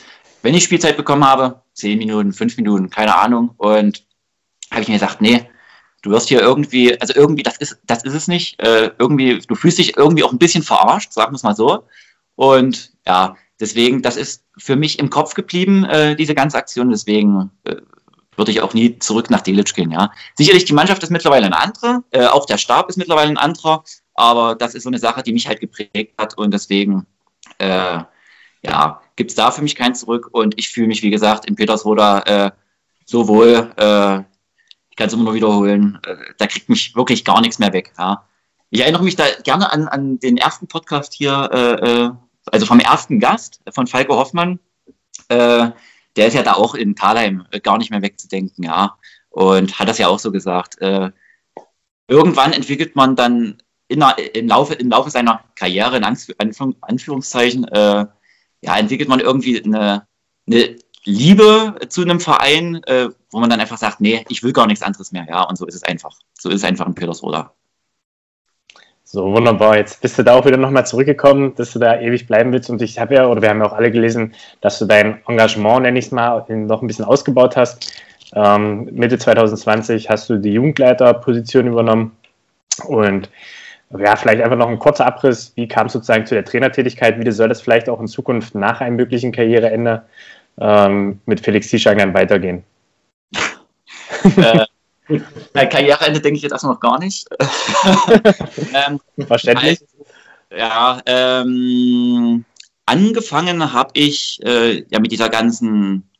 wenn 0.42 0.54
ich 0.54 0.64
Spielzeit 0.64 0.96
bekommen 0.96 1.24
habe, 1.24 1.62
zehn 1.72 1.98
Minuten, 1.98 2.32
fünf 2.32 2.56
Minuten, 2.56 2.90
keine 2.90 3.16
Ahnung. 3.16 3.54
Und 3.56 4.04
habe 4.70 4.82
ich 4.82 4.88
mir 4.88 4.94
gesagt, 4.94 5.20
nee, 5.20 5.48
du 6.04 6.10
wirst 6.10 6.28
hier 6.28 6.40
irgendwie, 6.40 7.00
also 7.00 7.14
irgendwie, 7.14 7.42
das 7.42 7.56
ist, 7.56 7.78
das 7.86 8.04
ist 8.04 8.14
es 8.14 8.28
nicht. 8.28 8.60
Äh, 8.60 8.92
irgendwie, 8.98 9.40
du 9.40 9.54
fühlst 9.54 9.78
dich 9.78 9.96
irgendwie 9.96 10.22
auch 10.22 10.32
ein 10.32 10.38
bisschen 10.38 10.62
verarscht, 10.62 11.12
sagen 11.12 11.32
wir 11.32 11.36
es 11.36 11.42
mal 11.42 11.56
so. 11.56 11.84
Und 12.36 12.92
ja, 13.06 13.36
deswegen, 13.58 14.02
das 14.02 14.16
ist 14.16 14.44
für 14.58 14.76
mich 14.76 14.98
im 14.98 15.08
Kopf 15.08 15.34
geblieben, 15.34 15.84
äh, 15.84 16.14
diese 16.14 16.34
ganze 16.34 16.58
Aktion. 16.58 16.90
Deswegen 16.90 17.50
äh, 17.64 17.76
würde 18.36 18.50
ich 18.50 18.60
auch 18.60 18.74
nie 18.74 18.98
zurück 18.98 19.30
nach 19.30 19.40
Delitzsch 19.40 19.74
gehen, 19.74 19.90
ja. 19.90 20.12
Sicherlich, 20.34 20.66
die 20.66 20.74
Mannschaft 20.74 21.02
ist 21.02 21.10
mittlerweile 21.10 21.46
eine 21.46 21.58
andere, 21.58 22.04
äh, 22.10 22.26
auch 22.26 22.44
der 22.46 22.58
Stab 22.58 22.88
ist 22.90 22.96
mittlerweile 22.96 23.30
ein 23.30 23.38
anderer, 23.38 23.84
aber 24.14 24.54
das 24.54 24.74
ist 24.74 24.82
so 24.82 24.90
eine 24.90 24.98
Sache, 24.98 25.22
die 25.22 25.32
mich 25.32 25.48
halt 25.48 25.60
geprägt 25.60 26.14
hat 26.18 26.36
und 26.36 26.52
deswegen, 26.52 27.06
äh, 27.58 28.00
ja, 28.62 29.00
gibt 29.16 29.30
es 29.30 29.36
da 29.36 29.50
für 29.50 29.62
mich 29.62 29.76
kein 29.76 29.94
Zurück. 29.94 30.28
Und 30.32 30.58
ich 30.58 30.68
fühle 30.68 30.88
mich, 30.88 31.02
wie 31.02 31.10
gesagt, 31.10 31.46
in 31.46 31.54
Petersroda 31.56 32.20
äh, 32.20 32.50
so 33.04 33.28
wohl, 33.28 33.72
äh, 33.76 34.22
ich 34.94 34.96
kann 34.96 35.08
es 35.08 35.12
immer 35.12 35.24
nur 35.24 35.34
wiederholen, 35.34 35.98
äh, 36.06 36.14
da 36.38 36.46
kriegt 36.46 36.68
mich 36.68 36.94
wirklich 36.94 37.24
gar 37.24 37.40
nichts 37.40 37.58
mehr 37.58 37.72
weg. 37.72 37.92
Ja. 37.98 38.28
Ich 38.70 38.80
erinnere 38.80 39.02
mich 39.02 39.16
da 39.16 39.24
gerne 39.42 39.72
an, 39.72 39.88
an 39.88 40.20
den 40.20 40.36
ersten 40.36 40.68
Podcast 40.68 41.14
hier, 41.14 41.50
äh, 41.52 41.90
äh 41.90 42.10
also 42.52 42.64
vom 42.66 42.78
ersten 42.78 43.18
Gast, 43.18 43.60
von 43.72 43.88
Falco 43.88 44.14
Hoffmann. 44.14 44.60
Äh, 45.28 45.70
der 46.14 46.26
ist 46.28 46.34
ja 46.34 46.44
da 46.44 46.52
auch 46.52 46.76
in 46.76 46.94
Thalheim 46.94 47.44
äh, 47.50 47.58
gar 47.58 47.76
nicht 47.78 47.90
mehr 47.90 48.02
wegzudenken, 48.02 48.62
ja. 48.62 48.96
Und 49.30 49.80
hat 49.80 49.88
das 49.88 49.98
ja 49.98 50.06
auch 50.06 50.20
so 50.20 50.30
gesagt. 50.30 50.80
Äh, 50.80 51.10
irgendwann 52.06 52.52
entwickelt 52.52 52.94
man 52.94 53.16
dann 53.16 53.60
in, 53.88 54.00
im, 54.34 54.46
Laufe, 54.46 54.74
im 54.74 54.90
Laufe 54.90 55.10
seiner 55.10 55.42
Karriere, 55.56 55.96
in 55.96 56.04
Anführungszeichen, 56.04 57.64
äh, 57.64 58.06
ja, 58.60 58.76
entwickelt 58.78 59.08
man 59.08 59.18
irgendwie 59.18 59.60
eine, 59.60 60.06
eine 60.46 60.76
Liebe 61.04 61.80
zu 61.88 62.02
einem 62.02 62.20
Verein, 62.20 62.76
äh, 62.84 63.08
wo 63.34 63.40
man 63.40 63.50
dann 63.50 63.60
einfach 63.60 63.78
sagt, 63.78 64.00
nee, 64.00 64.24
ich 64.28 64.44
will 64.44 64.52
gar 64.52 64.68
nichts 64.68 64.82
anderes 64.82 65.10
mehr. 65.10 65.26
Ja, 65.28 65.42
und 65.42 65.58
so 65.58 65.66
ist 65.66 65.74
es 65.74 65.82
einfach. 65.82 66.16
So 66.38 66.50
ist 66.50 66.56
es 66.56 66.64
einfach 66.64 66.86
in 66.86 66.94
Petersroda. 66.94 67.52
So, 69.02 69.32
wunderbar. 69.32 69.76
Jetzt 69.76 70.00
bist 70.00 70.16
du 70.18 70.22
da 70.22 70.34
auch 70.34 70.46
wieder 70.46 70.56
nochmal 70.56 70.86
zurückgekommen, 70.86 71.52
dass 71.56 71.72
du 71.72 71.80
da 71.80 72.00
ewig 72.00 72.28
bleiben 72.28 72.52
willst. 72.52 72.70
Und 72.70 72.80
ich 72.80 72.98
habe 73.00 73.16
ja, 73.16 73.26
oder 73.26 73.42
wir 73.42 73.50
haben 73.50 73.58
ja 73.58 73.66
auch 73.66 73.72
alle 73.72 73.90
gelesen, 73.90 74.34
dass 74.60 74.78
du 74.78 74.86
dein 74.86 75.20
Engagement, 75.26 75.82
nenne 75.82 75.98
ich 75.98 76.06
es 76.06 76.10
mal, 76.12 76.44
noch 76.48 76.80
ein 76.80 76.86
bisschen 76.86 77.04
ausgebaut 77.04 77.56
hast. 77.56 77.92
Ähm, 78.34 78.88
Mitte 78.92 79.18
2020 79.18 80.08
hast 80.08 80.30
du 80.30 80.38
die 80.38 80.52
Jugendleiterposition 80.52 81.66
übernommen. 81.66 82.16
Und 82.86 83.30
ja, 83.98 84.14
vielleicht 84.14 84.42
einfach 84.42 84.56
noch 84.56 84.68
ein 84.68 84.78
kurzer 84.78 85.06
Abriss. 85.06 85.52
Wie 85.56 85.66
kam 85.66 85.88
es 85.88 85.92
sozusagen 85.92 86.24
zu 86.24 86.34
der 86.34 86.44
Trainertätigkeit? 86.44 87.18
Wie 87.18 87.30
soll 87.32 87.48
das 87.48 87.60
vielleicht 87.60 87.88
auch 87.88 88.00
in 88.00 88.06
Zukunft 88.06 88.54
nach 88.54 88.80
einem 88.80 88.94
möglichen 88.94 89.32
Karriereende 89.32 90.02
ähm, 90.60 91.20
mit 91.26 91.40
Felix 91.40 91.68
Zischang 91.68 91.98
dann 91.98 92.14
weitergehen? 92.14 92.62
Äh, 94.24 95.66
Karriereende 95.66 96.20
denke 96.20 96.36
ich 96.36 96.42
jetzt 96.42 96.52
erstmal 96.52 96.74
noch 96.74 96.80
gar 96.80 96.98
nicht. 96.98 97.26
ähm, 98.74 99.00
Verständlich. 99.26 99.80
Also, 99.80 100.06
ja, 100.56 101.00
ähm, 101.06 102.44
angefangen 102.86 103.72
habe 103.72 103.90
ich 103.94 104.38
äh, 104.44 104.84
ja 104.88 105.00
mit 105.00 105.12
dieser 105.12 105.28
ganzen 105.28 106.10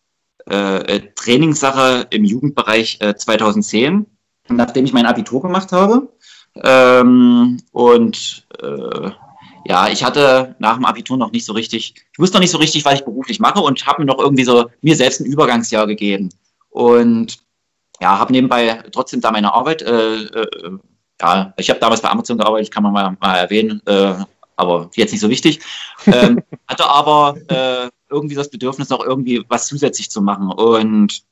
äh, 0.47 1.01
Trainingssache 1.14 2.07
im 2.11 2.25
Jugendbereich 2.25 2.99
äh, 3.01 3.14
2010, 3.14 4.07
nachdem 4.49 4.85
ich 4.85 4.93
mein 4.93 5.07
Abitur 5.07 5.43
gemacht 5.43 5.73
habe. 5.73 6.09
Ähm, 6.62 7.61
und 7.73 8.47
äh, 8.61 9.11
ja, 9.67 9.88
ich 9.88 10.05
hatte 10.05 10.55
nach 10.59 10.75
dem 10.75 10.85
Abitur 10.85 11.17
noch 11.17 11.33
nicht 11.33 11.47
so 11.47 11.55
richtig, 11.55 11.95
ich 12.12 12.19
wusste 12.19 12.37
noch 12.37 12.43
nicht 12.43 12.51
so 12.51 12.59
richtig, 12.59 12.85
was 12.85 12.95
ich 12.95 13.05
beruflich 13.05 13.40
mache 13.40 13.61
und 13.61 13.87
habe 13.87 14.03
mir 14.03 14.07
noch 14.07 14.19
irgendwie 14.19 14.45
so 14.45 14.71
mir 14.83 14.95
selbst 14.95 15.21
ein 15.21 15.27
Übergangsjahr 15.27 15.87
gegeben. 15.87 16.29
Und 16.69 17.38
ja, 18.00 18.18
habe 18.18 18.33
nebenbei 18.33 18.83
trotzdem 18.92 19.20
da 19.20 19.30
meine 19.30 19.52
Arbeit, 19.52 19.83
äh, 19.83 20.22
äh, 20.22 20.78
ja, 21.20 21.54
ich 21.57 21.70
habe 21.70 21.80
damals 21.80 22.00
bei 22.02 22.11
Amazon 22.11 22.38
gearbeitet, 22.38 22.72
kann 22.72 22.83
man 22.83 22.92
mal, 22.92 23.16
mal 23.20 23.37
erwähnen, 23.37 23.80
äh, 23.87 24.14
aber 24.57 24.90
jetzt 24.94 25.12
nicht 25.12 25.20
so 25.20 25.30
wichtig. 25.30 25.61
Ähm, 26.07 26.42
hatte 26.68 26.88
aber 26.88 27.37
äh, 27.48 27.88
irgendwie 28.11 28.35
das 28.35 28.50
Bedürfnis, 28.50 28.88
noch 28.88 29.04
irgendwie 29.04 29.44
was 29.48 29.66
zusätzlich 29.66 30.11
zu 30.11 30.22
machen. 30.22 30.50
Und 30.50 31.22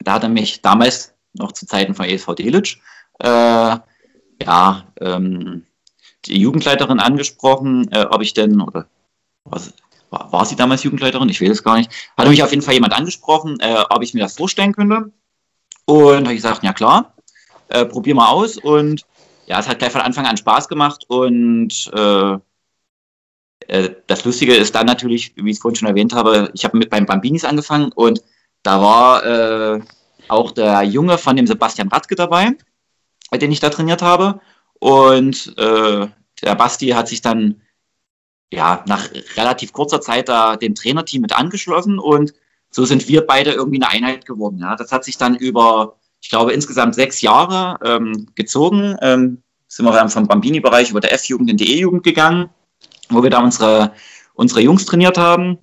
da 0.00 0.14
hat 0.14 0.22
er 0.22 0.28
mich 0.28 0.62
damals, 0.62 1.14
noch 1.32 1.52
zu 1.52 1.66
Zeiten 1.66 1.94
von 1.94 2.06
ESV 2.06 2.34
Delitzsch, 2.34 2.78
äh, 3.20 3.76
ja, 4.42 4.84
ähm, 5.00 5.66
die 6.24 6.40
Jugendleiterin 6.40 7.00
angesprochen, 7.00 7.90
äh, 7.92 8.06
ob 8.10 8.22
ich 8.22 8.34
denn, 8.34 8.60
oder 8.60 8.86
was, 9.44 9.72
war, 10.10 10.32
war, 10.32 10.44
sie 10.44 10.56
damals 10.56 10.82
Jugendleiterin? 10.82 11.28
Ich 11.28 11.40
weiß 11.40 11.50
es 11.50 11.62
gar 11.62 11.76
nicht. 11.76 11.90
Hatte 12.16 12.30
mich 12.30 12.42
auf 12.42 12.50
jeden 12.50 12.62
Fall 12.62 12.74
jemand 12.74 12.94
angesprochen, 12.94 13.58
äh, 13.60 13.84
ob 13.90 14.02
ich 14.02 14.14
mir 14.14 14.20
das 14.20 14.36
vorstellen 14.36 14.72
könnte. 14.72 15.12
Und 15.86 16.24
habe 16.24 16.32
ich 16.32 16.42
gesagt, 16.42 16.62
ja 16.62 16.72
klar, 16.72 17.14
äh, 17.68 17.84
probier 17.86 18.14
mal 18.14 18.28
aus. 18.28 18.58
Und 18.58 19.02
ja, 19.46 19.58
es 19.58 19.68
hat 19.68 19.78
gleich 19.78 19.92
von 19.92 20.00
Anfang 20.02 20.26
an 20.26 20.36
Spaß 20.36 20.68
gemacht. 20.68 21.04
Und 21.08 21.90
äh, 21.94 22.38
äh, 23.68 23.90
das 24.06 24.24
Lustige 24.24 24.54
ist 24.54 24.74
dann 24.74 24.86
natürlich, 24.86 25.32
wie 25.36 25.50
ich 25.50 25.56
es 25.56 25.62
vorhin 25.62 25.76
schon 25.76 25.88
erwähnt 25.88 26.12
habe, 26.12 26.50
ich 26.54 26.64
habe 26.64 26.76
mit 26.76 26.90
beim 26.90 27.06
Bambinis 27.06 27.44
angefangen 27.44 27.92
und 27.92 28.22
da 28.62 28.80
war 28.80 29.24
äh, 29.24 29.80
auch 30.28 30.50
der 30.50 30.82
Junge 30.82 31.18
von 31.18 31.36
dem 31.36 31.46
Sebastian 31.46 31.88
Radke 31.88 32.16
dabei 32.16 32.56
den 33.32 33.52
ich 33.52 33.60
da 33.60 33.70
trainiert 33.70 34.02
habe. 34.02 34.40
Und 34.78 35.54
äh, 35.58 36.06
der 36.42 36.54
Basti 36.54 36.88
hat 36.88 37.08
sich 37.08 37.22
dann 37.22 37.62
ja 38.52 38.84
nach 38.86 39.08
relativ 39.36 39.72
kurzer 39.72 40.00
Zeit 40.00 40.28
da 40.28 40.56
dem 40.56 40.74
Trainerteam 40.74 41.22
mit 41.22 41.36
angeschlossen 41.36 41.98
und 41.98 42.34
so 42.70 42.84
sind 42.84 43.08
wir 43.08 43.26
beide 43.26 43.52
irgendwie 43.52 43.82
eine 43.82 43.90
Einheit 43.90 44.26
geworden. 44.26 44.58
Ja, 44.58 44.76
das 44.76 44.92
hat 44.92 45.04
sich 45.04 45.16
dann 45.16 45.34
über, 45.36 45.96
ich 46.20 46.28
glaube, 46.28 46.52
insgesamt 46.52 46.94
sechs 46.94 47.20
Jahre 47.20 47.78
ähm, 47.84 48.26
gezogen. 48.34 48.96
Ähm, 49.00 49.42
sind 49.68 49.84
wir 49.84 49.92
dann 49.92 50.10
vom 50.10 50.28
Bambini-Bereich 50.28 50.90
über 50.90 51.00
der 51.00 51.12
F-Jugend 51.14 51.50
in 51.50 51.56
die 51.56 51.74
E-Jugend 51.74 52.04
gegangen, 52.04 52.50
wo 53.08 53.22
wir 53.22 53.30
da 53.30 53.42
unsere, 53.42 53.92
unsere 54.34 54.60
Jungs 54.60 54.84
trainiert 54.84 55.18
haben 55.18 55.58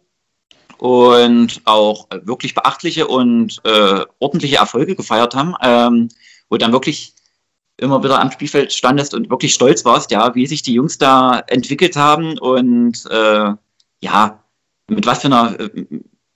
und 0.77 1.61
auch 1.65 2.07
wirklich 2.23 2.55
beachtliche 2.55 3.07
und 3.07 3.61
äh, 3.63 4.05
ordentliche 4.19 4.57
Erfolge 4.57 4.95
gefeiert 4.95 5.35
haben, 5.35 5.55
ähm, 5.61 6.09
wo 6.49 6.57
dann 6.57 6.73
wirklich 6.73 7.13
immer 7.77 8.03
wieder 8.03 8.19
am 8.19 8.31
Spielfeld 8.31 8.73
standest 8.73 9.13
und 9.13 9.29
wirklich 9.29 9.53
stolz 9.53 9.85
warst, 9.85 10.11
ja, 10.11 10.35
wie 10.35 10.45
sich 10.45 10.61
die 10.61 10.73
Jungs 10.73 10.97
da 10.97 11.39
entwickelt 11.47 11.95
haben 11.95 12.37
und 12.37 13.05
äh, 13.09 13.53
ja, 14.01 14.43
mit 14.87 15.05
was 15.05 15.21
für 15.21 15.27
einer 15.27 15.59
äh, 15.59 15.85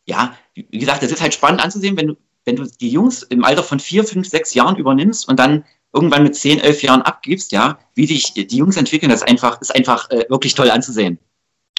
ja, 0.08 0.36
wie 0.56 0.80
gesagt, 0.80 1.04
das 1.04 1.12
ist 1.12 1.22
halt 1.22 1.34
spannend 1.34 1.62
anzusehen, 1.62 1.98
wenn 1.98 2.08
du, 2.08 2.18
wenn 2.46 2.56
du 2.56 2.64
die 2.66 2.90
Jungs 2.90 3.24
im 3.24 3.44
Alter 3.44 3.62
von 3.62 3.80
vier, 3.80 4.04
fünf, 4.04 4.28
sechs 4.28 4.54
Jahren 4.54 4.78
übernimmst 4.78 5.28
und 5.28 5.38
dann 5.38 5.66
irgendwann 5.94 6.24
mit 6.24 6.36
zehn, 6.36 6.60
elf 6.60 6.82
Jahren 6.82 7.02
abgibst, 7.02 7.52
ja, 7.52 7.78
wie 7.94 8.08
sich 8.08 8.34
die 8.34 8.58
Jungs 8.58 8.78
entwickeln, 8.78 9.10
das 9.10 9.22
ist 9.22 9.28
einfach, 9.28 9.62
ist 9.62 9.76
einfach 9.76 10.10
äh, 10.10 10.26
wirklich 10.30 10.56
toll 10.56 10.72
anzusehen. 10.72 11.20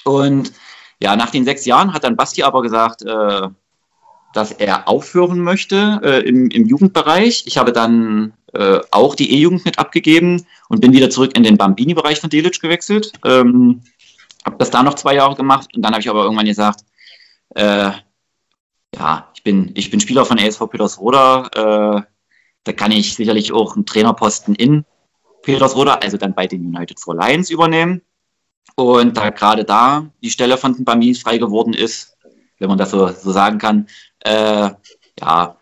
Und 0.04 0.52
ja, 1.00 1.16
nach 1.16 1.30
den 1.30 1.44
sechs 1.44 1.64
Jahren 1.64 1.94
hat 1.94 2.04
dann 2.04 2.16
Basti 2.16 2.42
aber 2.42 2.62
gesagt, 2.62 3.02
äh, 3.02 3.48
dass 4.34 4.52
er 4.52 4.88
aufhören 4.88 5.40
möchte 5.40 6.00
äh, 6.02 6.28
im, 6.28 6.50
im 6.50 6.66
Jugendbereich. 6.66 7.44
Ich 7.46 7.56
habe 7.56 7.72
dann 7.72 8.34
äh, 8.52 8.80
auch 8.90 9.14
die 9.14 9.32
E-Jugend 9.32 9.64
mit 9.64 9.78
abgegeben 9.78 10.46
und 10.68 10.80
bin 10.80 10.92
wieder 10.92 11.10
zurück 11.10 11.36
in 11.36 11.44
den 11.44 11.56
Bambini-Bereich 11.56 12.20
von 12.20 12.30
Delic 12.30 12.60
gewechselt. 12.60 13.12
Ähm, 13.24 13.82
habe 14.44 14.56
das 14.58 14.70
da 14.70 14.82
noch 14.82 14.94
zwei 14.94 15.14
Jahre 15.14 15.34
gemacht 15.34 15.70
und 15.74 15.82
dann 15.82 15.92
habe 15.92 16.00
ich 16.00 16.10
aber 16.10 16.24
irgendwann 16.24 16.46
gesagt, 16.46 16.80
äh, 17.54 17.90
ja, 18.94 19.30
ich 19.34 19.42
bin, 19.42 19.72
ich 19.74 19.90
bin 19.90 20.00
Spieler 20.00 20.24
von 20.24 20.38
ASV 20.38 20.66
Petersroda. 20.70 21.48
Äh, 21.54 22.02
da 22.64 22.72
kann 22.72 22.90
ich 22.90 23.14
sicherlich 23.14 23.52
auch 23.52 23.76
einen 23.76 23.86
Trainerposten 23.86 24.54
in 24.54 24.84
Petersroda, 25.42 25.94
also 25.94 26.16
dann 26.16 26.34
bei 26.34 26.46
den 26.46 26.66
United 26.66 27.00
for 27.00 27.14
Lions 27.14 27.50
übernehmen. 27.50 28.02
Und 28.76 29.16
da 29.16 29.30
gerade 29.30 29.64
da 29.64 30.10
die 30.22 30.30
Stelle 30.30 30.56
von 30.56 30.74
den 30.74 30.84
Baminis 30.84 31.22
frei 31.22 31.38
geworden 31.38 31.72
ist, 31.72 32.16
wenn 32.58 32.68
man 32.68 32.78
das 32.78 32.90
so, 32.90 33.08
so 33.08 33.32
sagen 33.32 33.58
kann, 33.58 33.88
äh, 34.20 34.70
ja, 35.20 35.56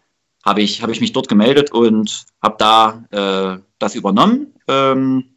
habe 0.44 0.62
ich, 0.62 0.82
hab 0.82 0.90
ich 0.90 1.00
mich 1.00 1.12
dort 1.12 1.28
gemeldet 1.28 1.72
und 1.72 2.24
habe 2.42 2.56
da 2.58 3.04
äh, 3.10 3.62
das 3.78 3.94
übernommen. 3.94 4.54
Ähm, 4.68 5.36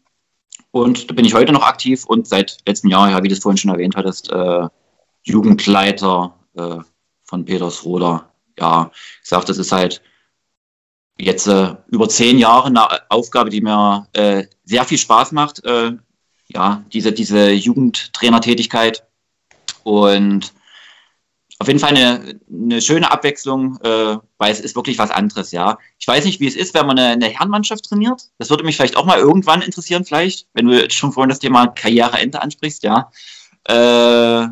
und 0.72 1.10
da 1.10 1.14
bin 1.14 1.26
ich 1.26 1.34
heute 1.34 1.52
noch 1.52 1.64
aktiv 1.64 2.06
und 2.06 2.28
seit 2.28 2.58
letztem 2.66 2.90
Jahr, 2.90 3.10
ja, 3.10 3.24
wie 3.24 3.28
du 3.28 3.34
es 3.34 3.40
vorhin 3.40 3.58
schon 3.58 3.72
erwähnt 3.72 3.96
hattest, 3.96 4.32
äh, 4.32 4.68
Jugendleiter 5.24 6.36
äh, 6.56 6.78
von 7.30 7.46
Petersroda. 7.46 8.32
Ja, 8.58 8.92
ich 8.94 9.30
sag, 9.30 9.46
das 9.46 9.60
ist 9.60 9.72
halt 9.72 10.02
jetzt 11.18 11.48
äh, 11.48 11.76
über 11.88 12.10
zehn 12.10 12.40
Jahre 12.40 12.68
eine 12.68 13.10
Aufgabe, 13.10 13.52
die 13.52 13.62
mir 13.62 14.08
äh, 14.14 14.46
sehr 14.66 14.84
viel 14.84 14.98
Spaß 14.98 15.32
macht. 15.32 15.64
Äh, 15.64 15.94
ja, 16.48 16.84
diese, 16.92 17.14
diese 17.14 17.52
Jugendtrainertätigkeit. 17.52 19.06
Und 19.84 20.54
auf 21.60 21.68
jeden 21.68 21.80
Fall 21.80 21.90
eine, 21.90 22.40
eine 22.52 22.82
schöne 22.82 23.12
Abwechslung, 23.12 23.80
äh, 23.82 24.18
weil 24.38 24.52
es 24.52 24.62
ist 24.62 24.76
wirklich 24.76 24.98
was 24.98 25.12
anderes, 25.12 25.52
ja. 25.52 25.78
Ich 26.00 26.08
weiß 26.08 26.26
nicht, 26.26 26.40
wie 26.40 26.48
es 26.48 26.56
ist, 26.56 26.74
wenn 26.74 26.88
man 26.88 26.98
eine, 26.98 27.10
eine 27.10 27.28
Herrenmannschaft 27.28 27.86
trainiert. 27.86 28.30
Das 28.40 28.50
würde 28.50 28.64
mich 28.64 28.78
vielleicht 28.78 28.98
auch 28.98 29.06
mal 29.06 29.20
irgendwann 29.20 29.62
interessieren, 29.62 30.06
vielleicht, 30.06 30.48
wenn 30.54 30.66
du 30.66 30.82
jetzt 30.82 30.96
schon 30.96 31.12
vorhin 31.12 31.30
das 31.30 31.40
Thema 31.40 31.68
Karriereende 31.68 32.42
ansprichst, 32.42 32.84
ja. 32.84 33.12
Äh, 33.66 34.48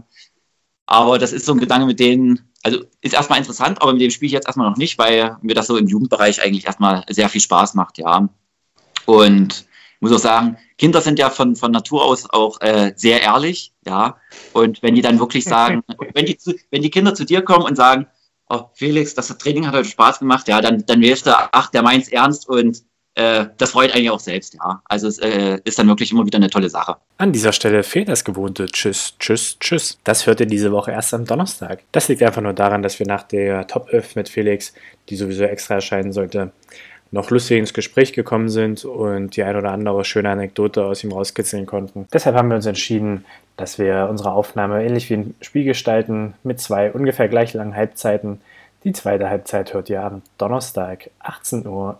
aber 0.87 1.19
das 1.19 1.33
ist 1.33 1.45
so 1.45 1.51
ein 1.51 1.59
Gedanke, 1.59 1.85
mit 1.85 1.99
denen, 1.99 2.49
also 2.63 2.79
ist 3.01 3.13
erstmal 3.13 3.39
interessant, 3.39 3.81
aber 3.81 3.91
mit 3.93 4.01
dem 4.01 4.09
spiele 4.09 4.27
ich 4.27 4.33
jetzt 4.33 4.47
erstmal 4.47 4.69
noch 4.69 4.77
nicht, 4.77 4.97
weil 4.97 5.37
mir 5.41 5.53
das 5.53 5.67
so 5.67 5.77
im 5.77 5.87
Jugendbereich 5.87 6.41
eigentlich 6.41 6.65
erstmal 6.65 7.03
sehr 7.09 7.29
viel 7.29 7.41
Spaß 7.41 7.75
macht, 7.75 7.97
ja. 7.97 8.27
Und 9.05 9.65
ich 9.95 10.01
muss 10.01 10.13
auch 10.13 10.19
sagen, 10.19 10.57
Kinder 10.77 11.01
sind 11.01 11.19
ja 11.19 11.29
von, 11.29 11.55
von 11.55 11.71
Natur 11.71 12.05
aus 12.05 12.29
auch 12.29 12.61
äh, 12.61 12.93
sehr 12.95 13.21
ehrlich, 13.21 13.73
ja. 13.85 14.17
Und 14.53 14.81
wenn 14.81 14.95
die 14.95 15.01
dann 15.01 15.19
wirklich 15.19 15.43
sagen, 15.43 15.83
wenn 16.13 16.25
die, 16.25 16.37
zu, 16.37 16.55
wenn 16.71 16.81
die 16.81 16.89
Kinder 16.89 17.13
zu 17.13 17.25
dir 17.25 17.41
kommen 17.41 17.65
und 17.65 17.75
sagen, 17.75 18.07
oh, 18.49 18.63
Felix, 18.73 19.13
das 19.13 19.37
Training 19.37 19.67
hat 19.67 19.75
heute 19.75 19.89
Spaß 19.89 20.19
gemacht, 20.19 20.47
ja, 20.47 20.61
dann, 20.61 20.85
dann 20.85 21.03
weißt 21.03 21.25
du, 21.25 21.37
ach, 21.51 21.69
der 21.69 21.83
meint's 21.83 22.07
ernst 22.07 22.47
und 22.47 22.81
äh, 23.17 23.47
das 23.57 23.71
freut 23.71 23.93
eigentlich 23.93 24.11
auch 24.11 24.19
selbst, 24.19 24.53
ja. 24.53 24.79
Also 24.85 25.07
es 25.07 25.17
äh, 25.17 25.59
ist 25.63 25.79
dann 25.79 25.87
wirklich 25.87 26.11
immer 26.11 26.25
wieder 26.25 26.37
eine 26.37 26.51
tolle 26.51 26.69
Sache. 26.69 26.97
An 27.17 27.31
dieser 27.31 27.51
Stelle 27.51 27.81
fehlt 27.81 28.09
das 28.09 28.23
gewohnte 28.23 28.67
Tschüss, 28.67 29.15
Tschüss, 29.19 29.57
Tschüss. 29.59 29.97
Das 30.03 30.27
hört 30.27 30.39
ihr 30.39 30.45
diese 30.45 30.71
Woche 30.71 30.91
erst 30.91 31.15
am 31.15 31.25
Donnerstag. 31.25 31.79
Das 31.91 32.07
liegt 32.09 32.21
einfach 32.21 32.43
nur 32.43 32.53
daran, 32.53 32.83
dass 32.83 32.99
wir 32.99 33.07
nach 33.07 33.23
der 33.23 33.65
Top 33.65 33.91
11 33.91 34.15
mit 34.17 34.29
Felix, 34.29 34.73
die 35.09 35.15
sowieso 35.15 35.45
extra 35.45 35.75
erscheinen 35.75 36.13
sollte, 36.13 36.51
noch 37.09 37.31
lustig 37.31 37.57
ins 37.57 37.73
Gespräch 37.73 38.13
gekommen 38.13 38.49
sind 38.49 38.85
und 38.85 39.35
die 39.35 39.41
ein 39.41 39.55
oder 39.55 39.71
andere 39.71 40.05
schöne 40.05 40.29
Anekdote 40.29 40.85
aus 40.85 41.03
ihm 41.03 41.11
rauskitzeln 41.11 41.65
konnten. 41.65 42.07
Deshalb 42.13 42.35
haben 42.35 42.49
wir 42.49 42.55
uns 42.55 42.67
entschieden, 42.67 43.25
dass 43.55 43.79
wir 43.79 44.07
unsere 44.11 44.31
Aufnahme 44.31 44.85
ähnlich 44.85 45.09
wie 45.09 45.15
ein 45.15 45.35
Spiel 45.41 45.63
gestalten, 45.63 46.35
mit 46.43 46.59
zwei 46.59 46.91
ungefähr 46.91 47.29
gleich 47.29 47.55
langen 47.55 47.75
Halbzeiten. 47.75 48.41
Die 48.83 48.93
zweite 48.93 49.27
Halbzeit 49.27 49.73
hört 49.73 49.89
ihr 49.89 50.03
am 50.03 50.21
Donnerstag, 50.37 51.09
18 51.19 51.65
Uhr, 51.65 51.99